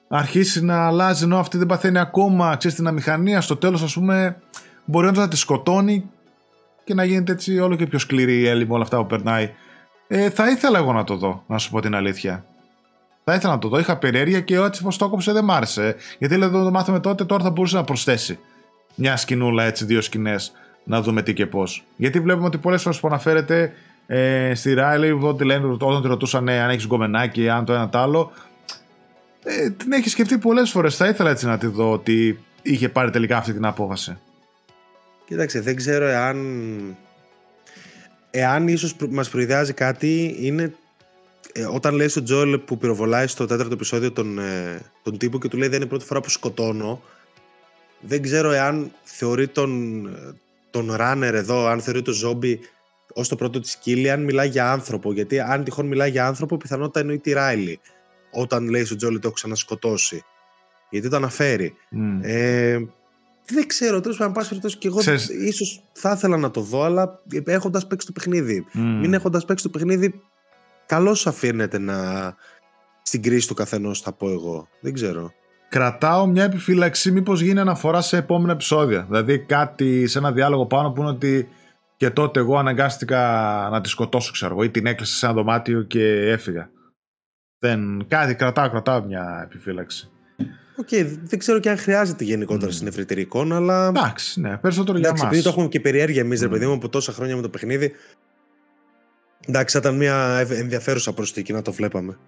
αρχίσει 0.08 0.64
να 0.64 0.86
αλλάζει 0.86 1.24
ενώ 1.24 1.38
αυτή 1.38 1.58
δεν 1.58 1.66
παθαίνει 1.66 1.98
ακόμα, 1.98 2.56
ξέρεις 2.56 2.76
την 2.76 2.86
αμηχανία. 2.86 3.40
Στο 3.40 3.56
τέλος 3.56 3.82
ας 3.82 3.94
πούμε 3.94 4.36
μπορεί 4.84 5.06
όντως 5.06 5.22
να 5.22 5.28
τη 5.28 5.36
σκοτώνει 5.36 6.10
και 6.84 6.94
να 6.94 7.04
γίνεται 7.04 7.32
έτσι 7.32 7.58
όλο 7.58 7.76
και 7.76 7.86
πιο 7.86 7.98
σκληρή 7.98 8.38
η 8.38 8.46
Έλλη 8.48 8.66
με 8.66 8.74
όλα 8.74 8.82
αυτά 8.82 8.96
που 8.96 9.06
περνάει. 9.06 9.50
Ε, 10.08 10.30
θα 10.30 10.50
ήθελα 10.50 10.78
εγώ 10.78 10.92
να 10.92 11.04
το 11.04 11.16
δω, 11.16 11.44
να 11.46 11.58
σου 11.58 11.70
πω 11.70 11.80
την 11.80 11.94
αλήθεια. 11.94 12.44
Θα 13.30 13.34
ήθελα 13.34 13.52
να 13.52 13.58
το 13.58 13.68
δω. 13.68 13.78
Είχα 13.78 13.96
περιέργεια 13.96 14.40
και 14.40 14.56
έτσι 14.56 14.82
πως 14.82 14.96
το 14.96 15.04
έκοψε 15.04 15.32
δεν 15.32 15.44
μ' 15.44 15.50
άρεσε. 15.50 15.96
Γιατί 16.18 16.36
λέω 16.36 16.50
το 16.50 16.70
μάθαμε 16.70 17.00
τότε, 17.00 17.24
τώρα 17.24 17.42
θα 17.42 17.50
μπορούσε 17.50 17.76
να 17.76 17.84
προσθέσει 17.84 18.38
μια 18.94 19.16
σκηνούλα 19.16 19.64
έτσι, 19.64 19.84
δύο 19.84 20.00
σκηνές, 20.00 20.52
να 20.84 21.02
δούμε 21.02 21.22
τι 21.22 21.34
και 21.34 21.46
πώς. 21.46 21.84
Γιατί 21.96 22.20
βλέπουμε 22.20 22.46
ότι 22.46 22.58
πολλές 22.58 22.82
φορές 22.82 23.00
που 23.00 23.06
αναφέρεται 23.06 23.72
Ε, 24.06 24.54
στη 24.54 24.74
Ράιλι, 24.74 25.18
ό,τι 25.22 25.44
λένε, 25.44 25.66
όταν 25.66 26.02
τη 26.02 26.08
ρωτούσαν 26.08 26.48
αν 26.48 26.70
έχεις 26.70 26.86
γκομενάκι, 26.86 27.48
αν 27.48 27.64
το 27.64 27.72
ένα 27.72 27.88
το 27.88 27.98
άλλο. 27.98 28.32
Ε, 29.44 29.70
την 29.70 29.92
έχει 29.92 30.08
σκεφτεί 30.08 30.38
πολλές 30.38 30.70
φορές. 30.70 30.96
Θα 30.96 31.06
ήθελα 31.08 31.30
έτσι 31.30 31.46
να 31.46 31.58
τη 31.58 31.66
δω 31.66 31.92
ότι 31.92 32.38
είχε 32.62 32.88
πάρει 32.88 33.10
τελικά 33.10 33.36
αυτή 33.36 33.52
την 33.52 33.64
απόφαση. 33.64 34.16
Κοίταξε, 35.26 35.60
δεν 35.60 35.76
ξέρω 35.76 36.06
εάν. 36.06 36.36
Εάν 38.30 38.68
ίσως 38.68 38.96
μας 39.10 39.28
προειδεάζει 39.28 39.72
κάτι, 39.72 40.36
είναι 40.40 40.74
ε, 41.56 41.64
όταν 41.64 41.94
λέει 41.94 42.08
στον 42.08 42.24
Τζόελ 42.24 42.58
που 42.58 42.78
πυροβολάει 42.78 43.26
στο 43.26 43.46
τέταρτο 43.46 43.72
επεισόδιο 43.72 44.12
τον, 44.12 44.38
ε, 44.38 44.80
τον 45.02 45.18
τύπο 45.18 45.38
και 45.38 45.48
του 45.48 45.56
λέει 45.56 45.68
δεν 45.68 45.76
είναι 45.76 45.86
η 45.86 45.88
πρώτη 45.88 46.04
φορά 46.04 46.20
που 46.20 46.30
σκοτώνω. 46.30 47.02
Δεν 48.00 48.22
ξέρω 48.22 48.50
εάν 48.50 48.90
θεωρεί 49.02 49.48
τον, 49.48 50.02
τον 50.70 50.96
runner 51.00 51.30
εδώ, 51.32 51.66
αν 51.66 51.80
θεωρεί 51.80 52.02
το 52.02 52.12
ζόμπι 52.12 52.60
ως 53.12 53.28
το 53.28 53.36
πρώτο 53.36 53.60
της 53.60 53.70
σκύλη, 53.70 54.10
αν 54.10 54.24
μιλάει 54.24 54.48
για 54.48 54.72
άνθρωπο. 54.72 55.12
Γιατί 55.12 55.40
αν 55.40 55.64
τυχόν 55.64 55.86
μιλάει 55.86 56.10
για 56.10 56.26
άνθρωπο, 56.26 56.56
πιθανότητα 56.56 57.00
εννοεί 57.00 57.18
τη 57.18 57.32
Ράιλι. 57.32 57.80
Όταν 58.30 58.68
λέει 58.68 58.84
στον 58.84 58.96
Τζόελ 58.96 59.14
το 59.14 59.20
έχω 59.22 59.34
ξανασκοτώσει. 59.34 60.24
Γιατί 60.90 61.08
το 61.08 61.16
αναφέρει. 61.16 61.74
Mm. 61.92 62.18
Ε, 62.20 62.78
δεν 63.46 63.66
ξέρω, 63.66 64.00
τέλος 64.00 64.16
πάντων, 64.16 64.32
πάση 64.32 64.48
περιπτώσει 64.48 64.76
και 64.76 64.88
εγώ 64.88 64.98
Ξέρεις... 64.98 65.28
ίσως 65.28 65.82
θα 65.92 66.12
ήθελα 66.16 66.36
να 66.36 66.50
το 66.50 66.60
δω, 66.60 66.82
αλλά 66.82 67.22
έχοντας 67.44 67.86
παίξει 67.86 68.06
το 68.06 68.12
παιχνίδι. 68.12 68.66
Mm. 68.74 68.78
Μην 69.00 69.14
έχοντας 69.14 69.44
παίξει 69.44 69.64
το 69.64 69.70
παιχνίδι, 69.70 70.20
καλώς 70.86 71.26
αφήνεται 71.26 71.78
να. 71.78 71.94
στην 73.02 73.22
κρίση 73.22 73.48
του 73.48 73.54
καθενός, 73.54 74.00
θα 74.00 74.12
πω 74.12 74.30
εγώ. 74.30 74.68
Δεν 74.80 74.92
ξέρω. 74.92 75.32
Κρατάω 75.68 76.26
μια 76.26 76.44
επιφύλαξη, 76.44 77.10
μήπως 77.10 77.40
γίνει 77.40 77.60
αναφορά 77.60 78.00
σε 78.00 78.16
επόμενα 78.16 78.52
επεισόδια. 78.52 79.06
Δηλαδή 79.08 79.38
κάτι 79.38 80.06
σε 80.06 80.18
ένα 80.18 80.32
διάλογο 80.32 80.66
πάνω 80.66 80.90
που 80.90 81.00
είναι 81.00 81.10
ότι 81.10 81.48
και 81.96 82.10
τότε 82.10 82.40
εγώ 82.40 82.58
αναγκάστηκα 82.58 83.18
να 83.70 83.80
τη 83.80 83.88
σκοτώσω, 83.88 84.32
ξέρω 84.32 84.52
εγώ, 84.52 84.62
ή 84.62 84.70
την 84.70 84.86
έκλεισα 84.86 85.14
σε 85.14 85.26
ένα 85.26 85.34
δωμάτιο 85.34 85.82
και 85.82 86.30
έφυγα. 86.30 86.70
Δεν, 87.58 88.06
κάτι 88.08 88.34
κρατάω, 88.34 88.70
κρατάω 88.70 89.02
μια 89.04 89.42
επιφύλαξη. 89.44 90.10
OK, 90.78 90.88
okay, 90.90 91.18
δεν 91.22 91.38
ξέρω 91.38 91.58
και 91.58 91.70
αν 91.70 91.76
χρειάζεται 91.76 92.24
γενικότερα 92.24 92.70
mm. 92.70 92.74
στην 92.74 92.86
ευρύτερη 92.86 93.20
εικόνα, 93.20 93.56
αλλά. 93.56 93.88
Εντάξει, 93.88 94.40
ναι, 94.40 94.56
περισσότερο 94.56 94.98
για 94.98 95.08
εμά. 95.16 95.26
Επειδή 95.26 95.42
το 95.42 95.48
έχουμε 95.48 95.68
και 95.68 95.80
περιέργεια 95.80 96.20
εμείς, 96.20 96.40
mm. 96.40 96.42
ρε 96.42 96.48
παιδί 96.48 96.66
μου, 96.66 96.72
από 96.72 96.88
τόσα 96.88 97.12
χρόνια 97.12 97.36
με 97.36 97.42
το 97.42 97.48
παιχνίδι. 97.48 97.92
Εντάξει, 99.46 99.74
θα 99.74 99.78
ήταν 99.78 99.96
μια 99.96 100.46
ενδιαφέρουσα 100.50 101.12
προσθήκη 101.12 101.52
να 101.52 101.62
το 101.62 101.72
βλέπαμε. 101.72 102.18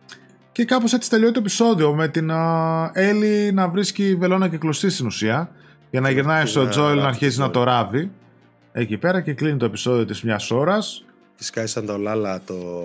Και 0.53 0.65
κάπως 0.65 0.93
έτσι 0.93 1.11
τελειώνει 1.11 1.33
το 1.33 1.41
επεισόδιο 1.41 1.95
με 1.95 2.09
την 2.09 2.31
uh, 2.33 2.91
Έλλη 2.93 3.53
να 3.53 3.69
βρίσκει 3.69 4.17
βελόνα 4.17 4.49
και 4.49 4.59
κλωστή 4.59 4.91
στην 4.91 5.07
ουσία. 5.07 5.51
Για 5.91 6.01
να 6.01 6.11
γυρνάει 6.11 6.47
στο 6.47 6.69
Τζόελ 6.69 6.99
να 6.99 7.07
αρχίσει 7.07 7.39
να 7.39 7.51
το 7.51 7.63
ράβει. 7.63 8.11
Εκεί 8.73 8.97
πέρα 8.97 9.21
και 9.21 9.33
κλείνει 9.33 9.57
το 9.57 9.65
επεισόδιο 9.65 10.05
της 10.05 10.23
μιας 10.23 10.51
ώρας. 10.51 11.05
Και 11.37 11.45
σκάει 11.45 11.67
σαν 11.67 11.87
τα 11.87 11.93
ολάλα 11.93 12.41
το, 12.47 12.83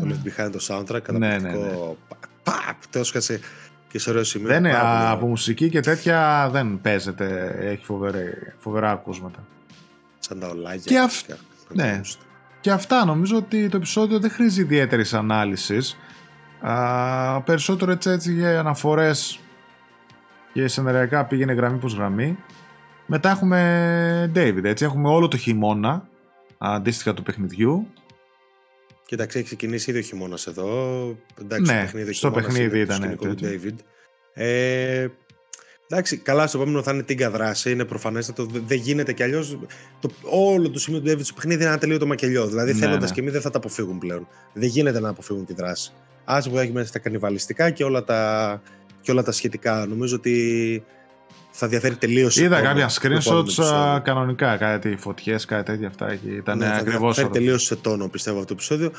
το 0.00 0.06
Left 0.06 0.28
Behind 0.28 0.50
το 0.52 0.58
soundtrack. 0.68 1.02
Καταπληκτικό. 1.02 1.18
Ναι, 1.18 1.38
ναι, 1.38 1.50
ναι. 1.50 1.76
Παπ, 2.42 2.86
το 2.90 2.98
έσκασε 2.98 3.40
και 3.88 3.98
σε 3.98 4.10
ωραίο 4.10 4.24
σημείο. 4.24 4.48
Δεν 4.48 4.64
είναι, 4.64 4.78
από 5.10 5.26
μουσική 5.26 5.68
και 5.68 5.80
τέτοια 5.80 6.48
δεν 6.52 6.80
παίζεται. 6.82 7.56
Έχει 7.60 7.84
φοβερά, 7.84 8.20
φοβερά 8.58 8.90
ακούσματα. 8.90 9.46
Σαν 10.18 10.38
τα 10.38 10.48
ολάγια. 10.48 10.82
Και, 10.84 10.98
αυ... 10.98 11.22
ναι. 11.72 12.00
Και 12.66 12.72
αυτά 12.72 13.04
νομίζω 13.04 13.36
ότι 13.36 13.68
το 13.68 13.76
επεισόδιο 13.76 14.18
δεν 14.18 14.30
χρήζει 14.30 14.60
ιδιαίτερης 14.60 15.14
ανάλυσης. 15.14 15.96
Περισσότερο 17.44 17.92
έτσι, 17.92 18.10
έτσι 18.10 18.32
για 18.32 18.58
αναφορές 18.58 19.40
και 20.52 20.68
σενεριακά 20.68 21.24
πήγαινε 21.24 21.52
γραμμή 21.52 21.78
προς 21.78 21.94
γραμμή. 21.94 22.38
Μετά 23.06 23.30
έχουμε 23.30 24.32
David, 24.34 24.64
έτσι. 24.64 24.84
Έχουμε 24.84 25.08
όλο 25.08 25.28
το 25.28 25.36
χειμώνα 25.36 26.08
αντίστοιχα 26.58 27.14
του 27.14 27.22
παιχνιδιού. 27.22 27.86
Κοίταξε, 29.06 29.38
έχει 29.38 29.46
ξεκινήσει 29.46 29.90
ήδη 29.90 29.98
ο 29.98 30.02
χειμώνας 30.02 30.46
εδώ. 30.46 30.68
Εντάξει, 31.40 31.72
ναι, 31.72 31.80
παιχνίδι, 31.80 32.12
στο 32.12 32.30
παιχνίδι 32.30 32.80
ήταν. 32.80 33.16
Το 33.16 33.34
David. 33.40 33.74
Ε, 34.34 35.06
εντάξει, 35.88 36.16
καλά, 36.16 36.46
στο 36.46 36.58
επόμενο 36.58 36.82
θα 36.82 36.92
είναι 36.92 37.02
την 37.02 37.30
δράση. 37.30 37.70
Είναι 37.70 37.84
προφανέστατο. 37.84 38.46
Δεν 38.66 38.78
γίνεται 38.78 39.12
κι 39.12 39.22
αλλιώς. 39.22 39.58
Όλο 40.22 40.70
το 40.70 40.78
σημείο 40.78 41.00
του 41.00 41.10
David 41.10 41.24
στο 41.24 41.34
παιχνίδι 41.34 41.60
είναι 41.60 41.70
ένα 41.70 41.78
τελείω 41.78 41.98
το 41.98 42.06
μακελιό. 42.06 42.46
Δηλαδή, 42.46 42.72
ναι, 42.72 42.78
θέλοντας 42.78 43.08
ναι. 43.08 43.14
και 43.14 43.20
εμείς 43.20 43.32
δεν 43.32 43.42
θα 43.42 43.50
τα 43.50 43.58
αποφύγουν 43.58 43.98
πλέον. 43.98 44.28
Δεν 44.52 44.68
γίνεται 44.68 45.00
να 45.00 45.08
αποφύγουν 45.08 45.44
τη 45.44 45.54
δράση. 45.54 45.92
Άσε 46.24 46.50
που 46.50 46.58
έχει 46.58 46.72
μέσα 46.72 46.86
στα 46.86 46.98
κανιβαλιστικά 46.98 47.70
και 47.70 47.84
όλα 47.84 48.04
τα, 48.04 48.62
και 49.00 49.10
όλα 49.10 49.22
τα 49.22 49.32
σχετικά. 49.32 49.86
Νομίζω 49.86 50.16
ότι 50.16 50.84
θα 51.50 51.68
διαφέρει 51.68 51.96
τελείως. 51.96 52.36
Είδα 52.36 52.60
κάποια 52.60 52.90
screenshots 52.90 54.00
κανονικά, 54.02 54.56
κάτι 54.56 54.96
φωτιές, 54.96 55.44
κάτι 55.44 55.64
τέτοια 55.64 55.88
αυτά. 55.88 56.18
Ήταν 56.36 56.58
ναι, 56.58 56.76
ακριβώς. 56.76 57.16
Θα 57.16 57.22
διαφέρει 57.22 57.44
τελείως 57.44 57.64
σε 57.64 57.76
τόνο, 57.76 58.08
πιστεύω 58.08 58.36
αυτό 58.36 58.48
το 58.48 58.54
επεισόδιο. 58.54 58.90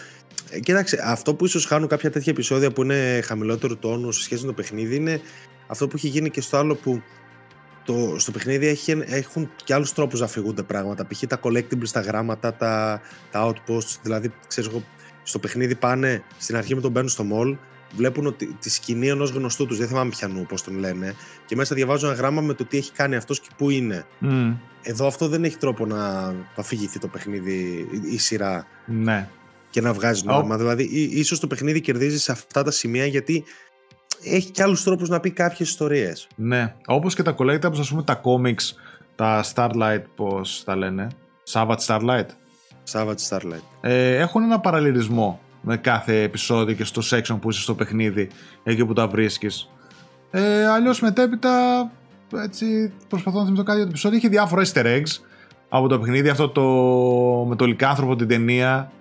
Ε, 0.50 0.60
κοίταξε, 0.60 1.02
αυτό 1.04 1.34
που 1.34 1.46
ίσως 1.46 1.66
χάνουν 1.66 1.88
κάποια 1.88 2.12
τέτοια 2.12 2.32
επεισόδια 2.32 2.72
που 2.72 2.84
είναι 2.84 3.22
χαμηλότερου 3.24 3.78
τόνου 3.78 4.12
σε 4.12 4.24
σχέση 4.24 4.42
με 4.42 4.48
το 4.48 4.54
παιχνίδι 4.54 4.96
είναι 4.96 5.22
αυτό 5.68 5.88
που 5.88 5.96
έχει 5.96 6.08
γίνει 6.08 6.30
και 6.30 6.42
στο 6.42 6.58
άλλο 6.58 6.76
που 6.76 7.02
το, 7.84 8.16
στο 8.20 8.32
παιχνίδι 8.32 8.68
έχει, 8.68 9.04
έχουν 9.06 9.50
και 9.64 9.74
άλλους 9.74 9.94
τρόπους 9.94 10.20
να 10.20 10.26
αφηγούνται 10.26 10.64
πράγματα. 10.64 11.08
Π.χ. 11.08 11.24
τα 11.28 11.40
collectibles, 11.44 11.90
τα 11.92 12.02
γράμματα, 12.02 12.54
τα, 12.54 13.02
τα 13.32 13.54
outposts. 13.54 13.98
Δηλαδή, 14.02 14.32
ξέρω 14.48 14.70
εγώ, 14.70 14.84
στο 15.24 15.40
παιχνίδι 15.40 15.76
πάνε 15.76 16.24
στην 16.38 16.56
αρχή 16.56 16.76
με 16.76 16.82
τον 16.82 16.92
μπαίνουν 16.92 17.10
στο 17.10 17.26
mall 17.32 17.58
βλέπουν 17.96 18.26
ότι 18.26 18.58
τη 18.60 18.70
σκηνή 18.70 19.08
ενός 19.08 19.30
γνωστού 19.30 19.66
τους, 19.66 19.78
δεν 19.78 19.88
θυμάμαι 19.88 20.10
πιανού 20.10 20.46
πώς 20.46 20.64
τον 20.64 20.78
λένε, 20.80 21.16
και 21.46 21.56
μέσα 21.56 21.76
διαβάζουν 21.76 22.10
ένα 22.10 22.18
γράμμα 22.18 22.42
με 22.42 22.54
το 22.54 22.66
τι 22.66 22.78
έχει 22.78 22.92
κάνει 22.92 23.16
αυτός 23.16 23.40
και 23.40 23.50
πού 23.58 23.70
είναι. 23.70 24.06
Mm. 24.22 24.56
Εδώ 24.82 25.08
αυτό 25.08 25.28
δεν 25.28 25.44
έχει 25.44 25.58
τρόπο 25.58 25.86
να 25.86 26.34
αφηγηθεί 26.56 27.00
το 27.00 27.08
παιχνίδι, 27.08 27.88
η 28.12 28.18
σειρά. 28.18 28.68
Ναι. 28.86 29.30
Και 29.70 29.82
να 29.82 29.94
βγάζει 29.94 30.24
νόημα. 30.26 30.56
Oh. 30.56 30.58
Δηλαδή, 30.58 30.84
ίσως 30.94 31.40
το 31.40 31.48
παιχνίδι 31.48 31.82
κερδίζει 31.82 32.20
σε 32.20 32.32
αυτά 32.32 32.64
τα 32.64 32.72
σημεία 32.72 33.06
γιατί 33.06 33.44
έχει 34.24 34.52
και 34.52 34.64
άλλους 34.64 34.84
τρόπους 34.84 35.10
να 35.10 35.20
πει 35.20 35.32
κάποιες 35.32 35.70
ιστορίες. 35.70 36.28
Ναι. 36.36 36.74
Όπως 36.86 37.16
και 37.16 37.24
τα 37.24 37.36
collectibles, 37.38 37.80
ας 37.80 37.90
πούμε, 37.90 38.04
τα 38.04 38.22
comics, 38.24 38.76
τα 39.16 39.44
Starlight, 39.54 40.02
πώς 40.16 40.64
τα 40.66 40.76
λένε. 40.76 41.08
Savage 41.52 41.78
Starlight. 41.88 42.26
Savage 42.92 43.30
Starlight. 43.30 43.64
Ε, 43.82 44.18
έχουν 44.18 44.44
ένα 44.44 44.60
παραλληλισμό 44.60 45.40
με 45.62 45.78
κάθε 45.78 46.22
επεισόδιο 46.22 46.76
και 46.76 46.84
στο 46.84 47.02
section 47.12 47.38
που 47.42 47.50
είσαι 47.50 47.62
στο 47.62 47.76
παιχνίδι, 47.76 48.30
εκεί 48.64 48.86
που 48.86 48.94
τα 48.94 49.08
βρίσκεις. 49.08 49.70
Ε, 50.32 50.68
Αλλιώς 50.68 51.02
μετέπειτα, 51.02 51.52
έτσι, 52.36 52.94
προσπαθώ 53.08 53.40
να 53.40 53.46
θυμηθώ 53.46 53.64
κάτι 53.64 53.76
για 53.78 53.86
το 53.86 53.92
επεισόδιο, 53.92 54.18
είχε 54.18 54.28
διάφορα 54.28 54.64
easter 54.66 54.86
eggs 54.86 55.22
από 55.70 55.88
το 55.88 56.00
παιχνίδι. 56.00 56.30
Αυτό 56.30 56.50
το 56.50 56.64
με 57.48 57.56
το 57.56 57.66
λικάνθρωπο 57.66 58.16
την 58.16 58.28
ταινία. 58.28 58.92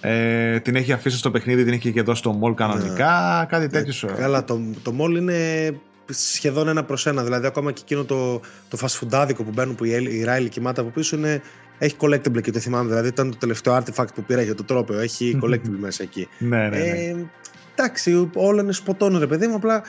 Ε, 0.00 0.60
την 0.60 0.76
έχει 0.76 0.92
αφήσει 0.92 1.16
στο 1.16 1.30
παιχνίδι, 1.30 1.64
την 1.64 1.72
έχει 1.72 1.92
και 1.92 2.00
εδώ 2.00 2.14
στο 2.14 2.40
mall 2.42 2.54
κανονικά, 2.54 3.38
ναι. 3.40 3.46
κάτι 3.46 3.66
τέτοιο. 3.66 4.08
Ε, 4.08 4.12
καλά, 4.12 4.44
το, 4.44 4.60
το 4.82 4.94
mall 4.98 5.16
είναι 5.16 5.70
σχεδόν 6.10 6.68
ένα 6.68 6.84
προς 6.84 7.06
ένα. 7.06 7.22
Δηλαδή, 7.22 7.46
ακόμα 7.46 7.72
και 7.72 7.80
εκείνο 7.84 8.04
το, 8.04 8.40
το 8.68 8.78
fast 8.80 9.32
που 9.36 9.44
μπαίνουν 9.52 9.74
που 9.74 9.84
η, 9.84 9.90
η 9.90 10.24
Riley 10.28 10.48
κοιμάται 10.48 10.80
από 10.80 10.90
πίσω 10.90 11.16
είναι 11.16 11.42
έχει 11.78 11.96
collectible 12.00 12.42
και 12.42 12.50
το 12.50 12.58
θυμάμαι. 12.58 12.88
Δηλαδή 12.88 13.08
ήταν 13.08 13.30
το 13.30 13.36
τελευταίο 13.36 13.76
artifact 13.76 14.14
που 14.14 14.22
πήρα 14.22 14.42
για 14.42 14.54
το 14.54 14.64
τρόπαιο. 14.64 14.98
Έχει 14.98 15.38
collectible 15.42 15.78
μέσα 15.78 16.02
εκεί. 16.02 16.28
ναι, 16.38 16.68
ναι, 16.68 16.68
ναι. 16.68 16.76
Ε, 16.76 17.16
εντάξει, 17.74 18.30
όλα 18.34 18.62
είναι 18.62 18.72
σποτών 18.72 19.18
ρε 19.18 19.26
παιδί 19.26 19.46
μου. 19.46 19.54
Απλά 19.54 19.82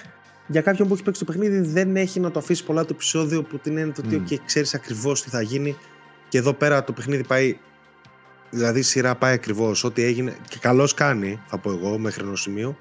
για 0.48 0.62
κάποιον 0.62 0.88
που 0.88 0.94
έχει 0.94 1.04
παίξει 1.04 1.26
το 1.26 1.32
παιχνίδι 1.32 1.60
δεν 1.60 1.96
έχει 1.96 2.20
να 2.20 2.32
το 2.32 2.40
αφήσει 2.40 2.64
πολλά 2.64 2.82
το 2.82 2.90
επεισόδιο 2.92 3.44
που 3.44 3.58
την 3.58 3.78
είναι 3.78 3.92
το 3.92 4.02
ότι 4.06 4.24
mm. 4.30 4.36
ξέρεις 4.46 4.74
ακριβώς 4.74 5.24
τι 5.24 5.30
θα 5.30 5.42
γίνει. 5.42 5.78
Και 6.30 6.38
εδώ 6.38 6.54
πέρα 6.54 6.84
το 6.84 6.92
παιχνίδι 6.92 7.24
πάει. 7.24 7.58
Δηλαδή 8.52 8.80
η 8.80 8.82
σειρά 8.82 9.16
πάει 9.16 9.34
ακριβώς. 9.34 9.84
Ό,τι 9.84 10.04
έγινε. 10.04 10.36
Και 10.50 10.58
καλώς 10.60 10.94
κάνει, 10.94 11.40
θα 11.48 11.58
πω 11.58 11.72
εγώ, 11.72 11.98
μέχρι 11.98 12.24
ενός 12.24 12.42
σημείο. 12.42 12.78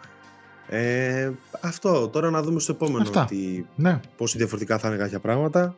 Ε, 0.69 1.31
αυτό. 1.61 2.09
Τώρα 2.09 2.31
να 2.31 2.43
δούμε 2.43 2.61
στο 2.61 2.73
επόμενο. 2.73 3.03
Αυτά. 3.03 3.23
Ότι, 3.23 3.67
ναι. 3.75 4.01
Πόσο 4.17 4.39
διαφορετικά 4.39 4.79
θα 4.79 4.89
είναι 4.89 4.97
κάποια 4.97 5.21
πράγματα. 5.21 5.77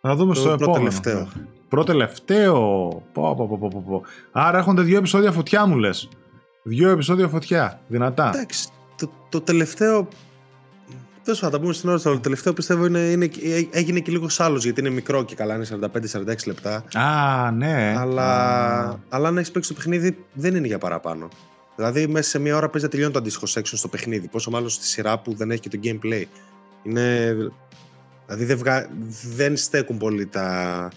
Να 0.00 0.14
δούμε 0.14 0.34
το 0.34 0.40
στο 0.40 0.50
επόμενο. 0.50 0.76
Τελευταίο. 0.76 1.28
Πρώτο 1.68 1.92
τελευταίο. 1.92 2.58
Πω, 3.12 3.34
πω, 3.34 3.46
πω, 3.48 3.68
πω, 3.70 3.84
πω. 3.86 4.02
Άρα 4.32 4.58
έχονται 4.58 4.82
δύο 4.82 4.98
επεισόδια 4.98 5.32
φωτιά 5.32 5.66
μου 5.66 5.76
λες. 5.76 6.08
Δύο 6.62 6.90
επεισόδια 6.90 7.28
φωτιά. 7.28 7.80
Δυνατά. 7.88 8.30
Εντάξει. 8.34 8.68
Το, 8.96 9.10
το 9.28 9.40
τελευταίο. 9.40 10.08
Τέλος 11.28 11.42
πάντων, 11.42 11.58
τα 11.58 11.64
πούμε 11.64 11.74
στην 11.74 11.88
ώρα. 11.88 12.00
Το 12.00 12.20
τελευταίο 12.20 12.52
πιστεύω 12.52 12.86
είναι, 12.86 12.98
είναι, 12.98 13.30
έγινε 13.70 14.00
και 14.00 14.10
λίγος 14.10 14.40
άλλος 14.40 14.64
γιατί 14.64 14.80
είναι 14.80 14.90
μικρό 14.90 15.24
και 15.24 15.34
καλά, 15.34 15.54
είναι 15.54 15.66
45-46 16.14 16.46
λεπτά. 16.46 16.84
Α, 16.94 17.50
ναι. 17.50 17.94
Αλλά, 17.98 19.00
αλλά 19.08 19.28
αν 19.28 19.38
έχεις 19.38 19.50
παίξει 19.50 19.68
το 19.68 19.74
παιχνίδι, 19.74 20.24
δεν 20.32 20.54
είναι 20.54 20.66
για 20.66 20.78
παραπάνω. 20.78 21.28
Δηλαδή, 21.76 22.06
μέσα 22.06 22.28
σε 22.28 22.38
μία 22.38 22.56
ώρα 22.56 22.68
παίζει 22.68 22.86
να 22.86 22.92
τελειώνει 22.92 23.12
το 23.12 23.18
αντίστοιχο 23.18 23.46
section 23.54 23.72
στο 23.72 23.88
παιχνίδι. 23.88 24.28
Πόσο 24.28 24.50
μάλλον 24.50 24.68
στη 24.68 24.86
σειρά 24.86 25.18
που 25.18 25.34
δεν 25.34 25.50
έχει 25.50 25.60
και 25.60 25.68
το 25.68 25.78
gameplay. 25.82 26.24
Είναι. 26.82 27.36
Δηλαδή, 28.26 28.44
δεν, 28.44 28.58
βγα... 28.58 28.88
δεν 29.34 29.56
στέκουν 29.56 29.96
πολύ 29.96 30.26
τα, 30.26 30.90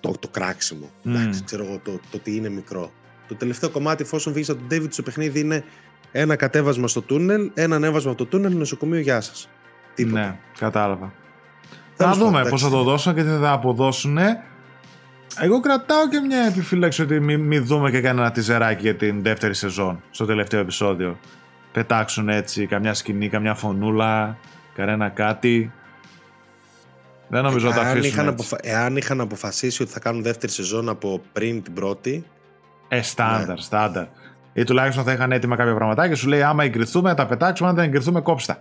το, 0.00 0.14
το 0.20 0.28
κράξιμο. 0.28 0.90
Mm. 1.04 1.08
Εντάξει, 1.08 1.44
ξέρω 1.44 1.64
εγώ 1.64 1.80
το, 1.84 1.90
το 1.92 2.16
ότι 2.16 2.36
είναι 2.36 2.48
μικρό. 2.48 2.92
Το 3.28 3.34
τελευταίο 3.34 3.70
κομμάτι, 3.70 4.02
εφόσον 4.02 4.32
βγεις 4.32 4.48
από 4.50 4.60
τον 4.68 4.78
David 4.78 4.88
στο 4.90 5.02
παιχνίδι, 5.02 5.40
είναι 5.40 5.64
ένα 6.12 6.36
κατέβασμα 6.36 6.88
στο 6.88 7.02
τούνελ, 7.02 7.50
ένα 7.54 7.76
ανέβασμα 7.76 8.10
από 8.10 8.24
το 8.24 8.30
τούνελ, 8.30 8.56
νοσοκομείο, 8.56 9.00
γεια 9.00 9.20
σας. 9.20 9.48
Τίποτα. 9.94 10.20
Ναι, 10.20 10.38
κατάλαβα. 10.58 11.12
Θα 11.94 12.12
δούμε 12.12 12.44
πώς 12.48 12.62
θα 12.62 12.68
το 12.70 12.82
δώσουν 12.82 13.14
και 13.14 13.22
τι 13.22 13.28
θα 13.40 13.52
αποδώσουν. 13.52 14.18
Εγώ 15.40 15.60
κρατάω 15.60 16.08
και 16.08 16.20
μια 16.20 16.38
επιφύλαξη 16.38 17.02
ότι 17.02 17.20
μην 17.20 17.40
μη 17.40 17.58
δούμε 17.58 17.90
και 17.90 18.00
κανένα 18.00 18.30
τιζεράκι 18.30 18.82
για 18.82 18.96
την 18.96 19.22
δεύτερη 19.22 19.54
σεζόν 19.54 20.02
στο 20.10 20.24
τελευταίο 20.24 20.60
επεισόδιο. 20.60 21.18
Πετάξουν 21.72 22.28
έτσι 22.28 22.66
καμιά 22.66 22.94
σκηνή, 22.94 23.28
καμιά 23.28 23.54
φωνούλα, 23.54 24.36
κανένα 24.74 25.08
κάτι. 25.08 25.72
Δεν 27.28 27.42
νομίζω 27.42 27.66
ότι 27.68 27.76
θα 27.76 27.82
Εάν 27.82 27.90
αφήσουν 27.90 28.10
είχαν, 28.10 28.28
έτσι. 28.28 28.34
αποφα... 28.34 28.58
Εάν 28.62 28.96
είχαν 28.96 29.20
αποφασίσει 29.20 29.82
ότι 29.82 29.92
θα 29.92 30.00
κάνουν 30.00 30.22
δεύτερη 30.22 30.52
σεζόν 30.52 30.88
από 30.88 31.22
πριν 31.32 31.62
την 31.62 31.72
πρώτη, 31.72 32.24
Ε, 32.88 33.02
στάνταρ, 33.02 33.58
στάνταρ. 33.58 34.06
Ή 34.60 34.64
τουλάχιστον 34.64 35.04
θα 35.04 35.12
είχαν 35.12 35.32
έτοιμα 35.32 35.56
κάποια 35.56 35.74
πραγματάκια. 35.74 36.16
Σου 36.16 36.28
λέει 36.28 36.42
άμα 36.42 36.64
εγκριθούμε, 36.64 37.08
θα 37.08 37.14
τα 37.14 37.26
πετάξουμε. 37.26 37.68
Αν 37.68 37.74
δεν 37.74 37.84
εγκριθούμε, 37.84 38.20
κόψτα. 38.20 38.58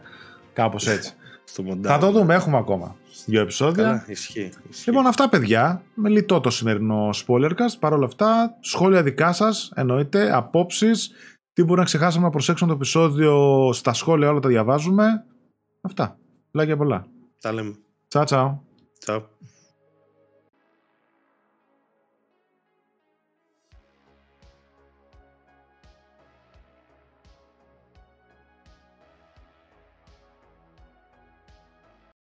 Κάπως 0.54 0.88
έτσι. 0.88 1.14
στο 1.52 1.64
μοντάζ. 1.64 1.92
θα 1.92 2.00
το 2.00 2.12
δούμε, 2.12 2.34
έχουμε 2.34 2.58
ακόμα 2.58 2.96
δύο 3.26 3.42
επεισόδια. 3.42 3.84
Καλά, 3.84 4.06
ισχύει. 4.08 4.52
ισχύει. 4.70 4.90
Λοιπόν, 4.90 5.08
αυτά 5.08 5.30
παιδιά. 5.30 5.84
Με 5.94 6.10
λιτό 6.10 6.40
το 6.40 6.50
σημερινό 6.50 7.10
spoilercast. 7.14 7.80
Παρ' 7.80 7.94
όλα 7.94 8.06
αυτά, 8.06 8.58
σχόλια 8.60 9.04
δικά 9.04 9.34
σας, 9.34 9.72
εννοείται, 9.76 10.36
απόψεις. 10.36 11.12
Τι 11.54 11.64
μπορεί 11.64 11.80
να 11.80 11.86
ξεχάσαμε 11.86 12.24
να 12.26 12.30
προσέξουμε 12.30 12.70
το 12.70 12.76
επεισόδιο 12.76 13.70
στα 13.74 13.94
σχόλια, 13.94 14.30
όλα 14.30 14.40
τα 14.40 14.50
διαβάζουμε. 14.50 15.26
Αυτά. 15.82 16.18
Φιλάκια 16.52 16.78
πολλά. 16.78 17.06
Τα 17.42 17.54
λέμε. 17.54 17.76
Τσάου, 18.08 18.24
τσάου. 18.24 18.62
Τσαου. 19.00 19.24